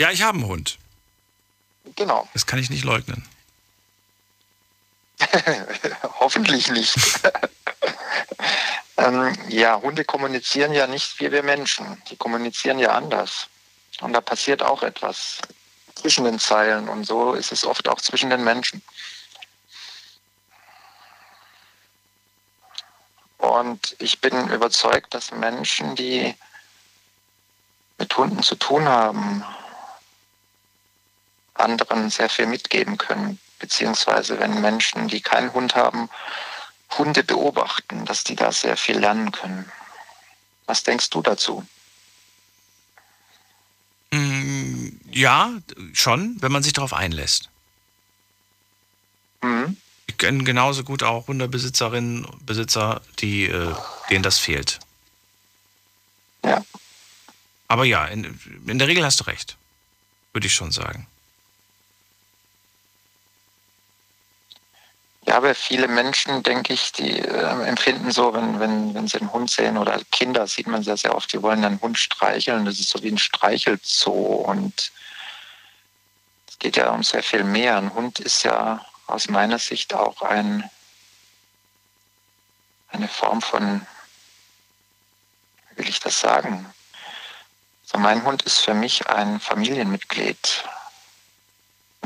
[0.00, 0.78] Ja, ich habe einen Hund.
[1.97, 2.28] Genau.
[2.32, 3.27] Das kann ich nicht leugnen.
[6.20, 6.97] Hoffentlich nicht.
[8.97, 12.02] ähm, ja, Hunde kommunizieren ja nicht wie wir Menschen.
[12.11, 13.48] Die kommunizieren ja anders.
[14.01, 15.39] Und da passiert auch etwas
[15.94, 16.89] zwischen den Zeilen.
[16.89, 18.82] Und so ist es oft auch zwischen den Menschen.
[23.39, 26.35] Und ich bin überzeugt, dass Menschen, die
[27.98, 29.44] mit Hunden zu tun haben,
[31.55, 33.39] anderen sehr viel mitgeben können.
[33.59, 36.09] Beziehungsweise wenn Menschen, die keinen Hund haben,
[36.98, 39.70] Hunde beobachten, dass die da sehr viel lernen können.
[40.66, 41.66] Was denkst du dazu?
[44.12, 45.52] Mm, ja,
[45.93, 47.48] schon, wenn man sich darauf einlässt.
[49.43, 49.76] Mhm.
[50.06, 53.74] Ich kenne genauso gut auch Hundebesitzerinnen und Besitzer, die, äh,
[54.10, 54.78] denen das fehlt.
[56.44, 56.62] Ja.
[57.68, 59.56] Aber ja, in, in der Regel hast du recht.
[60.32, 61.06] Würde ich schon sagen.
[65.35, 69.51] Aber viele Menschen, denke ich, die äh, empfinden so, wenn, wenn, wenn sie einen Hund
[69.51, 72.65] sehen oder Kinder, sieht man sehr, sehr oft, die wollen einen Hund streicheln.
[72.65, 74.93] Das ist so wie ein Streichelzoo und
[76.48, 77.77] es geht ja um sehr viel mehr.
[77.77, 80.70] Ein Hund ist ja aus meiner Sicht auch ein,
[82.90, 83.85] eine Form von,
[85.70, 86.73] wie will ich das sagen?
[87.86, 90.65] So, mein Hund ist für mich ein Familienmitglied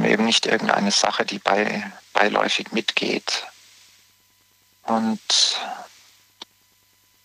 [0.05, 3.47] eben nicht irgendeine Sache, die bei, beiläufig mitgeht.
[4.83, 5.21] Und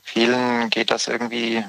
[0.03, 1.65] vielen geht das irgendwie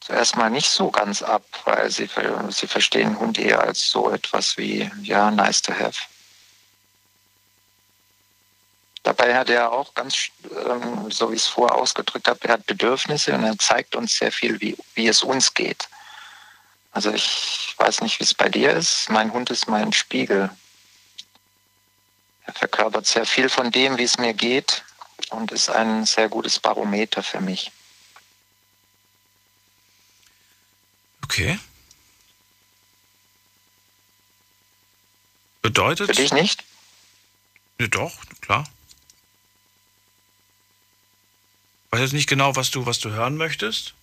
[0.00, 2.08] zuerst mal nicht so ganz ab, weil sie,
[2.48, 6.00] sie verstehen Hund eher als so etwas wie, ja, nice to have.
[9.02, 10.28] Dabei hat er auch ganz,
[10.64, 14.16] ähm, so wie ich es vorher ausgedrückt habe, er hat Bedürfnisse und er zeigt uns
[14.16, 15.88] sehr viel, wie, wie es uns geht.
[16.92, 19.10] Also ich weiß nicht, wie es bei dir ist.
[19.10, 20.50] Mein Hund ist mein Spiegel.
[22.52, 24.84] Er verkörpert sehr viel von dem, wie es mir geht
[25.30, 27.72] und ist ein sehr gutes Barometer für mich.
[31.24, 31.58] Okay.
[35.62, 36.08] Bedeutet.
[36.08, 36.64] Für dich nicht?
[37.80, 38.12] Ja, doch,
[38.42, 38.68] klar.
[41.86, 43.94] Ich weiß jetzt nicht genau, was du, was du hören möchtest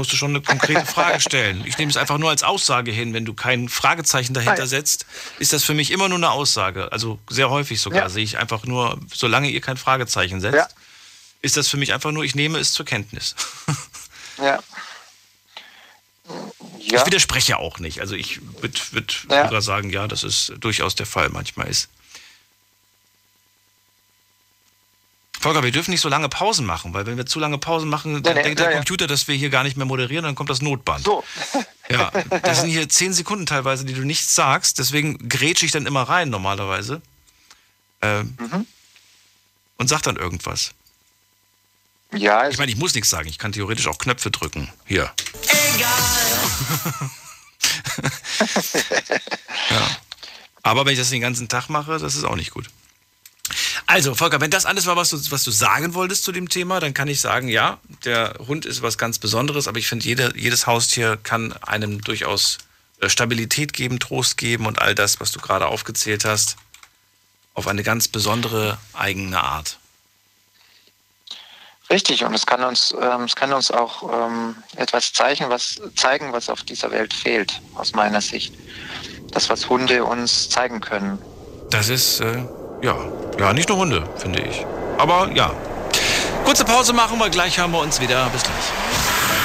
[0.00, 1.62] musst du schon eine konkrete Frage stellen.
[1.66, 3.12] Ich nehme es einfach nur als Aussage hin.
[3.12, 5.04] Wenn du kein Fragezeichen dahinter setzt,
[5.38, 6.90] ist das für mich immer nur eine Aussage.
[6.90, 8.08] Also sehr häufig sogar ja.
[8.08, 10.68] sehe ich einfach nur, solange ihr kein Fragezeichen setzt, ja.
[11.42, 13.36] ist das für mich einfach nur, ich nehme es zur Kenntnis.
[14.38, 14.58] ja.
[16.78, 17.00] Ja.
[17.00, 18.00] Ich widerspreche auch nicht.
[18.00, 21.28] Also ich würde würd sogar sagen, ja, das ist durchaus der Fall.
[21.28, 21.90] Manchmal ist
[25.40, 28.22] Volker, wir dürfen nicht so lange Pausen machen, weil wenn wir zu lange Pausen machen,
[28.22, 30.34] dann nee, denkt nee, der ja, Computer, dass wir hier gar nicht mehr moderieren, dann
[30.34, 31.06] kommt das Notband.
[31.06, 31.24] So.
[31.88, 32.10] Ja,
[32.42, 36.02] das sind hier zehn Sekunden teilweise, die du nichts sagst, deswegen grätsche ich dann immer
[36.02, 37.00] rein normalerweise.
[38.02, 38.66] Ähm, mhm.
[39.78, 40.72] Und sag dann irgendwas.
[42.12, 42.46] Ja.
[42.50, 44.70] Ich meine, ich muss nichts sagen, ich kann theoretisch auch Knöpfe drücken.
[44.84, 45.10] Hier.
[45.74, 47.10] Egal.
[49.70, 49.96] ja.
[50.62, 52.68] Aber wenn ich das den ganzen Tag mache, das ist auch nicht gut.
[53.90, 56.78] Also, Volker, wenn das alles war, was du, was du sagen wolltest zu dem Thema,
[56.78, 60.32] dann kann ich sagen, ja, der Hund ist was ganz Besonderes, aber ich finde, jede,
[60.36, 62.58] jedes Haustier kann einem durchaus
[63.00, 66.54] äh, Stabilität geben, Trost geben und all das, was du gerade aufgezählt hast,
[67.54, 69.80] auf eine ganz besondere eigene Art.
[71.90, 76.32] Richtig, und es kann uns, ähm, es kann uns auch ähm, etwas zeigen was, zeigen,
[76.32, 78.54] was auf dieser Welt fehlt, aus meiner Sicht.
[79.32, 81.18] Das, was Hunde uns zeigen können.
[81.70, 82.44] Das ist äh,
[82.82, 82.96] ja,
[83.38, 84.64] ja, nicht nur Hunde, finde ich.
[84.98, 85.52] Aber ja.
[86.44, 88.28] Kurze Pause machen wir, gleich hören wir uns wieder.
[88.30, 88.54] Bis gleich.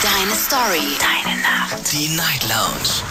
[0.02, 0.98] Deine Story.
[1.00, 1.92] Deine Nacht.
[1.92, 3.04] Die Night Lounge.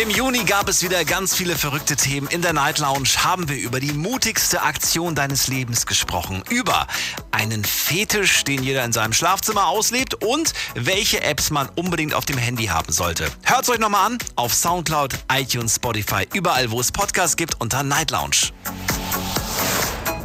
[0.00, 2.28] Im Juni gab es wieder ganz viele verrückte Themen.
[2.28, 6.42] In der Night Lounge haben wir über die mutigste Aktion deines Lebens gesprochen.
[6.50, 6.86] Über
[7.30, 12.36] einen Fetisch, den jeder in seinem Schlafzimmer auslebt und welche Apps man unbedingt auf dem
[12.36, 13.26] Handy haben sollte.
[13.42, 17.82] Hört es euch nochmal an auf Soundcloud, iTunes, Spotify, überall wo es Podcasts gibt unter
[17.82, 18.52] Night Lounge.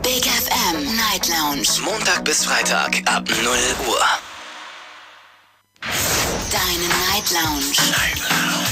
[0.04, 1.68] Big FM Night Lounge.
[1.84, 3.48] Montag bis Freitag ab 0
[3.88, 4.06] Uhr.
[6.52, 7.76] Deine Night Lounge.
[7.92, 8.72] Night Lounge.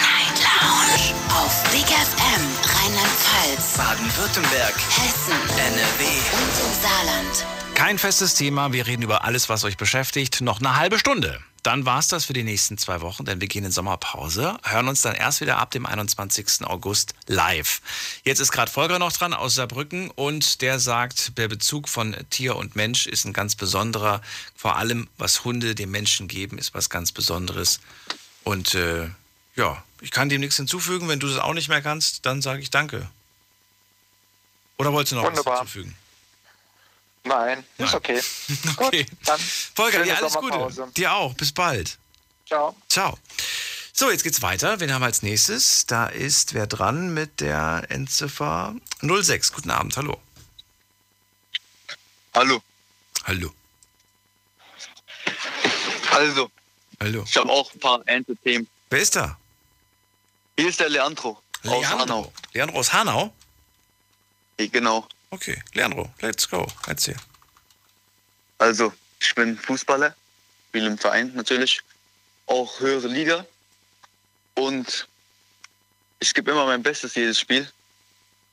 [0.00, 1.14] Night Lounge.
[1.30, 2.42] Auf Big FM
[2.74, 7.46] Rheinland-Pfalz, Baden-Württemberg, Hessen, NRW und im Saarland.
[7.74, 10.40] Kein festes Thema, wir reden über alles, was euch beschäftigt.
[10.40, 13.48] Noch eine halbe Stunde dann war es das für die nächsten zwei Wochen, denn wir
[13.48, 16.64] gehen in Sommerpause, hören uns dann erst wieder ab dem 21.
[16.66, 17.80] August live.
[18.24, 22.56] Jetzt ist gerade Volker noch dran aus Saarbrücken und der sagt, der Bezug von Tier
[22.56, 24.22] und Mensch ist ein ganz besonderer.
[24.56, 27.80] Vor allem, was Hunde dem Menschen geben, ist was ganz Besonderes.
[28.44, 29.08] Und äh,
[29.56, 31.08] ja, ich kann dem nichts hinzufügen.
[31.08, 33.08] Wenn du das auch nicht mehr kannst, dann sage ich danke.
[34.78, 35.52] Oder wolltest du noch Wunderbar.
[35.52, 35.94] was hinzufügen?
[37.24, 37.88] Nein, Nein.
[37.88, 38.20] ist okay.
[38.76, 39.04] okay.
[39.04, 39.40] Gut, dann
[39.74, 40.90] Volker, dir alles Gute.
[40.96, 41.34] Dir auch.
[41.34, 41.98] Bis bald.
[42.46, 42.74] Ciao.
[42.88, 43.18] Ciao.
[43.92, 44.80] So, jetzt geht's weiter.
[44.80, 45.84] Wen haben wir als nächstes?
[45.86, 49.52] Da ist wer dran mit der Endziffer 06.
[49.52, 50.18] Guten Abend, hallo.
[52.34, 52.62] Hallo.
[53.24, 53.52] Hallo.
[56.12, 56.50] Also.
[57.00, 57.24] Hallo.
[57.26, 58.66] Ich habe auch ein paar Ente-Themen.
[58.88, 59.38] Wer ist da?
[60.56, 61.40] Hier ist der Leandro.
[61.62, 61.80] Leandro.
[61.80, 62.32] Aus Hanau.
[62.52, 63.34] Leandro aus Hanau?
[64.56, 65.06] Genau.
[65.32, 66.66] Okay, Leandro, let's go.
[66.88, 67.16] Erzähl.
[68.58, 70.14] Also, ich bin Fußballer,
[70.68, 71.80] spiele im Verein natürlich,
[72.46, 73.46] auch höhere Liga.
[74.54, 75.06] Und
[76.18, 77.70] ich gebe immer mein Bestes jedes Spiel.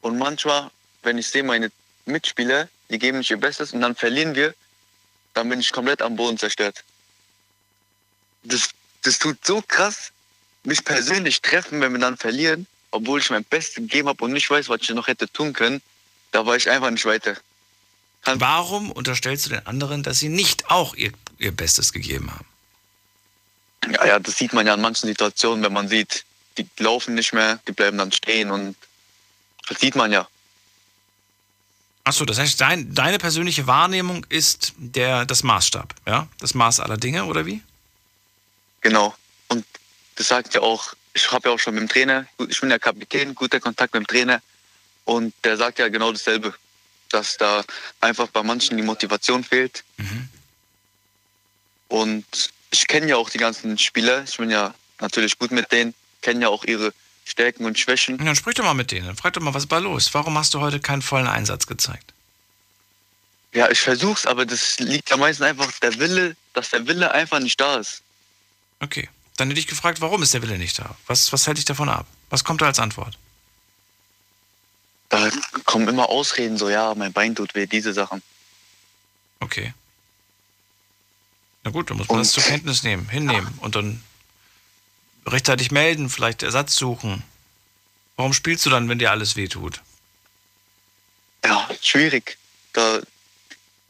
[0.02, 0.70] Und manchmal,
[1.02, 1.72] wenn ich sehe, meine
[2.06, 4.54] Mitspieler, die geben nicht ihr Bestes und dann verlieren wir,
[5.34, 6.84] dann bin ich komplett am Boden zerstört.
[8.44, 8.70] Das,
[9.02, 10.12] das tut so krass,
[10.64, 14.50] mich persönlich treffen, wenn wir dann verlieren, obwohl ich mein Bestes gegeben habe und nicht
[14.50, 15.82] weiß, was ich noch hätte tun können
[16.38, 17.36] da war ich einfach nicht weiter.
[18.22, 22.46] Kann Warum unterstellst du den anderen, dass sie nicht auch ihr, ihr Bestes gegeben haben?
[23.92, 26.26] Ja, ja, das sieht man ja in manchen Situationen, wenn man sieht,
[26.60, 28.76] die laufen nicht mehr, die bleiben dann stehen und
[29.68, 30.28] das sieht man ja.
[32.04, 36.28] Achso, das heißt, dein, deine persönliche Wahrnehmung ist der, das Maßstab, ja?
[36.40, 37.64] Das Maß aller Dinge, oder wie?
[38.82, 39.16] Genau.
[39.48, 39.66] Und
[40.16, 42.78] das sagt ja auch, ich habe ja auch schon mit dem Trainer, ich bin ja
[42.78, 44.40] Kapitän, guter Kontakt mit dem Trainer.
[45.08, 46.54] Und der sagt ja genau dasselbe,
[47.10, 47.64] dass da
[48.02, 49.86] einfach bei manchen die Motivation fehlt.
[49.96, 50.28] Mhm.
[51.88, 52.26] Und
[52.72, 56.42] ich kenne ja auch die ganzen Spieler, ich bin ja natürlich gut mit denen, kenne
[56.42, 56.94] ja auch ihre
[57.24, 58.18] Stärken und Schwächen.
[58.18, 59.16] Dann sprich doch mal mit denen.
[59.16, 60.14] Frag doch mal, was ist bei los?
[60.14, 62.14] Warum hast du heute keinen vollen Einsatz gezeigt?
[63.54, 67.40] Ja, ich versuch's, aber das liegt ja meistens einfach der Wille, dass der Wille einfach
[67.40, 68.02] nicht da ist.
[68.82, 69.08] Okay.
[69.38, 70.98] Dann hätte ich gefragt, warum ist der Wille nicht da?
[71.08, 72.08] Was, was hält dich davon ab?
[72.30, 73.18] Was kommt da als Antwort?
[75.10, 75.30] Da
[75.66, 78.22] kommen immer Ausreden, so ja, mein Bein tut weh, diese Sachen.
[79.40, 79.74] Okay.
[81.64, 83.64] Na gut, dann muss man und, das zur Kenntnis nehmen, hinnehmen ja.
[83.64, 84.04] und dann
[85.26, 87.24] rechtzeitig melden, vielleicht Ersatz suchen.
[88.16, 89.82] Warum spielst du dann, wenn dir alles wehtut?
[91.44, 92.38] Ja, schwierig,
[92.74, 93.00] da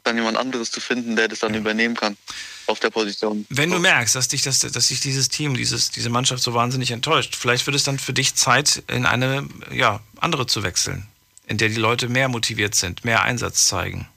[0.04, 1.60] dann jemand anderes zu finden, der das dann ja.
[1.60, 2.16] übernehmen kann
[2.68, 3.46] auf der Position.
[3.48, 6.90] Wenn du merkst, dass dich, das, dass sich dieses Team, dieses, diese Mannschaft so wahnsinnig
[6.90, 11.06] enttäuscht, vielleicht wird es dann für dich Zeit, in eine ja, andere zu wechseln,
[11.46, 14.08] in der die Leute mehr motiviert sind, mehr Einsatz zeigen.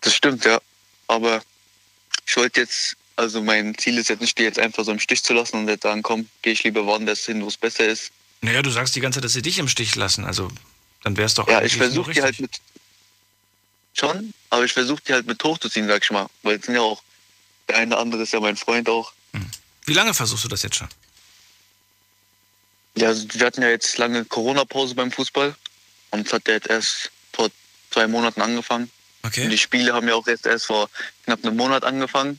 [0.00, 0.60] Das stimmt, ja.
[1.08, 1.42] Aber
[2.26, 5.22] ich wollte jetzt also mein Ziel ist jetzt nicht, die jetzt einfach so im Stich
[5.22, 8.10] zu lassen und jetzt sagen, komm, gehe ich lieber woanders hin, wo es besser ist.
[8.40, 10.24] Naja, du sagst die ganze Zeit, dass sie dich im Stich lassen.
[10.24, 10.50] Also
[11.02, 11.48] dann wäre es doch.
[11.48, 12.60] Ja, ich versuche die halt mit.
[13.94, 16.26] Schon, aber ich versuche die halt mit hochzuziehen, sag ich mal.
[16.42, 17.02] Weil jetzt sind ja auch.
[17.68, 19.12] Der eine oder andere ist ja mein Freund auch.
[19.32, 19.48] Hm.
[19.86, 20.88] Wie lange versuchst du das jetzt schon?
[22.96, 25.54] Ja, also wir hatten ja jetzt lange Corona-Pause beim Fußball.
[26.10, 27.50] Und es hat ja jetzt erst vor
[27.90, 28.90] zwei Monaten angefangen.
[29.22, 29.44] Okay.
[29.44, 30.90] Und die Spiele haben ja auch jetzt erst vor
[31.24, 32.38] knapp einem Monat angefangen.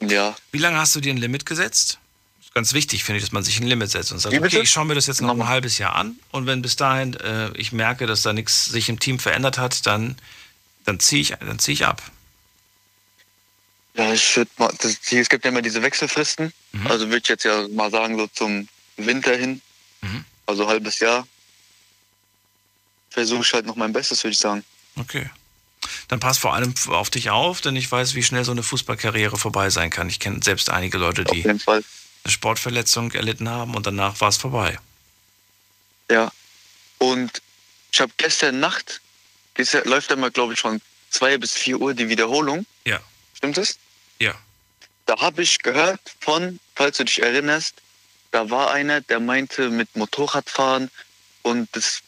[0.00, 0.34] Ja.
[0.50, 1.99] Wie lange hast du dir ein Limit gesetzt?
[2.54, 4.84] Ganz wichtig finde ich, dass man sich ein Limit setzt und sagt, okay, ich schaue
[4.84, 8.06] mir das jetzt noch ein halbes Jahr an und wenn bis dahin äh, ich merke,
[8.06, 10.16] dass da nichts sich im Team verändert hat, dann,
[10.84, 12.02] dann ziehe ich, zieh ich ab.
[13.94, 16.52] Ja, ich würde mal, das, es gibt ja immer diese Wechselfristen.
[16.72, 16.86] Mhm.
[16.88, 19.60] Also würde ich jetzt ja mal sagen, so zum Winter hin,
[20.00, 20.24] mhm.
[20.46, 21.26] also halbes Jahr,
[23.10, 24.64] versuche ich halt noch mein Bestes, würde ich sagen.
[24.96, 25.30] Okay
[26.08, 29.36] dann pass vor allem auf dich auf, denn ich weiß, wie schnell so eine Fußballkarriere
[29.36, 30.08] vorbei sein kann.
[30.08, 31.42] Ich kenne selbst einige Leute, die
[32.24, 34.78] eine Sportverletzung erlitten haben und danach war es vorbei.
[36.10, 36.30] Ja.
[36.98, 37.40] Und
[37.92, 39.00] ich habe gestern Nacht,
[39.54, 40.80] gestern läuft einmal, glaube ich, von
[41.10, 42.66] zwei bis vier Uhr die Wiederholung.
[42.84, 43.00] Ja.
[43.34, 43.78] Stimmt das?
[44.18, 44.34] Ja.
[45.06, 47.74] Da habe ich gehört von, falls du dich erinnerst,
[48.30, 50.90] da war einer, der meinte mit Motorradfahren
[51.42, 52.02] und das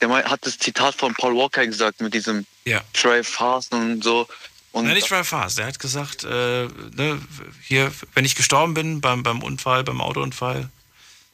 [0.00, 2.82] der hat das Zitat von Paul Walker gesagt mit diesem ja.
[2.92, 4.28] Try fast und so.
[4.74, 5.60] Und Nein, nicht Try fast.
[5.60, 7.22] Er hat gesagt, äh, ne,
[7.62, 10.68] hier, wenn ich gestorben bin beim, beim Unfall, beim Autounfall,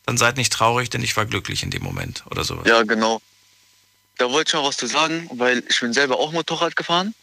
[0.05, 2.67] dann seid nicht traurig, denn ich war glücklich in dem Moment oder sowas.
[2.67, 3.23] Ja, genau.
[4.19, 7.15] Da wollte ich noch was zu sagen, weil ich bin selber auch Motorrad gefahren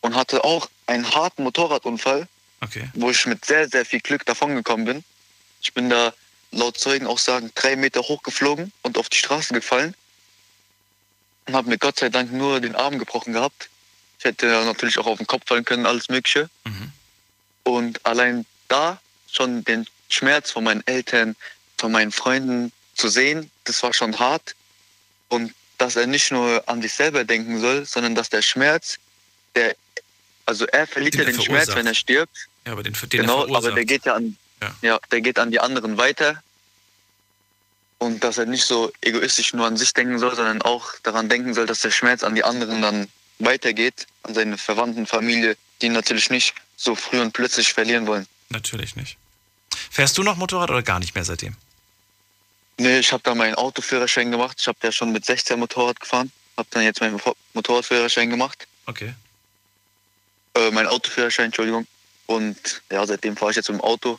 [0.00, 2.26] und hatte auch einen harten Motorradunfall,
[2.62, 2.88] okay.
[2.94, 5.04] wo ich mit sehr, sehr viel Glück davongekommen bin.
[5.60, 6.14] Ich bin da
[6.52, 9.94] laut Zeugen auch sagen, drei Meter hochgeflogen und auf die Straße gefallen
[11.46, 13.68] und habe mir Gott sei Dank nur den Arm gebrochen gehabt.
[14.24, 16.48] Ich hätte natürlich auch auf den Kopf fallen können, alles Mögliche.
[16.64, 16.92] Mhm.
[17.62, 18.98] Und allein da
[19.30, 21.36] schon den Schmerz von meinen Eltern,
[21.76, 24.54] von meinen Freunden zu sehen, das war schon hart.
[25.28, 28.96] Und dass er nicht nur an sich selber denken soll, sondern dass der Schmerz,
[29.56, 29.76] der,
[30.46, 32.48] also er verliert ja den Schmerz, wenn er stirbt.
[32.64, 34.74] Ja, aber den, den genau, aber der geht ja an, ja.
[34.80, 36.42] ja, der geht an die anderen weiter
[37.98, 41.52] und dass er nicht so egoistisch nur an sich denken soll, sondern auch daran denken
[41.52, 46.30] soll, dass der Schmerz an die anderen dann weitergeht, an seine Verwandten, Familie, die natürlich
[46.30, 48.26] nicht so früh und plötzlich verlieren wollen.
[48.48, 49.16] Natürlich nicht.
[49.90, 51.56] Fährst du noch Motorrad oder gar nicht mehr seitdem?
[52.78, 54.58] Nee, ich habe da meinen Autoführerschein gemacht.
[54.60, 56.32] Ich habe ja schon mit 16 Motorrad gefahren.
[56.56, 57.20] Habe dann jetzt meinen
[57.52, 58.66] Motorradführerschein gemacht.
[58.86, 59.14] Okay.
[60.54, 61.86] Äh, mein Autoführerschein, Entschuldigung.
[62.26, 64.18] Und ja, seitdem fahre ich jetzt im Auto.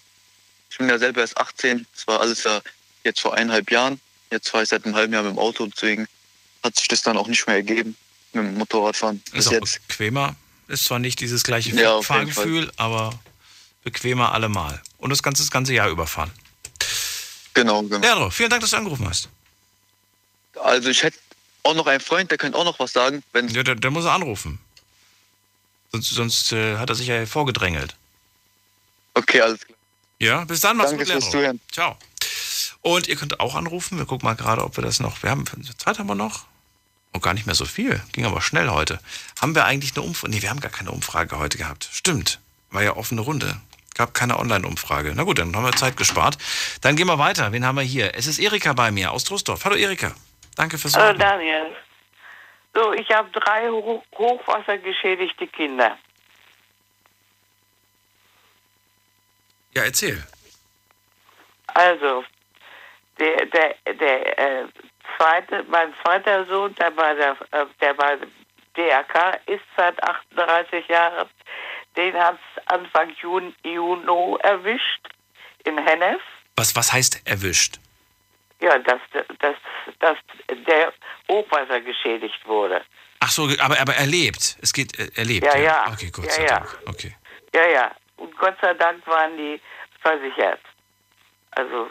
[0.70, 1.86] Ich bin ja selber erst 18.
[1.94, 2.62] Das war alles ja
[3.04, 4.00] jetzt vor eineinhalb Jahren.
[4.32, 6.08] Jetzt fahre ich seit einem halben Jahr mit dem Auto, deswegen
[6.64, 7.96] hat sich das dann auch nicht mehr ergeben
[8.36, 9.22] mit dem Motorradfahren.
[9.34, 9.88] Ist auch jetzt.
[9.88, 10.36] bequemer.
[10.68, 13.20] Ist zwar nicht dieses gleiche ja, Fahrgefühl, aber
[13.84, 14.82] bequemer allemal.
[14.98, 16.32] Und das ganze, das ganze Jahr überfahren.
[17.54, 18.00] Genau, genau.
[18.00, 19.30] Leandro, vielen Dank, dass du angerufen hast.
[20.62, 21.18] Also ich hätte
[21.64, 23.24] auch noch einen Freund, der könnte auch noch was sagen.
[23.32, 24.60] Wenn ja, der, der muss anrufen.
[25.92, 27.96] Sonst, sonst äh, hat er sich ja vorgedrängelt.
[29.14, 29.78] Okay, alles klar.
[30.20, 31.60] Ja, bis dann, mach's Danke gut, Leandro.
[31.72, 31.98] Ciao.
[32.82, 33.98] Und ihr könnt auch anrufen.
[33.98, 35.24] Wir gucken mal gerade, ob wir das noch.
[35.24, 35.46] Wir haben
[35.78, 36.46] Zeit haben wir noch.
[37.16, 38.02] Und gar nicht mehr so viel.
[38.12, 39.00] Ging aber schnell heute.
[39.42, 40.34] Haben wir eigentlich eine Umfrage?
[40.34, 41.88] Nee, wir haben gar keine Umfrage heute gehabt.
[41.94, 42.42] Stimmt.
[42.72, 43.56] War ja offene Runde.
[43.94, 45.14] Gab keine Online-Umfrage.
[45.16, 46.38] Na gut, dann haben wir Zeit gespart.
[46.82, 47.54] Dann gehen wir weiter.
[47.54, 48.16] Wen haben wir hier?
[48.16, 49.64] Es ist Erika bei mir aus Trostorf.
[49.64, 50.14] Hallo Erika.
[50.58, 51.18] Danke fürs Hallo.
[51.18, 51.74] Daniel.
[52.74, 55.98] So, ich habe drei Ho hochwassergeschädigte Kinder.
[59.74, 60.22] Ja, erzähl.
[61.68, 62.26] Also,
[63.20, 64.68] der, der, der äh,
[65.18, 68.18] zweite, mein zweiter Sohn, der bei der, äh, der bei
[68.76, 71.28] DRK ist seit 38 Jahren,
[71.96, 75.08] den hat es Anfang Juni, Juni erwischt
[75.64, 76.22] in Hennef.
[76.56, 77.80] Was, was heißt erwischt?
[78.62, 79.00] Ja, dass,
[79.40, 79.56] dass,
[80.00, 80.18] dass
[80.68, 80.94] der
[81.30, 82.82] Hochwasser geschädigt wurde.
[83.20, 84.58] Ach so, aber, aber erlebt.
[84.62, 85.46] Es geht, äh, erlebt.
[85.46, 85.86] Ja, ja.
[85.92, 86.60] Okay, Gott ja, sei ja.
[86.60, 86.80] Dank.
[86.86, 87.16] Okay.
[87.54, 87.92] Ja, ja.
[88.18, 89.60] Und Gott sei Dank waren die
[90.02, 90.62] versichert.
[91.52, 91.90] Also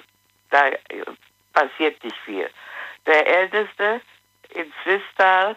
[0.51, 0.71] da
[1.53, 2.49] passiert nicht viel.
[3.07, 4.01] Der Älteste
[4.51, 5.57] in Zwistal,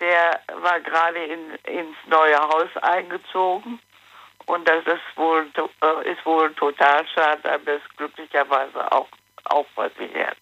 [0.00, 3.80] der war gerade in, ins neue Haus eingezogen
[4.46, 9.08] und das ist wohl, äh, ist wohl ein Totalschaden, aber ist glücklicherweise auch,
[9.74, 10.38] versichert.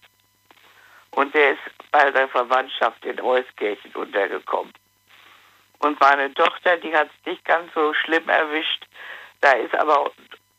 [1.12, 1.60] Und der ist
[1.92, 4.72] bei der Verwandtschaft in Euskirchen untergekommen.
[5.78, 8.86] Und meine Tochter, die hat es nicht ganz so schlimm erwischt.
[9.40, 10.10] Da ist aber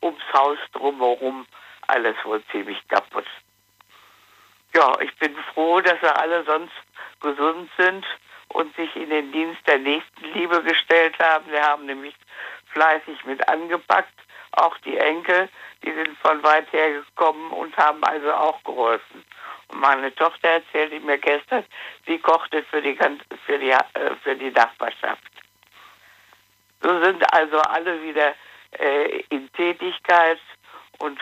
[0.02, 1.46] ums Haus drumherum
[1.88, 3.26] alles wohl ziemlich kaputt.
[4.78, 6.72] Ja, ich bin froh, dass sie alle sonst
[7.20, 8.06] gesund sind
[8.50, 11.50] und sich in den Dienst der Nächstenliebe gestellt haben.
[11.50, 12.14] Wir haben nämlich
[12.74, 14.14] fleißig mit angepackt.
[14.52, 15.50] Auch die Enkel,
[15.84, 19.26] die sind von weit her gekommen und haben also auch geholfen.
[19.70, 21.66] Und meine Tochter erzählte mir gestern,
[22.06, 22.96] sie kochte für die,
[23.48, 23.82] für die, äh,
[24.22, 25.24] für die Nachbarschaft.
[26.84, 28.36] So sind also alle wieder
[28.78, 30.40] äh, in Tätigkeit
[31.00, 31.20] und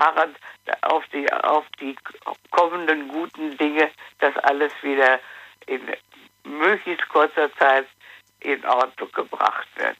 [0.00, 0.34] harren
[0.82, 1.96] auf die, auf die
[2.50, 5.20] kommenden guten Dinge, dass alles wieder
[5.66, 5.80] in
[6.44, 7.86] möglichst kurzer Zeit
[8.40, 9.96] in Ordnung gebracht wird.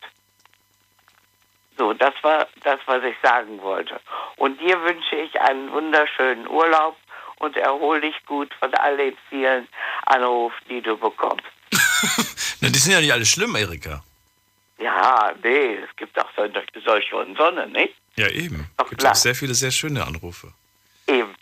[1.76, 4.00] So, das war das, was ich sagen wollte.
[4.36, 6.96] Und dir wünsche ich einen wunderschönen Urlaub
[7.36, 9.66] und erhol dich gut von all den vielen
[10.06, 11.46] Anrufen, die du bekommst.
[12.60, 14.02] Na, die sind ja nicht alle schlimm, Erika.
[14.78, 17.94] Ja, nee, es gibt auch solche, solche und Sonne, nicht?
[18.16, 18.68] Ja, eben.
[18.88, 19.12] Gibt klar.
[19.12, 20.52] auch sehr viele sehr schöne Anrufe.
[21.06, 21.34] Eben.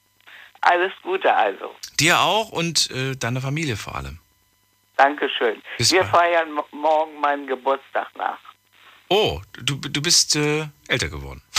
[0.60, 1.74] Alles Gute also.
[1.98, 4.18] Dir auch und äh, deiner Familie vor allem.
[4.96, 5.62] Dankeschön.
[5.78, 6.10] Bis Wir bald.
[6.12, 8.38] feiern mo- morgen meinen Geburtstag nach.
[9.08, 11.42] Oh, du, du bist äh, älter geworden.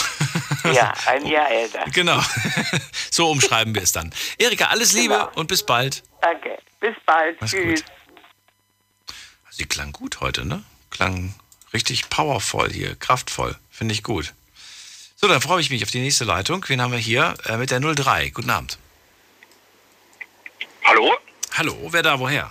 [0.73, 1.85] Ja, ein Jahr älter.
[1.93, 2.21] Genau.
[3.11, 4.13] so umschreiben wir es dann.
[4.37, 6.03] Erika, alles Liebe und bis bald.
[6.21, 6.59] Danke.
[6.81, 7.39] Bis bald.
[7.39, 7.83] Mach's Tschüss.
[9.49, 10.63] Sie klang gut heute, ne?
[10.91, 11.33] Klang
[11.73, 13.55] richtig powervoll hier, kraftvoll.
[13.71, 14.33] Finde ich gut.
[15.21, 16.63] So, dann freue ich mich auf die nächste Leitung.
[16.69, 17.33] Wen haben wir hier?
[17.45, 18.29] Äh, mit der 03.
[18.29, 18.79] Guten Abend.
[20.85, 21.13] Hallo?
[21.57, 22.49] Hallo, wer da, woher?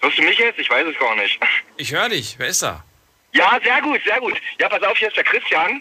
[0.00, 0.58] Hörst du mich jetzt?
[0.58, 1.40] Ich weiß es gar nicht.
[1.78, 2.34] Ich höre dich.
[2.36, 2.84] Wer ist da?
[3.32, 4.38] Ja, sehr gut, sehr gut.
[4.60, 5.80] Ja, pass auf, hier ist der Christian.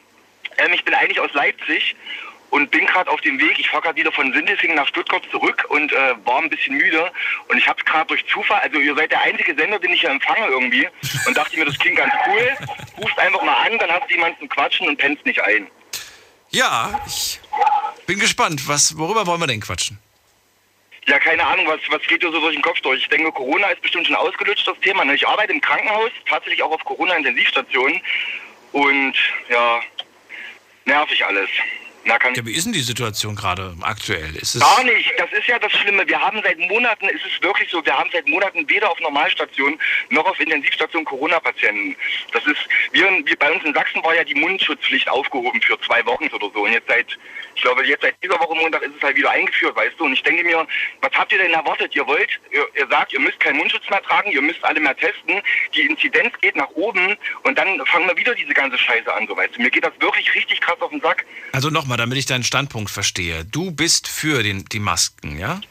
[0.60, 1.94] Ähm, ich bin eigentlich aus Leipzig
[2.53, 3.57] und bin gerade auf dem Weg.
[3.57, 7.11] Ich fahre gerade wieder von Sindelfingen nach Stuttgart zurück und äh, war ein bisschen müde.
[7.47, 10.01] Und ich habe es gerade durch Zufall, also ihr seid der einzige Sender, den ich
[10.01, 10.88] hier empfange irgendwie.
[11.25, 12.55] Und dachte mir, das klingt ganz cool.
[13.01, 15.65] Rufst einfach mal an, dann hast du jemanden Quatschen und pennst nicht ein.
[16.51, 17.39] Ja, ich
[18.05, 18.67] bin gespannt.
[18.67, 19.97] Was, worüber wollen wir denn quatschen?
[21.07, 23.01] Ja, keine Ahnung, was, was geht dir so durch den Kopf durch?
[23.01, 25.03] Ich denke, Corona ist bestimmt schon ausgelutscht, das Thema.
[25.03, 25.15] ne?
[25.15, 27.99] Ich arbeite im Krankenhaus, tatsächlich auch auf Corona-Intensivstationen.
[28.73, 29.15] Und
[29.49, 29.81] ja,
[30.85, 31.49] nervig alles.
[32.05, 34.35] Na, kann Ja, wie ist denn die Situation gerade aktuell?
[34.35, 36.05] Ist es Gar nicht, das ist ja das Schlimme.
[36.07, 39.80] Wir haben seit Monaten, es ist wirklich so, wir haben seit Monaten weder auf Normalstationen
[40.09, 41.95] noch auf Intensivstationen Corona-Patienten.
[42.31, 42.59] Das ist,
[42.91, 46.49] wir, wir, bei uns in Sachsen war ja die Mundschutzpflicht aufgehoben für zwei Wochen oder
[46.53, 46.63] so.
[46.63, 47.17] Und jetzt seit,
[47.55, 50.05] ich glaube, jetzt seit dieser Woche Montag ist es halt wieder eingeführt, weißt du.
[50.05, 50.65] Und ich denke mir,
[51.01, 51.95] was habt ihr denn erwartet?
[51.95, 54.95] Ihr wollt, ihr, ihr sagt, ihr müsst keinen Mundschutz mehr tragen, ihr müsst alle mehr
[54.95, 55.41] testen.
[55.75, 59.35] Die Inzidenz geht nach oben und dann fangen wir wieder diese ganze Scheiße an, so
[59.35, 59.61] weißt du.
[59.61, 61.25] Mir geht das wirklich richtig krass auf den Sack.
[61.51, 63.45] Also nochmal, damit ich deinen Standpunkt verstehe.
[63.45, 65.61] Du bist für den, die Masken, ja?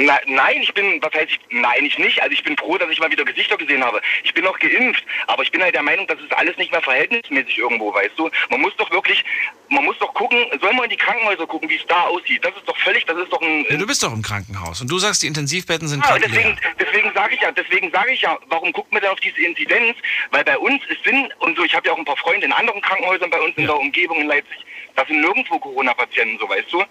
[0.00, 2.22] Na, nein, ich bin, was heißt ich, nein, ich nicht.
[2.22, 4.00] Also ich bin froh, dass ich mal wieder Gesichter gesehen habe.
[4.22, 6.80] Ich bin noch geimpft, aber ich bin halt der Meinung, das ist alles nicht mehr
[6.80, 8.30] verhältnismäßig irgendwo, weißt du.
[8.48, 9.24] Man muss doch wirklich,
[9.70, 12.44] man muss doch gucken, soll man in die Krankenhäuser gucken, wie es da aussieht.
[12.44, 13.66] Das ist doch völlig, das ist doch ein...
[13.68, 13.76] ja?
[13.76, 16.74] Du bist doch im Krankenhaus und du sagst, die Intensivbetten sind Ja, gerade deswegen, leer.
[16.78, 19.96] deswegen sage ich ja, deswegen sage ich ja, warum guckt man denn auf diese Inzidenz?
[20.30, 22.52] Weil bei uns es sind, und so, ich habe ja auch ein paar Freunde in
[22.52, 24.58] anderen Krankenhäusern bei uns in der Umgebung in Leipzig,
[24.94, 26.84] da sind nirgendwo Corona-Patienten, so weißt du.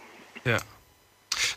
[0.44, 0.58] Ja.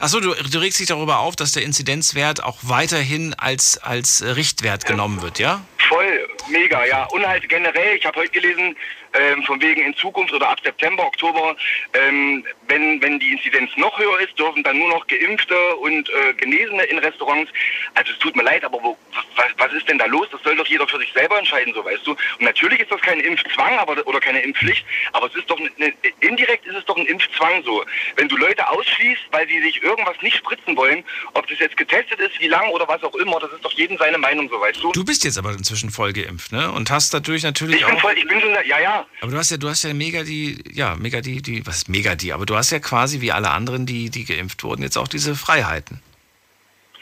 [0.00, 4.86] Achso, du, du regst dich darüber auf, dass der Inzidenzwert auch weiterhin als, als Richtwert
[4.86, 5.62] genommen wird, ja?
[5.88, 7.04] Voll, Mega, ja.
[7.06, 8.76] Und halt generell, ich habe heute gelesen,
[9.14, 11.56] ähm, von wegen in Zukunft oder ab September, Oktober,
[11.94, 16.34] ähm, wenn, wenn die Inzidenz noch höher ist, dürfen dann nur noch Geimpfte und äh,
[16.34, 17.50] Genesene in Restaurants.
[17.94, 18.96] Also es tut mir leid, aber wo,
[19.36, 20.28] was, was ist denn da los?
[20.30, 22.12] Das soll doch jeder für sich selber entscheiden, so weißt du.
[22.12, 25.92] Und natürlich ist das kein Impfzwang aber, oder keine Impfpflicht, aber es ist doch eine,
[26.20, 27.84] indirekt ist es doch ein Impfzwang so.
[28.16, 31.04] Wenn du Leute ausschließt, weil sie sich irgendwas nicht spritzen wollen,
[31.34, 33.98] ob das jetzt getestet ist, wie lang oder was auch immer, das ist doch jedem
[33.98, 34.92] seine Meinung, so weißt du.
[34.92, 36.70] Du bist jetzt aber inzwischen voll geimpft, ne?
[36.70, 38.00] Und hast dadurch natürlich ich bin auch.
[38.00, 38.99] Voll, ich bin schon, ja, ja.
[39.20, 41.88] Aber du hast ja, du hast ja mega die, ja, mega die, die, was ist
[41.88, 44.96] mega die, aber du hast ja quasi wie alle anderen, die, die geimpft wurden, jetzt
[44.96, 46.00] auch diese Freiheiten.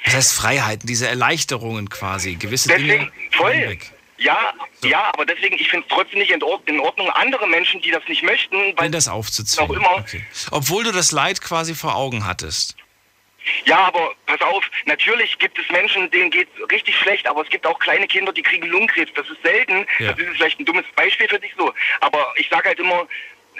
[0.04, 3.12] Das heißt Freiheiten, diese Erleichterungen quasi, gewisse Deswegen, Dinge.
[3.32, 3.52] voll.
[3.52, 3.92] Weg.
[4.18, 4.52] Ja,
[4.82, 4.88] so.
[4.88, 8.24] ja, aber deswegen, ich finde es trotzdem nicht in Ordnung, andere Menschen, die das nicht
[8.24, 9.70] möchten, weil das aufzuzwingen.
[9.70, 9.98] Auch immer.
[9.98, 10.24] Okay.
[10.50, 12.76] Obwohl du das Leid quasi vor Augen hattest.
[13.64, 17.48] Ja, aber pass auf, natürlich gibt es Menschen, denen geht es richtig schlecht, aber es
[17.48, 19.12] gibt auch kleine Kinder, die kriegen Lungenkrebs.
[19.14, 19.86] Das ist selten.
[19.98, 20.12] Ja.
[20.12, 21.72] Das ist vielleicht ein dummes Beispiel für dich so.
[22.00, 23.06] Aber ich sage halt immer,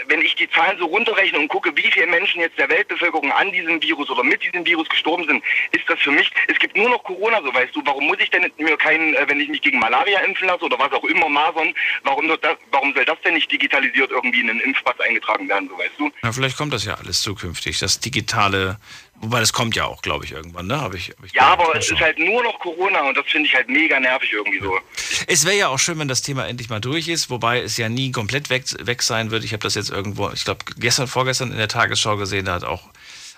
[0.07, 3.51] wenn ich die Zahlen so runterrechne und gucke, wie viele Menschen jetzt der Weltbevölkerung an
[3.53, 5.43] diesem Virus oder mit diesem Virus gestorben sind,
[5.73, 8.31] ist das für mich, es gibt nur noch Corona, so weißt du, warum muss ich
[8.31, 11.29] denn mir keinen, äh, wenn ich mich gegen Malaria impfen lasse oder was auch immer,
[11.29, 11.75] Masern,
[12.05, 12.39] warum, das,
[12.71, 16.11] warum soll das denn nicht digitalisiert irgendwie in einen Impfpass eingetragen werden, so weißt du?
[16.23, 18.79] Na, vielleicht kommt das ja alles zukünftig, das digitale
[19.21, 20.81] Wobei das kommt ja auch, glaube ich, irgendwann, ne?
[20.81, 23.49] Hab ich, hab ich ja, aber es ist halt nur noch Corona und das finde
[23.49, 24.79] ich halt mega nervig irgendwie so.
[25.27, 27.89] Es wäre ja auch schön, wenn das Thema endlich mal durch ist, wobei es ja
[27.89, 29.43] nie komplett weg, weg sein wird.
[29.43, 32.65] Ich habe das jetzt irgendwo, ich glaube, gestern, vorgestern in der Tagesschau gesehen, da hat
[32.65, 32.85] auch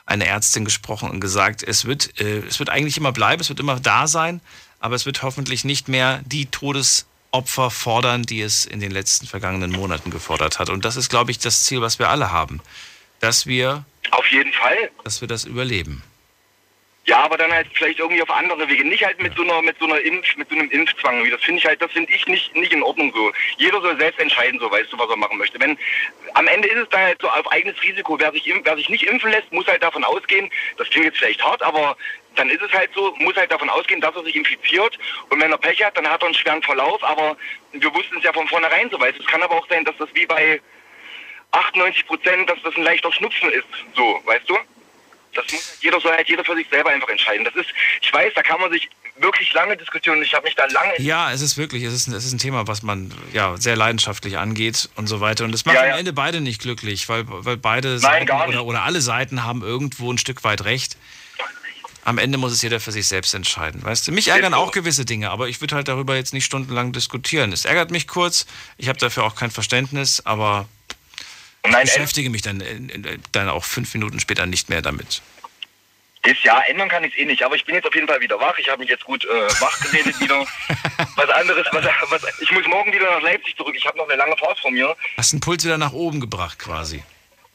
[0.04, 3.60] eine Ärztin gesprochen und gesagt, es wird, äh, es wird eigentlich immer bleiben, es wird
[3.60, 4.42] immer da sein,
[4.80, 9.70] aber es wird hoffentlich nicht mehr die Todesopfer fordern, die es in den letzten vergangenen
[9.70, 10.68] Monaten gefordert hat.
[10.68, 12.60] Und das ist, glaube ich, das Ziel, was wir alle haben.
[13.20, 14.90] Dass wir auf jeden Fall.
[15.04, 16.02] Dass wir das überleben.
[17.06, 18.84] Ja, aber dann halt vielleicht irgendwie auf andere Wege.
[18.84, 21.28] Nicht halt mit so einer, mit so einer Impf, mit so einem Impfzwang.
[21.30, 23.32] Das finde ich halt, das finde ich nicht, nicht in Ordnung so.
[23.56, 25.58] Jeder soll selbst entscheiden, so weißt du, was er machen möchte.
[25.58, 25.78] Wenn,
[26.34, 28.18] am Ende ist es dann halt so auf eigenes Risiko.
[28.18, 31.42] Wer sich, wer sich nicht impfen lässt, muss halt davon ausgehen, das klingt jetzt vielleicht
[31.42, 31.96] hart, aber
[32.36, 34.98] dann ist es halt so, muss halt davon ausgehen, dass er sich infiziert.
[35.30, 37.02] Und wenn er Pech hat, dann hat er einen schweren Verlauf.
[37.02, 37.36] Aber
[37.72, 39.18] wir wussten es ja von vornherein so weit.
[39.18, 40.60] Es kann aber auch sein, dass das wie bei
[41.52, 43.66] 98 Prozent, dass das ein leichter Schnupfen ist.
[43.96, 44.56] So, weißt du?
[45.34, 47.44] Das muss halt jeder soll halt jeder für sich selber einfach entscheiden.
[47.44, 47.68] Das ist,
[48.00, 48.88] ich weiß, da kann man sich
[49.20, 50.20] wirklich lange diskutieren.
[50.22, 51.00] Ich habe mich da lange.
[51.00, 54.38] Ja, es ist wirklich, es ist, es ist ein Thema, was man ja sehr leidenschaftlich
[54.38, 55.44] angeht und so weiter.
[55.44, 55.98] Und es macht Ja, am ja.
[55.98, 60.12] Ende beide nicht glücklich, weil, weil beide Nein, Seiten oder, oder alle Seiten haben irgendwo
[60.12, 60.96] ein Stück weit recht.
[62.02, 63.84] Am Ende muss es jeder für sich selbst entscheiden.
[63.84, 66.92] Weißt du, mich ärgern auch gewisse Dinge, aber ich würde halt darüber jetzt nicht stundenlang
[66.92, 67.52] diskutieren.
[67.52, 68.46] Es ärgert mich kurz,
[68.78, 70.66] ich habe dafür auch kein Verständnis, aber
[71.64, 75.22] ich beschäftige mich dann, äh, dann auch fünf Minuten später nicht mehr damit.
[76.22, 78.20] Ist ja, ändern kann ich es eh nicht, aber ich bin jetzt auf jeden Fall
[78.20, 78.58] wieder wach.
[78.58, 79.28] Ich habe mich jetzt gut äh,
[79.60, 80.44] wach geredet wieder.
[81.16, 83.74] Was anderes, was, was, ich muss morgen wieder nach Leipzig zurück.
[83.76, 84.94] Ich habe noch eine lange Fahrt vor mir.
[85.16, 87.02] Hast den Puls wieder nach oben gebracht quasi.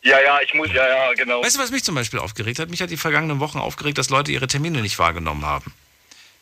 [0.01, 1.43] Ja, ja, ich muss, ja, ja, genau.
[1.43, 2.69] Weißt du, was mich zum Beispiel aufgeregt hat?
[2.69, 5.73] Mich hat die vergangenen Wochen aufgeregt, dass Leute ihre Termine nicht wahrgenommen haben.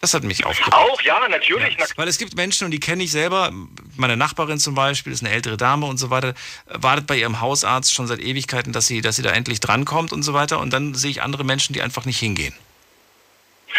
[0.03, 0.75] Das hat mich aufgeregt.
[0.75, 1.77] Auch, ja, natürlich.
[1.79, 3.53] Ja, weil es gibt Menschen, und die kenne ich selber,
[3.95, 6.33] meine Nachbarin zum Beispiel, ist eine ältere Dame und so weiter,
[6.65, 10.23] wartet bei ihrem Hausarzt schon seit Ewigkeiten, dass sie, dass sie da endlich drankommt und
[10.23, 10.59] so weiter.
[10.59, 12.53] Und dann sehe ich andere Menschen, die einfach nicht hingehen.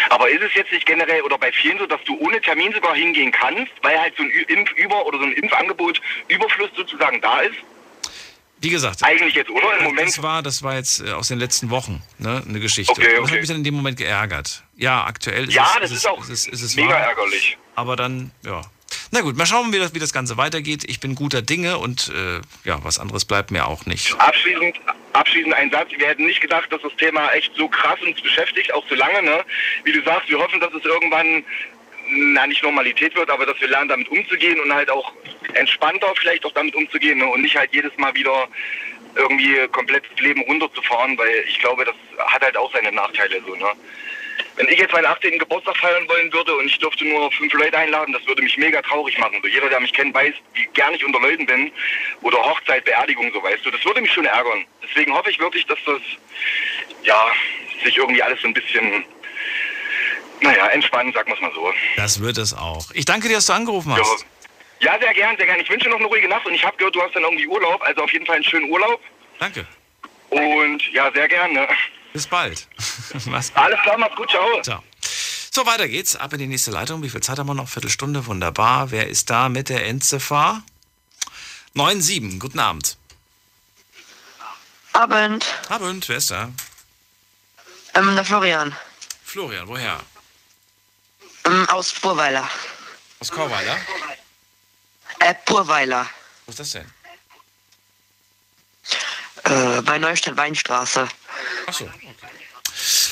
[0.09, 2.95] Aber ist es jetzt nicht generell oder bei vielen so, dass du ohne Termin sogar
[2.95, 7.57] hingehen kannst, weil halt so ein Impfüber oder so ein Impfangebot Überfluss sozusagen da ist?
[8.65, 9.77] Wie gesagt, Eigentlich jetzt, oder?
[9.77, 10.07] Im Moment.
[10.07, 12.91] das war, das war jetzt äh, aus den letzten Wochen ne, eine Geschichte.
[12.91, 13.31] Okay, Das okay.
[13.33, 14.63] hat mich dann in dem Moment geärgert.
[14.75, 16.99] Ja, aktuell ist Ja, es, das ist ist auch ist ist mega wahr.
[16.99, 17.57] ärgerlich.
[17.75, 18.61] Aber dann, ja.
[19.11, 20.83] Na gut, mal schauen, wie das, wie das Ganze weitergeht.
[20.87, 24.19] Ich bin guter Dinge und äh, ja, was anderes bleibt mir auch nicht.
[24.19, 24.77] Abschließend,
[25.13, 25.89] abschließend ein Satz.
[25.95, 29.21] Wir hätten nicht gedacht, dass das Thema echt so krass uns beschäftigt, auch so lange.
[29.21, 29.43] Ne?
[29.83, 31.43] Wie du sagst, wir hoffen, dass es irgendwann,
[32.07, 35.13] na nicht Normalität wird, aber dass wir lernen, damit umzugehen und halt auch
[35.53, 37.27] entspannter vielleicht auch damit umzugehen ne?
[37.27, 38.47] und nicht halt jedes Mal wieder
[39.15, 41.95] irgendwie komplett das Leben runterzufahren, weil ich glaube, das
[42.27, 43.55] hat halt auch seine Nachteile so.
[43.55, 43.71] Ne?
[44.57, 45.37] Wenn ich jetzt meinen 18.
[45.37, 48.81] Geburtstag feiern wollen würde und ich dürfte nur fünf Leute einladen, das würde mich mega
[48.81, 49.39] traurig machen.
[49.41, 51.71] So jeder, der mich kennt, weiß, wie gern ich unter Leuten bin.
[52.21, 53.71] Oder Hochzeit, Beerdigung, so weißt du.
[53.71, 54.65] Das würde mich schon ärgern.
[54.83, 56.01] Deswegen hoffe ich wirklich, dass das,
[57.03, 57.31] ja,
[57.83, 59.03] sich irgendwie alles so ein bisschen,
[60.41, 61.73] naja, entspannt, sagen wir es mal so.
[61.95, 62.85] Das wird es auch.
[62.93, 64.25] Ich danke dir, dass du angerufen hast.
[64.81, 65.59] Ja, sehr gern, sehr gern.
[65.59, 67.81] Ich wünsche noch eine ruhige Nacht und ich habe gehört, du hast dann irgendwie Urlaub.
[67.81, 68.99] Also auf jeden Fall einen schönen Urlaub.
[69.39, 69.65] Danke.
[70.29, 71.67] Und ja, sehr gerne.
[72.13, 72.67] Bis bald.
[73.25, 73.63] Mach's gut.
[73.63, 74.61] Alles klar, mach's gut, ciao.
[74.61, 74.83] Ciao.
[75.51, 76.15] So, weiter geht's.
[76.15, 77.01] Ab in die nächste Leitung.
[77.01, 77.69] Wie viel Zeit haben wir noch?
[77.69, 78.91] Viertelstunde, wunderbar.
[78.91, 80.61] Wer ist da mit der Endziffer?
[81.75, 82.39] 9-7.
[82.39, 82.97] Guten Abend.
[84.93, 85.45] Abend.
[85.69, 86.49] Abend, wer ist da?
[87.93, 88.75] Ähm, der Florian.
[89.23, 89.99] Florian, woher?
[91.45, 92.49] Ähm, aus Vorweiler.
[93.19, 93.77] Aus Korweiler?
[95.19, 96.07] Äh, Purweiler.
[96.45, 96.91] Wo ist das denn?
[99.43, 101.07] Äh, bei Neustadt Weinstraße.
[101.67, 102.15] Achso, okay.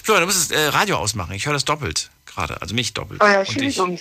[0.04, 1.34] Florian, du musst das äh, Radio ausmachen.
[1.34, 2.62] Ich höre das doppelt gerade.
[2.62, 3.22] Also mich doppelt.
[3.24, 3.42] Oh ja.
[3.42, 4.00] Entschuldigung.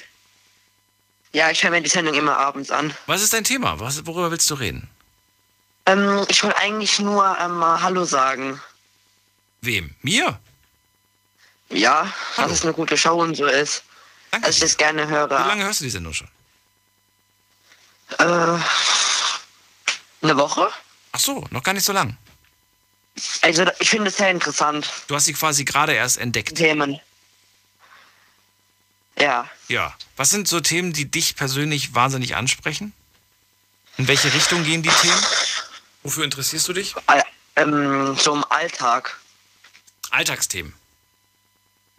[1.32, 2.94] Ja, ich höre mir die Sendung immer abends an.
[3.06, 3.80] Was ist dein Thema?
[3.80, 4.88] Was, worüber willst du reden?
[5.86, 8.60] Ähm, ich wollte eigentlich nur ähm, mal Hallo sagen.
[9.60, 9.94] Wem?
[10.02, 10.38] Mir?
[11.70, 13.84] Ja, dass es eine gute Show und so ist.
[14.32, 15.28] Danke dass ich das gerne höre.
[15.28, 16.28] Wie lange hörst du die Sendung schon?
[18.18, 18.24] Äh,
[20.22, 20.70] eine Woche?
[21.12, 22.16] Ach so, noch gar nicht so lang.
[23.42, 24.90] Also ich finde es sehr interessant.
[25.06, 26.56] Du hast sie quasi gerade erst entdeckt.
[26.56, 26.98] Themen.
[29.18, 29.48] Ja.
[29.68, 29.94] Ja.
[30.16, 32.94] Was sind so Themen, die dich persönlich wahnsinnig ansprechen?
[33.98, 35.22] In welche Richtung gehen die Themen?
[36.02, 36.94] Wofür interessierst du dich?
[37.06, 37.22] Äh,
[37.56, 39.20] ähm, so im Alltag.
[40.10, 40.72] Alltagsthemen.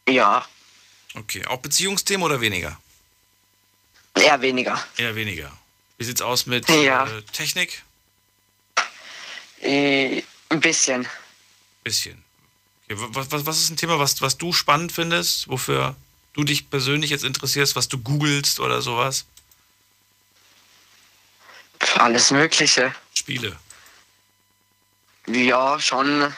[0.10, 0.46] Ja,
[1.16, 1.46] Okay.
[1.46, 2.80] Auch Beziehungsthemen oder weniger?
[4.16, 4.84] eher weniger.
[4.98, 5.52] Eher weniger.
[5.98, 7.08] Wie sieht's aus mit Ja.
[7.08, 7.84] äh, Technik?
[9.62, 11.08] Äh, ein bisschen.
[11.84, 12.24] Bisschen.
[12.90, 12.96] Okay.
[13.14, 15.96] Was, was, was ist ein Thema, was, was du spannend findest, wofür
[16.34, 19.26] du dich persönlich jetzt interessierst, was du googelst oder sowas?
[21.96, 22.94] Alles Mögliche.
[23.14, 23.58] Spiele
[25.28, 26.34] Ja, schon.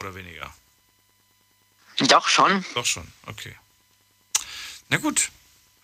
[0.00, 0.52] oder weniger?
[1.98, 2.64] Doch schon.
[2.74, 3.54] Doch schon, okay.
[4.88, 5.30] Na gut,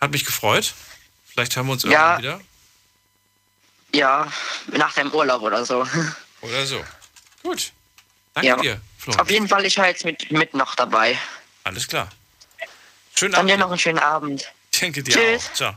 [0.00, 0.74] hat mich gefreut.
[1.26, 2.18] Vielleicht hören wir uns Ja.
[2.18, 2.40] irgendwann wieder.
[3.92, 4.32] Ja,
[4.68, 5.86] nach dem Urlaub oder so.
[6.42, 6.82] Oder so.
[7.42, 7.72] Gut.
[8.32, 8.56] Danke ja.
[8.56, 9.20] dir, Florian.
[9.20, 11.18] Auf jeden Fall, ich war jetzt mit, mit noch dabei.
[11.64, 12.08] Alles klar.
[13.14, 13.50] Schönen Dann Abend.
[13.50, 14.50] dir noch einen schönen Abend.
[14.80, 15.48] Denke dir Tschüss.
[15.50, 15.54] auch.
[15.54, 15.74] Ciao.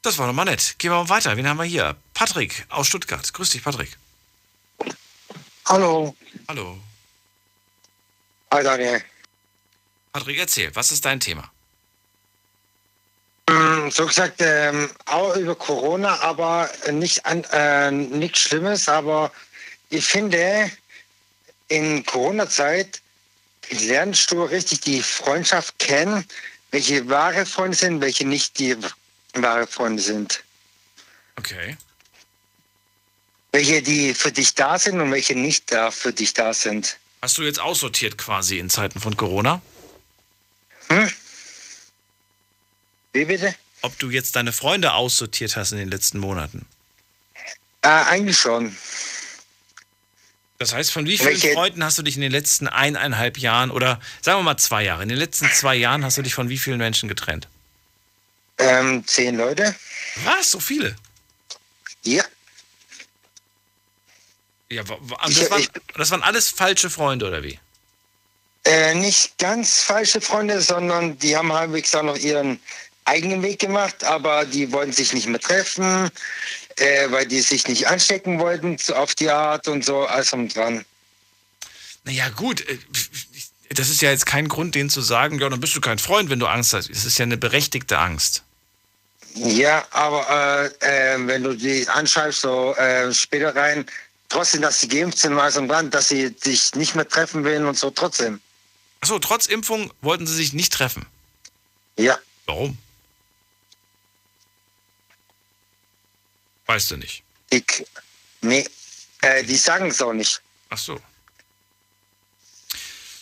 [0.00, 0.76] Das war doch mal nett.
[0.78, 1.36] Gehen wir mal weiter.
[1.36, 1.96] Wen haben wir hier?
[2.14, 3.30] Patrick aus Stuttgart.
[3.32, 3.98] Grüß dich, Patrick.
[5.66, 6.16] Hallo.
[6.48, 6.78] Hallo.
[8.52, 9.04] Hi Daniel.
[10.12, 11.50] Patrick, erzähl, was ist dein Thema?
[13.48, 19.32] Mm, So gesagt, ähm, auch über Corona, aber nicht an, äh, nichts Schlimmes, aber
[19.90, 20.70] ich finde,
[21.68, 23.00] in Corona-Zeit
[23.70, 26.26] lernst du richtig die Freundschaft kennen,
[26.70, 28.76] welche wahre Freunde sind, welche nicht die
[29.34, 30.42] wahre Freunde sind.
[31.36, 31.76] Okay.
[33.52, 36.98] Welche, die für dich da sind und welche nicht da für dich da sind.
[37.20, 39.60] Hast du jetzt aussortiert quasi in Zeiten von Corona?
[40.92, 41.10] Hm?
[43.12, 43.54] Wie bitte?
[43.82, 46.66] Ob du jetzt deine Freunde aussortiert hast in den letzten Monaten?
[47.82, 48.76] Äh, eigentlich schon.
[50.58, 53.70] Das heißt, von wie vielen Welche- Freunden hast du dich in den letzten eineinhalb Jahren
[53.72, 56.48] oder sagen wir mal zwei Jahre, in den letzten zwei Jahren hast du dich von
[56.48, 57.48] wie vielen Menschen getrennt?
[58.58, 59.74] Ähm, zehn Leute.
[60.24, 60.52] Was?
[60.52, 60.94] So viele?
[62.04, 62.22] Ja.
[64.70, 65.66] Ja, das, waren,
[65.96, 67.58] das waren alles falsche Freunde oder wie?
[68.64, 72.60] Äh, nicht ganz falsche Freunde, sondern die haben halbwegs auch noch ihren
[73.04, 76.10] eigenen Weg gemacht, aber die wollten sich nicht mehr treffen,
[76.76, 80.48] äh, weil die sich nicht anstecken wollten so auf die Art und so, alles um
[80.48, 80.84] dran.
[82.04, 82.60] Naja, gut.
[82.68, 82.78] äh,
[83.70, 86.30] Das ist ja jetzt kein Grund, denen zu sagen, ja, dann bist du kein Freund,
[86.30, 86.90] wenn du Angst hast.
[86.90, 88.42] Es ist ja eine berechtigte Angst.
[89.34, 93.86] Ja, aber äh, äh, wenn du die anschreibst, so äh, später rein,
[94.28, 97.64] trotzdem, dass sie geimpft sind, alles um dran, dass sie dich nicht mehr treffen will
[97.64, 98.40] und so, trotzdem.
[99.02, 101.04] Achso, trotz Impfung wollten sie sich nicht treffen.
[101.98, 102.18] Ja.
[102.46, 102.78] Warum?
[106.66, 107.24] Weißt du nicht.
[107.50, 107.84] Ich,
[108.42, 108.64] nee,
[109.20, 110.40] äh, die sagen es auch nicht.
[110.70, 111.00] Ach so.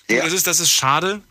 [0.09, 0.23] Ja.
[0.23, 1.23] Das, ist, das ist schade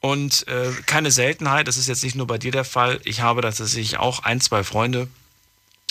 [0.00, 1.66] und äh, keine Seltenheit.
[1.66, 3.00] Das ist jetzt nicht nur bei dir der Fall.
[3.04, 5.08] Ich habe tatsächlich auch ein, zwei Freunde,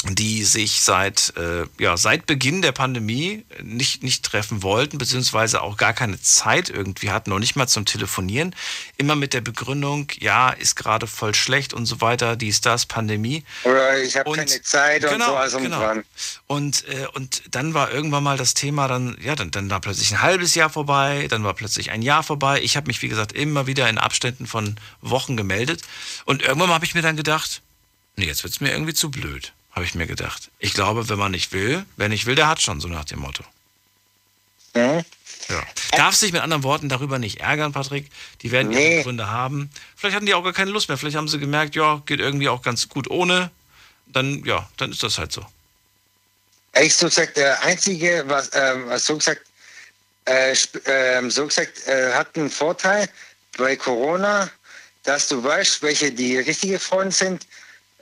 [0.05, 5.77] die sich seit, äh, ja, seit Beginn der Pandemie nicht, nicht treffen wollten, beziehungsweise auch
[5.77, 8.53] gar keine Zeit irgendwie hatten, noch nicht mal zum Telefonieren.
[8.97, 13.45] Immer mit der Begründung, ja, ist gerade voll schlecht und so weiter, dies, das, Pandemie.
[13.63, 15.79] Oder ich habe keine Zeit und genau, so, um genau.
[15.79, 16.03] dran.
[16.47, 20.11] Und, äh, und dann war irgendwann mal das Thema, dann, ja, dann, dann war plötzlich
[20.11, 22.61] ein halbes Jahr vorbei, dann war plötzlich ein Jahr vorbei.
[22.61, 25.81] Ich habe mich, wie gesagt, immer wieder in Abständen von Wochen gemeldet.
[26.25, 27.61] Und irgendwann habe ich mir dann gedacht,
[28.17, 30.49] nee, jetzt wird's mir irgendwie zu blöd, habe ich mir gedacht.
[30.59, 33.19] Ich glaube, wenn man nicht will, wer nicht will, der hat schon, so nach dem
[33.19, 33.43] Motto.
[34.75, 35.03] Mhm.
[35.49, 35.61] Ja.
[35.97, 38.09] Darf sich mit anderen Worten darüber nicht ärgern, Patrick.
[38.41, 39.03] Die werden ihre Nee.
[39.03, 39.69] Gründe haben.
[39.95, 40.97] Vielleicht hatten die auch gar keine Lust mehr.
[40.97, 43.51] Vielleicht haben sie gemerkt, ja, geht irgendwie auch ganz gut ohne.
[44.07, 45.45] Dann, ja, dann ist das halt so.
[46.81, 49.41] Ich so gesagt, der einzige, was, ähm, was so gesagt,
[50.25, 50.55] äh,
[50.85, 53.09] ähm, so gesagt, äh, hat einen Vorteil
[53.57, 54.49] bei Corona,
[55.03, 57.45] dass du weißt, welche die richtige Freunde sind.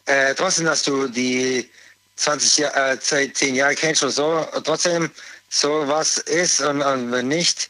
[0.05, 1.69] Äh, trotzdem, dass du die
[2.15, 5.09] 20 Jahre, äh, 10 Jahre kennst oder so, trotzdem
[5.49, 7.69] so was ist und, und wenn nicht.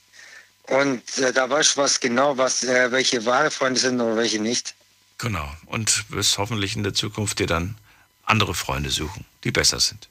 [0.67, 4.39] Und äh, da weißt du was genau, was, äh, welche wahre Freunde sind und welche
[4.39, 4.73] nicht.
[5.17, 5.49] Genau.
[5.65, 7.77] Und wirst hoffentlich in der Zukunft dir dann
[8.25, 10.07] andere Freunde suchen, die besser sind.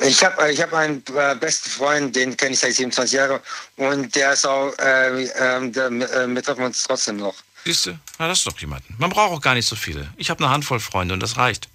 [0.00, 3.40] Ich habe ich hab einen äh, besten Freund, den kenne ich seit 27 Jahren
[3.76, 7.34] und der ist auch, äh, äh, der, äh, wir treffen uns trotzdem noch.
[7.64, 8.94] Siehst du, ja, das ist doch jemanden.
[8.98, 10.12] Man braucht auch gar nicht so viele.
[10.16, 11.68] Ich habe eine Handvoll Freunde und das reicht.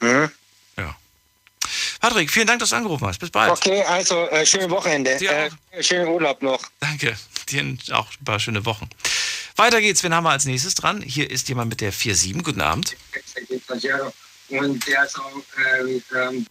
[0.00, 0.30] Mhm.
[0.76, 0.96] Ja.
[2.00, 3.18] Patrick, vielen Dank, dass du angerufen hast.
[3.18, 3.50] Bis bald.
[3.50, 5.12] Okay, also äh, schöne Wochenende.
[5.12, 5.50] Äh,
[5.82, 6.62] schönen Urlaub noch.
[6.80, 7.16] Danke.
[7.48, 8.88] Dir auch ein paar schöne Wochen.
[9.56, 10.02] Weiter geht's.
[10.02, 11.02] Wen haben wir als nächstes dran?
[11.02, 12.42] Hier ist jemand mit der 4-7.
[12.42, 12.96] Guten Abend.
[14.48, 16.46] Und der ist auch, äh, ähm,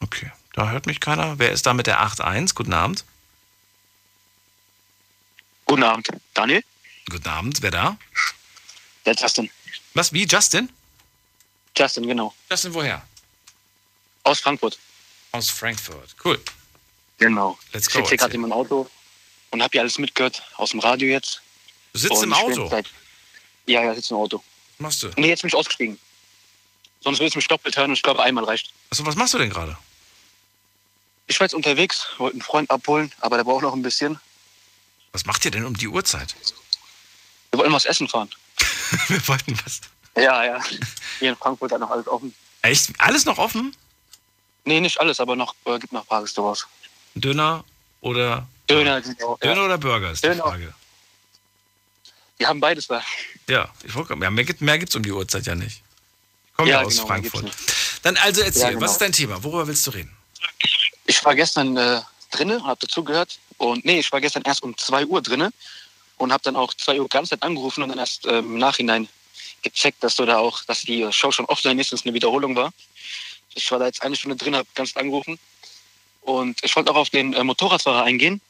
[0.00, 1.38] Okay, da hört mich keiner.
[1.38, 2.54] Wer ist da mit der 8-1?
[2.54, 3.04] Guten Abend.
[5.64, 6.08] Guten Abend.
[6.34, 6.62] Daniel?
[7.10, 7.62] Guten Abend.
[7.62, 7.98] Wer da?
[9.06, 9.50] Der Justin.
[9.94, 10.26] Was, wie?
[10.26, 10.70] Justin?
[11.76, 12.34] Justin, genau.
[12.50, 13.06] Justin, woher?
[14.24, 14.78] Aus Frankfurt.
[15.32, 16.14] Aus Frankfurt.
[16.22, 16.40] Cool.
[17.18, 17.58] Genau.
[17.72, 18.90] Let's ich go, sitze hier gerade in meinem Auto
[19.50, 21.40] und habe hier alles mitgehört aus dem Radio jetzt.
[21.92, 22.68] Du sitzt Und im ich Auto?
[22.68, 22.86] Seit,
[23.66, 24.42] ja, ja, sitze im Auto.
[24.76, 25.10] Was machst du?
[25.16, 25.98] Nee, jetzt bin ich ausgestiegen.
[27.00, 28.72] Sonst willst du mich doppelt hören und ich glaube, einmal reicht.
[28.90, 29.76] Achso, was machst du denn gerade?
[31.26, 34.18] Ich war jetzt unterwegs, wollte einen Freund abholen, aber der braucht noch ein bisschen.
[35.12, 36.34] Was macht ihr denn um die Uhrzeit?
[37.58, 38.30] Wir wollten was essen fahren.
[39.08, 39.80] Wir wollten was.
[40.16, 40.62] Ja, ja.
[41.18, 42.32] Hier in Frankfurt hat noch alles offen.
[42.62, 42.90] Echt?
[42.98, 43.74] Alles noch offen?
[44.64, 46.68] Nee, nicht alles, aber noch äh, gibt noch ein paar Restaurants.
[47.16, 47.64] Döner
[48.00, 48.46] oder.
[48.70, 49.36] Döner, genau.
[49.38, 49.64] Döner ja.
[49.64, 50.44] oder Burger ist die Döner.
[50.44, 50.72] Frage.
[52.36, 53.02] Wir haben beides da.
[53.48, 55.82] Ja, ich wollte, ja mehr, gibt- mehr gibt's um die Uhrzeit ja nicht.
[56.46, 57.50] Ich komme ja, Ja, aus genau, Frankfurt.
[58.02, 58.82] Dann also erzähl, Ja, genau.
[58.82, 59.42] was ist dein Thema?
[59.42, 60.16] Worüber willst du reden?
[61.06, 63.40] Ich war gestern äh, drinne habe dazugehört.
[63.56, 65.50] Und nee, ich war gestern erst um 2 Uhr drinne
[66.18, 69.08] und habe dann auch 2 Uhr ganz Zeit angerufen und dann erst ähm, im Nachhinein
[69.62, 72.14] gecheckt, dass du da auch, dass die äh, Show schon offline ist und es eine
[72.14, 72.72] Wiederholung war.
[73.54, 75.38] Ich war da jetzt eine Stunde drin, habe ganz angerufen.
[76.20, 78.40] Und ich wollte auch auf den äh, Motorradfahrer eingehen.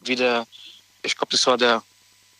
[0.00, 0.46] Wie der,
[1.02, 1.82] ich glaube, das war der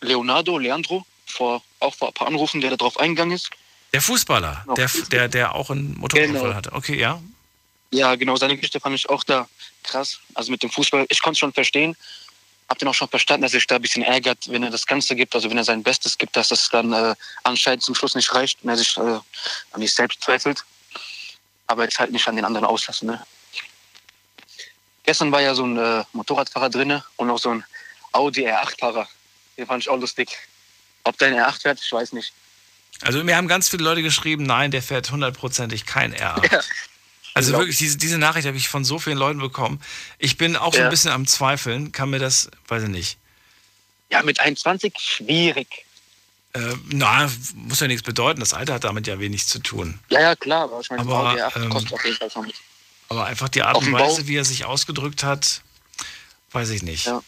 [0.01, 3.49] Leonardo, Leandro, vor, auch vor ein paar Anrufen, der da drauf eingegangen ist.
[3.93, 4.75] Der Fußballer, Genau.
[4.75, 6.55] der, der, der auch einen Motorradunfall Genau.
[6.55, 6.71] hatte.
[6.73, 7.21] Okay, ja.
[7.91, 9.47] Ja, genau, seine Geschichte fand ich auch da
[9.83, 10.19] krass.
[10.35, 11.95] Also mit dem Fußball, ich konnte es schon verstehen.
[12.69, 14.85] Hab den auch schon verstanden, dass er sich da ein bisschen ärgert, wenn er das
[14.85, 18.15] Ganze gibt, also wenn er sein Bestes gibt, dass das dann äh, anscheinend zum Schluss
[18.15, 19.01] nicht reicht und er sich äh,
[19.71, 20.63] an sich selbst zweifelt.
[21.65, 23.07] Aber jetzt halt nicht an den anderen auslassen.
[23.07, 23.25] Ne?
[25.03, 27.63] Gestern war ja so ein äh, Motorradfahrer drinne und auch so ein
[28.11, 29.07] Audi R8-Fahrer.
[29.57, 30.37] Den fand ich auch lustig.
[31.03, 32.33] Ob der ein R8 fährt, ich weiß nicht.
[33.01, 36.63] Also mir haben ganz viele Leute geschrieben, nein, der fährt hundertprozentig kein R8.
[37.33, 37.59] Also Genau.
[37.59, 39.81] wirklich, diese, diese Nachricht habe ich von so vielen Leuten bekommen.
[40.17, 43.17] Ich bin auch so ein bisschen am Zweifeln, kann mir das, weiß ich nicht.
[44.11, 45.85] Ja, mit 21 schwierig.
[46.53, 49.99] Äh, na, muss ja nichts bedeuten, das Alter hat damit ja wenig zu tun.
[50.09, 52.45] Ja, ja, klar, aber ich meine, Aber, Audi R8 ähm, kostet auf jeden Fall schon
[52.47, 52.55] mit.
[53.09, 55.61] Aber einfach die Art und Bau- Weise, wie er sich ausgedrückt hat,
[56.51, 57.05] weiß ich nicht.
[57.05, 57.21] Ja.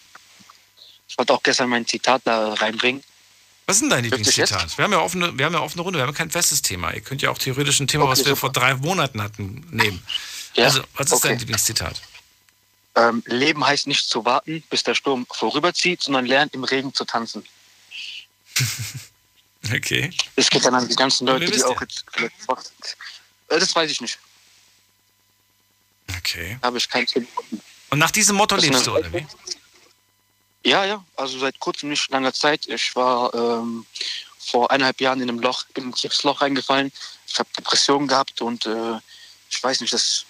[1.07, 3.03] Ich wollte auch gestern mein Zitat da reinbringen.
[3.71, 4.77] Was ist denn dein Lieblingszitat?
[4.77, 6.93] Wir haben ja offene, wir haben ja offene Runde, wir haben kein festes Thema.
[6.93, 8.35] Ihr könnt ja auch theoretisch ein Thema, Okay, was wir super.
[8.35, 10.05] vor drei Monaten hatten, nehmen.
[10.55, 11.39] Ja, Also, was ist dein okay.
[11.39, 12.01] Lieblingszitat?
[12.95, 17.05] Ähm, Leben heißt nicht zu warten, bis der Sturm vorüberzieht, sondern lernen im Regen zu
[17.05, 17.45] tanzen.
[19.73, 20.11] Okay.
[20.35, 22.33] Das geht dann an die ganzen Leute, die auch jetzt vielleicht.
[23.47, 24.17] Äh, das weiß ich nicht.
[26.17, 26.57] Okay.
[26.63, 27.27] Habe ich kein Tipp.
[27.91, 29.25] Und nach diesem Motto lebst du, oder wie?
[30.63, 32.67] Ja, ja, also seit kurzem nicht langer Zeit.
[32.67, 33.85] Ich war ähm,
[34.37, 36.91] vor eineinhalb Jahren in einem Loch, in ein tiefes Loch reingefallen.
[37.27, 38.99] Ich habe Depressionen gehabt und äh,
[39.49, 40.25] ich weiß nicht, das,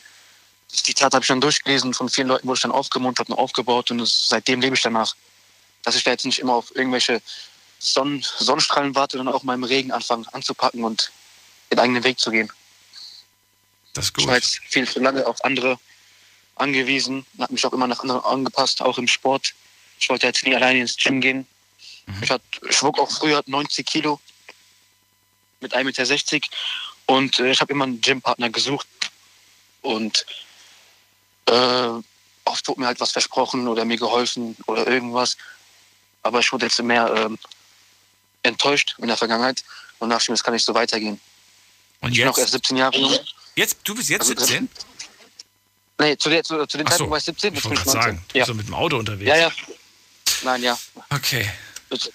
[0.70, 1.94] das Zitat habe ich dann durchgelesen.
[1.94, 5.16] Von vielen Leuten wurde ich dann aufgemuntert und aufgebaut und das, seitdem lebe ich danach.
[5.84, 7.22] Dass ich da jetzt nicht immer auf irgendwelche
[7.80, 11.12] Sonnen, Sonnenstrahlen warte, sondern auch mal im Regen anfangen anzupacken und
[11.72, 12.52] den eigenen Weg zu gehen.
[13.94, 14.28] Das ist Ich gut.
[14.28, 15.78] war jetzt viel zu lange auf andere
[16.56, 19.54] angewiesen, habe mich auch immer nach anderen angepasst, auch im Sport.
[20.02, 21.48] Ich wollte jetzt nie alleine ins Gym gehen.
[22.08, 22.24] Mhm.
[22.24, 24.20] Ich, hat, ich wog auch früher 90 Kilo
[25.60, 26.48] mit 1,60 Meter
[27.06, 28.88] und äh, ich habe immer einen Gympartner gesucht.
[29.82, 30.26] Und
[31.46, 31.90] äh,
[32.46, 35.38] oft wurde mir halt was versprochen oder mir geholfen oder irgendwas.
[36.24, 37.38] Aber ich wurde jetzt mehr ähm,
[38.42, 39.64] enttäuscht in der Vergangenheit
[40.00, 41.22] und dachte mir, das kann nicht so weitergehen.
[42.02, 42.46] Und ich bin auch jetzt?
[42.46, 43.20] erst 17 Jahre jung.
[43.56, 44.68] Jetzt, du bist jetzt Also, 17?
[46.00, 47.84] Nee, zu, der, zu, zu dem Ach so, Zeitpunkt war ich 17, Ich jetzt wollte
[47.84, 48.02] gerade 19.
[48.02, 49.30] sagen, du bist so mit dem Auto unterwegs.
[49.30, 49.52] Ja, ja.
[50.44, 50.78] Nein, ja.
[51.10, 51.50] Okay.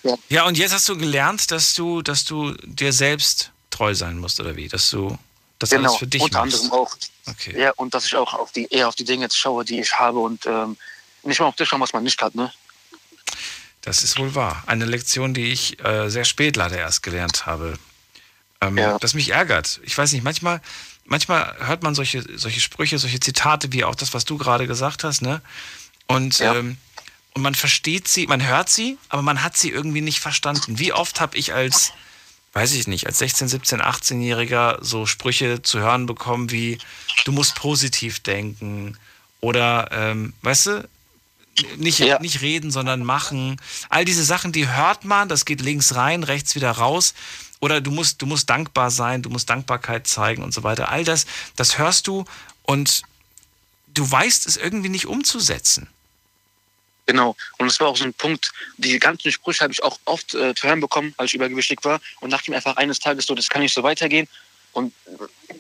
[0.03, 0.15] Ja.
[0.29, 4.41] Ja, und jetzt hast du gelernt, dass du, dass du dir selbst treu sein musst,
[4.41, 4.69] oder wie?
[4.69, 5.19] Dass du
[5.59, 6.63] das genau, alles für dich unter machst.
[6.63, 6.97] anderem auch.
[7.27, 7.61] Okay.
[7.61, 9.93] Ja, und dass ich auch auf die, eher auf die Dinge jetzt schaue, die ich
[9.99, 10.77] habe und ähm,
[11.25, 12.53] nicht mal auf das schauen, was man nicht hat, ne?
[13.83, 14.65] Das ist wohl wahr.
[14.67, 17.79] Eine Lektion, die ich äh, sehr spät leider erst gelernt habe.
[18.61, 18.99] Ähm, Ja.
[18.99, 19.81] Das mich ärgert.
[19.85, 20.61] Ich weiß nicht, manchmal,
[21.05, 25.05] manchmal hört man solche, solche Sprüche, solche Zitate, wie auch das, was du gerade gesagt
[25.05, 25.43] hast, ne?
[26.07, 26.79] Und, ähm,
[27.37, 30.79] und man versteht sie, man hört sie, aber man hat sie irgendwie nicht verstanden.
[30.79, 31.93] Wie oft habe ich als,
[32.55, 36.79] weiß ich nicht, als 16, 17, 18-Jähriger so Sprüche zu hören bekommen wie,
[37.27, 38.97] du musst positiv denken
[39.43, 40.89] oder, ähm, weißt du,
[41.77, 42.19] nicht, ja.
[42.21, 43.61] nicht reden, sondern machen.
[43.91, 47.13] All diese Sachen, die hört man, das geht links rein, rechts wieder raus.
[47.61, 50.89] Oder du musst, du musst dankbar sein, du musst Dankbarkeit zeigen und so weiter.
[50.89, 52.25] All das, das hörst du
[52.63, 53.03] und
[53.89, 55.91] du weißt es irgendwie nicht umzusetzen.
[57.07, 57.37] Genau.
[57.59, 60.55] Und das war auch so ein Punkt, die ganzen Sprüche habe ich auch oft äh,
[60.55, 63.49] zu hören bekommen, als ich übergewichtig war und dachte mir einfach eines Tages so, das
[63.49, 64.29] kann nicht so weitergehen
[64.73, 64.93] und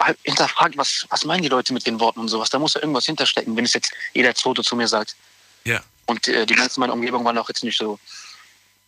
[0.01, 2.51] halt hinterfragt, was, was meinen die Leute mit den Worten und sowas.
[2.51, 5.16] Da muss ja irgendwas hinterstecken, wenn es jetzt jeder Zweite zu mir sagt.
[5.64, 5.81] Ja.
[6.06, 7.98] Und äh, die ganzen meiner Umgebung waren auch jetzt nicht so,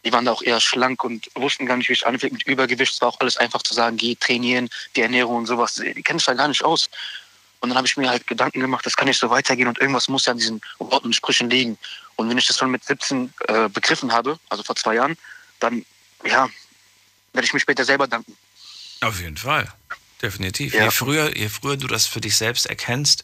[0.04, 2.92] die waren da auch eher schlank und wussten gar nicht, wie es anfängt mit Übergewicht.
[2.92, 5.74] Es war auch alles einfach zu sagen, geh trainieren, die Ernährung und sowas.
[5.74, 6.88] Die kennen sich da gar nicht aus.
[7.60, 10.08] Und dann habe ich mir halt Gedanken gemacht, das kann nicht so weitergehen und irgendwas
[10.08, 11.78] muss ja an diesen Worten und Sprüchen liegen.
[12.18, 15.16] Und wenn ich das schon mit 17 äh, begriffen habe, also vor zwei Jahren,
[15.60, 15.86] dann,
[16.24, 16.48] ja,
[17.32, 18.36] werde ich mir später selber danken.
[19.00, 19.72] Auf jeden Fall.
[20.20, 20.74] Definitiv.
[20.74, 20.86] Ja.
[20.86, 23.22] Je, früher, je früher du das für dich selbst erkennst,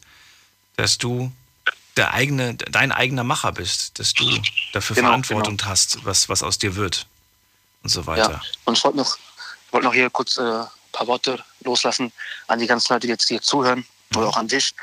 [0.77, 1.29] dass du
[1.97, 4.23] der eigene, dein eigener Macher bist, dass du
[4.71, 5.69] dafür genau, Verantwortung genau.
[5.69, 7.05] hast, was, was aus dir wird
[7.83, 8.31] und so weiter.
[8.31, 8.41] Ja.
[8.63, 9.17] Und ich wollte noch,
[9.71, 12.13] wollt noch hier kurz ein äh, paar Worte loslassen
[12.47, 14.17] an die ganzen Leute, die jetzt hier zuhören mhm.
[14.17, 14.73] oder auch an dich,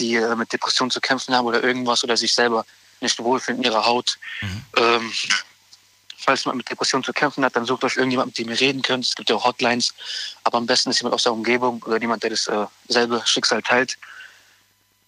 [0.00, 2.66] die äh, mit Depressionen zu kämpfen haben oder irgendwas oder sich selber
[3.02, 4.18] nicht wohlfühlen in ihrer Haut.
[4.40, 4.64] Mhm.
[4.76, 5.12] Ähm,
[6.16, 8.82] falls man mit Depressionen zu kämpfen hat, dann sucht euch irgendjemand, mit dem ihr reden
[8.82, 9.04] könnt.
[9.04, 9.92] Es gibt ja auch Hotlines,
[10.44, 13.98] aber am besten ist jemand aus der Umgebung oder jemand, der dasselbe äh, Schicksal teilt.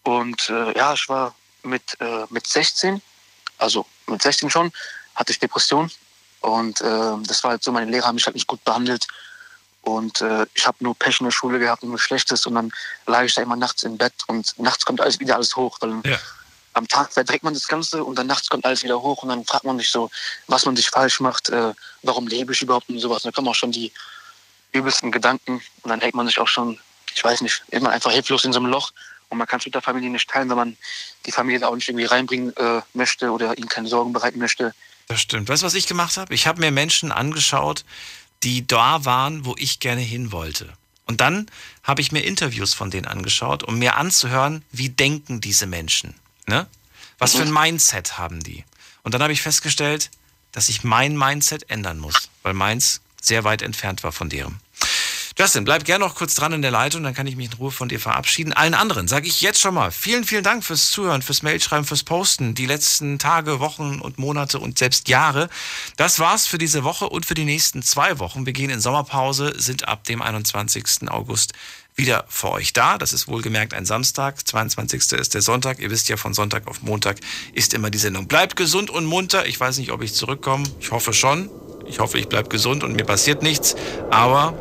[0.03, 3.01] Und äh, ja, ich war mit, äh, mit 16,
[3.59, 4.73] also mit 16 schon,
[5.15, 5.91] hatte ich Depression.
[6.41, 9.07] Und äh, das war halt so, meine Lehrer haben mich halt nicht gut behandelt.
[9.81, 12.47] Und äh, ich habe nur Pech in der Schule gehabt und nur Schlechtes.
[12.47, 12.73] Und dann
[13.07, 15.79] lag ich da immer nachts im Bett und nachts kommt alles wieder alles hoch.
[15.81, 16.19] Weil ja.
[16.75, 19.23] Am Tag verdreckt man das Ganze und dann nachts kommt alles wieder hoch.
[19.23, 20.11] Und dann fragt man sich so,
[20.47, 21.73] was man sich falsch macht, äh,
[22.03, 23.25] warum lebe ich überhaupt und sowas.
[23.25, 23.93] Und dann kommen auch schon die
[24.73, 25.63] übelsten Gedanken.
[25.83, 26.79] Und dann denkt man sich auch schon,
[27.15, 28.93] ich weiß nicht, man einfach hilflos in so einem Loch.
[29.29, 30.77] Und man kann es mit der Familie nicht teilen, wenn man
[31.27, 34.75] die Familie da auch nicht irgendwie reinbringen äh, möchte oder ihnen keine Sorgen bereiten möchte.
[35.09, 35.49] Das stimmt.
[35.49, 36.35] Weißt du, was ich gemacht habe?
[36.35, 37.85] Ich habe mir Menschen angeschaut,
[38.43, 40.73] die da waren, wo ich gerne hin wollte.
[41.07, 41.47] Und dann
[41.83, 46.15] habe ich mir Interviews von denen angeschaut, um mir anzuhören, wie denken diese Menschen.
[46.47, 46.67] Ne?
[47.19, 47.39] Was mhm.
[47.39, 47.61] für ein mhm.
[47.61, 48.65] Mindset haben die?
[49.03, 50.11] Und dann habe ich festgestellt,
[50.53, 54.61] dass ich mein Mindset ändern muss, weil meins sehr weit entfernt war von deren.
[55.37, 57.73] Justin, bleib gerne noch kurz dran in der Leitung, dann kann ich mich in Ruhe
[57.73, 58.53] von dir verabschieden.
[58.53, 62.05] Allen anderen sage ich jetzt schon mal vielen, vielen Dank fürs Zuhören, fürs Mailschreiben, fürs
[62.05, 65.49] Posten, die letzten Tage, Wochen und Monate und selbst Jahre.
[65.97, 68.47] Das war's für diese Woche und für die nächsten zwei Wochen.
[68.47, 71.09] Wir gehen in Sommerpause, sind ab dem 21.
[71.09, 71.53] August
[71.97, 72.99] wieder für euch da.
[72.99, 74.47] Das ist wohlgemerkt ein Samstag.
[74.47, 75.13] 22.
[75.13, 75.79] ist der Sonntag.
[75.79, 77.19] Ihr wisst ja, von Sonntag auf Montag
[77.53, 78.27] ist immer die Sendung.
[78.27, 79.47] Bleibt gesund und munter.
[79.47, 80.65] Ich weiß nicht, ob ich zurückkomme.
[80.81, 81.51] Ich hoffe schon.
[81.87, 83.77] Ich hoffe, ich bleibe gesund und mir passiert nichts.
[84.11, 84.55] Aber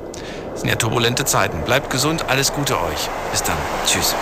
[0.53, 1.63] es sind ja turbulente Zeiten.
[1.63, 3.09] Bleibt gesund, alles Gute euch.
[3.31, 3.57] Bis dann.
[3.87, 4.15] Tschüss.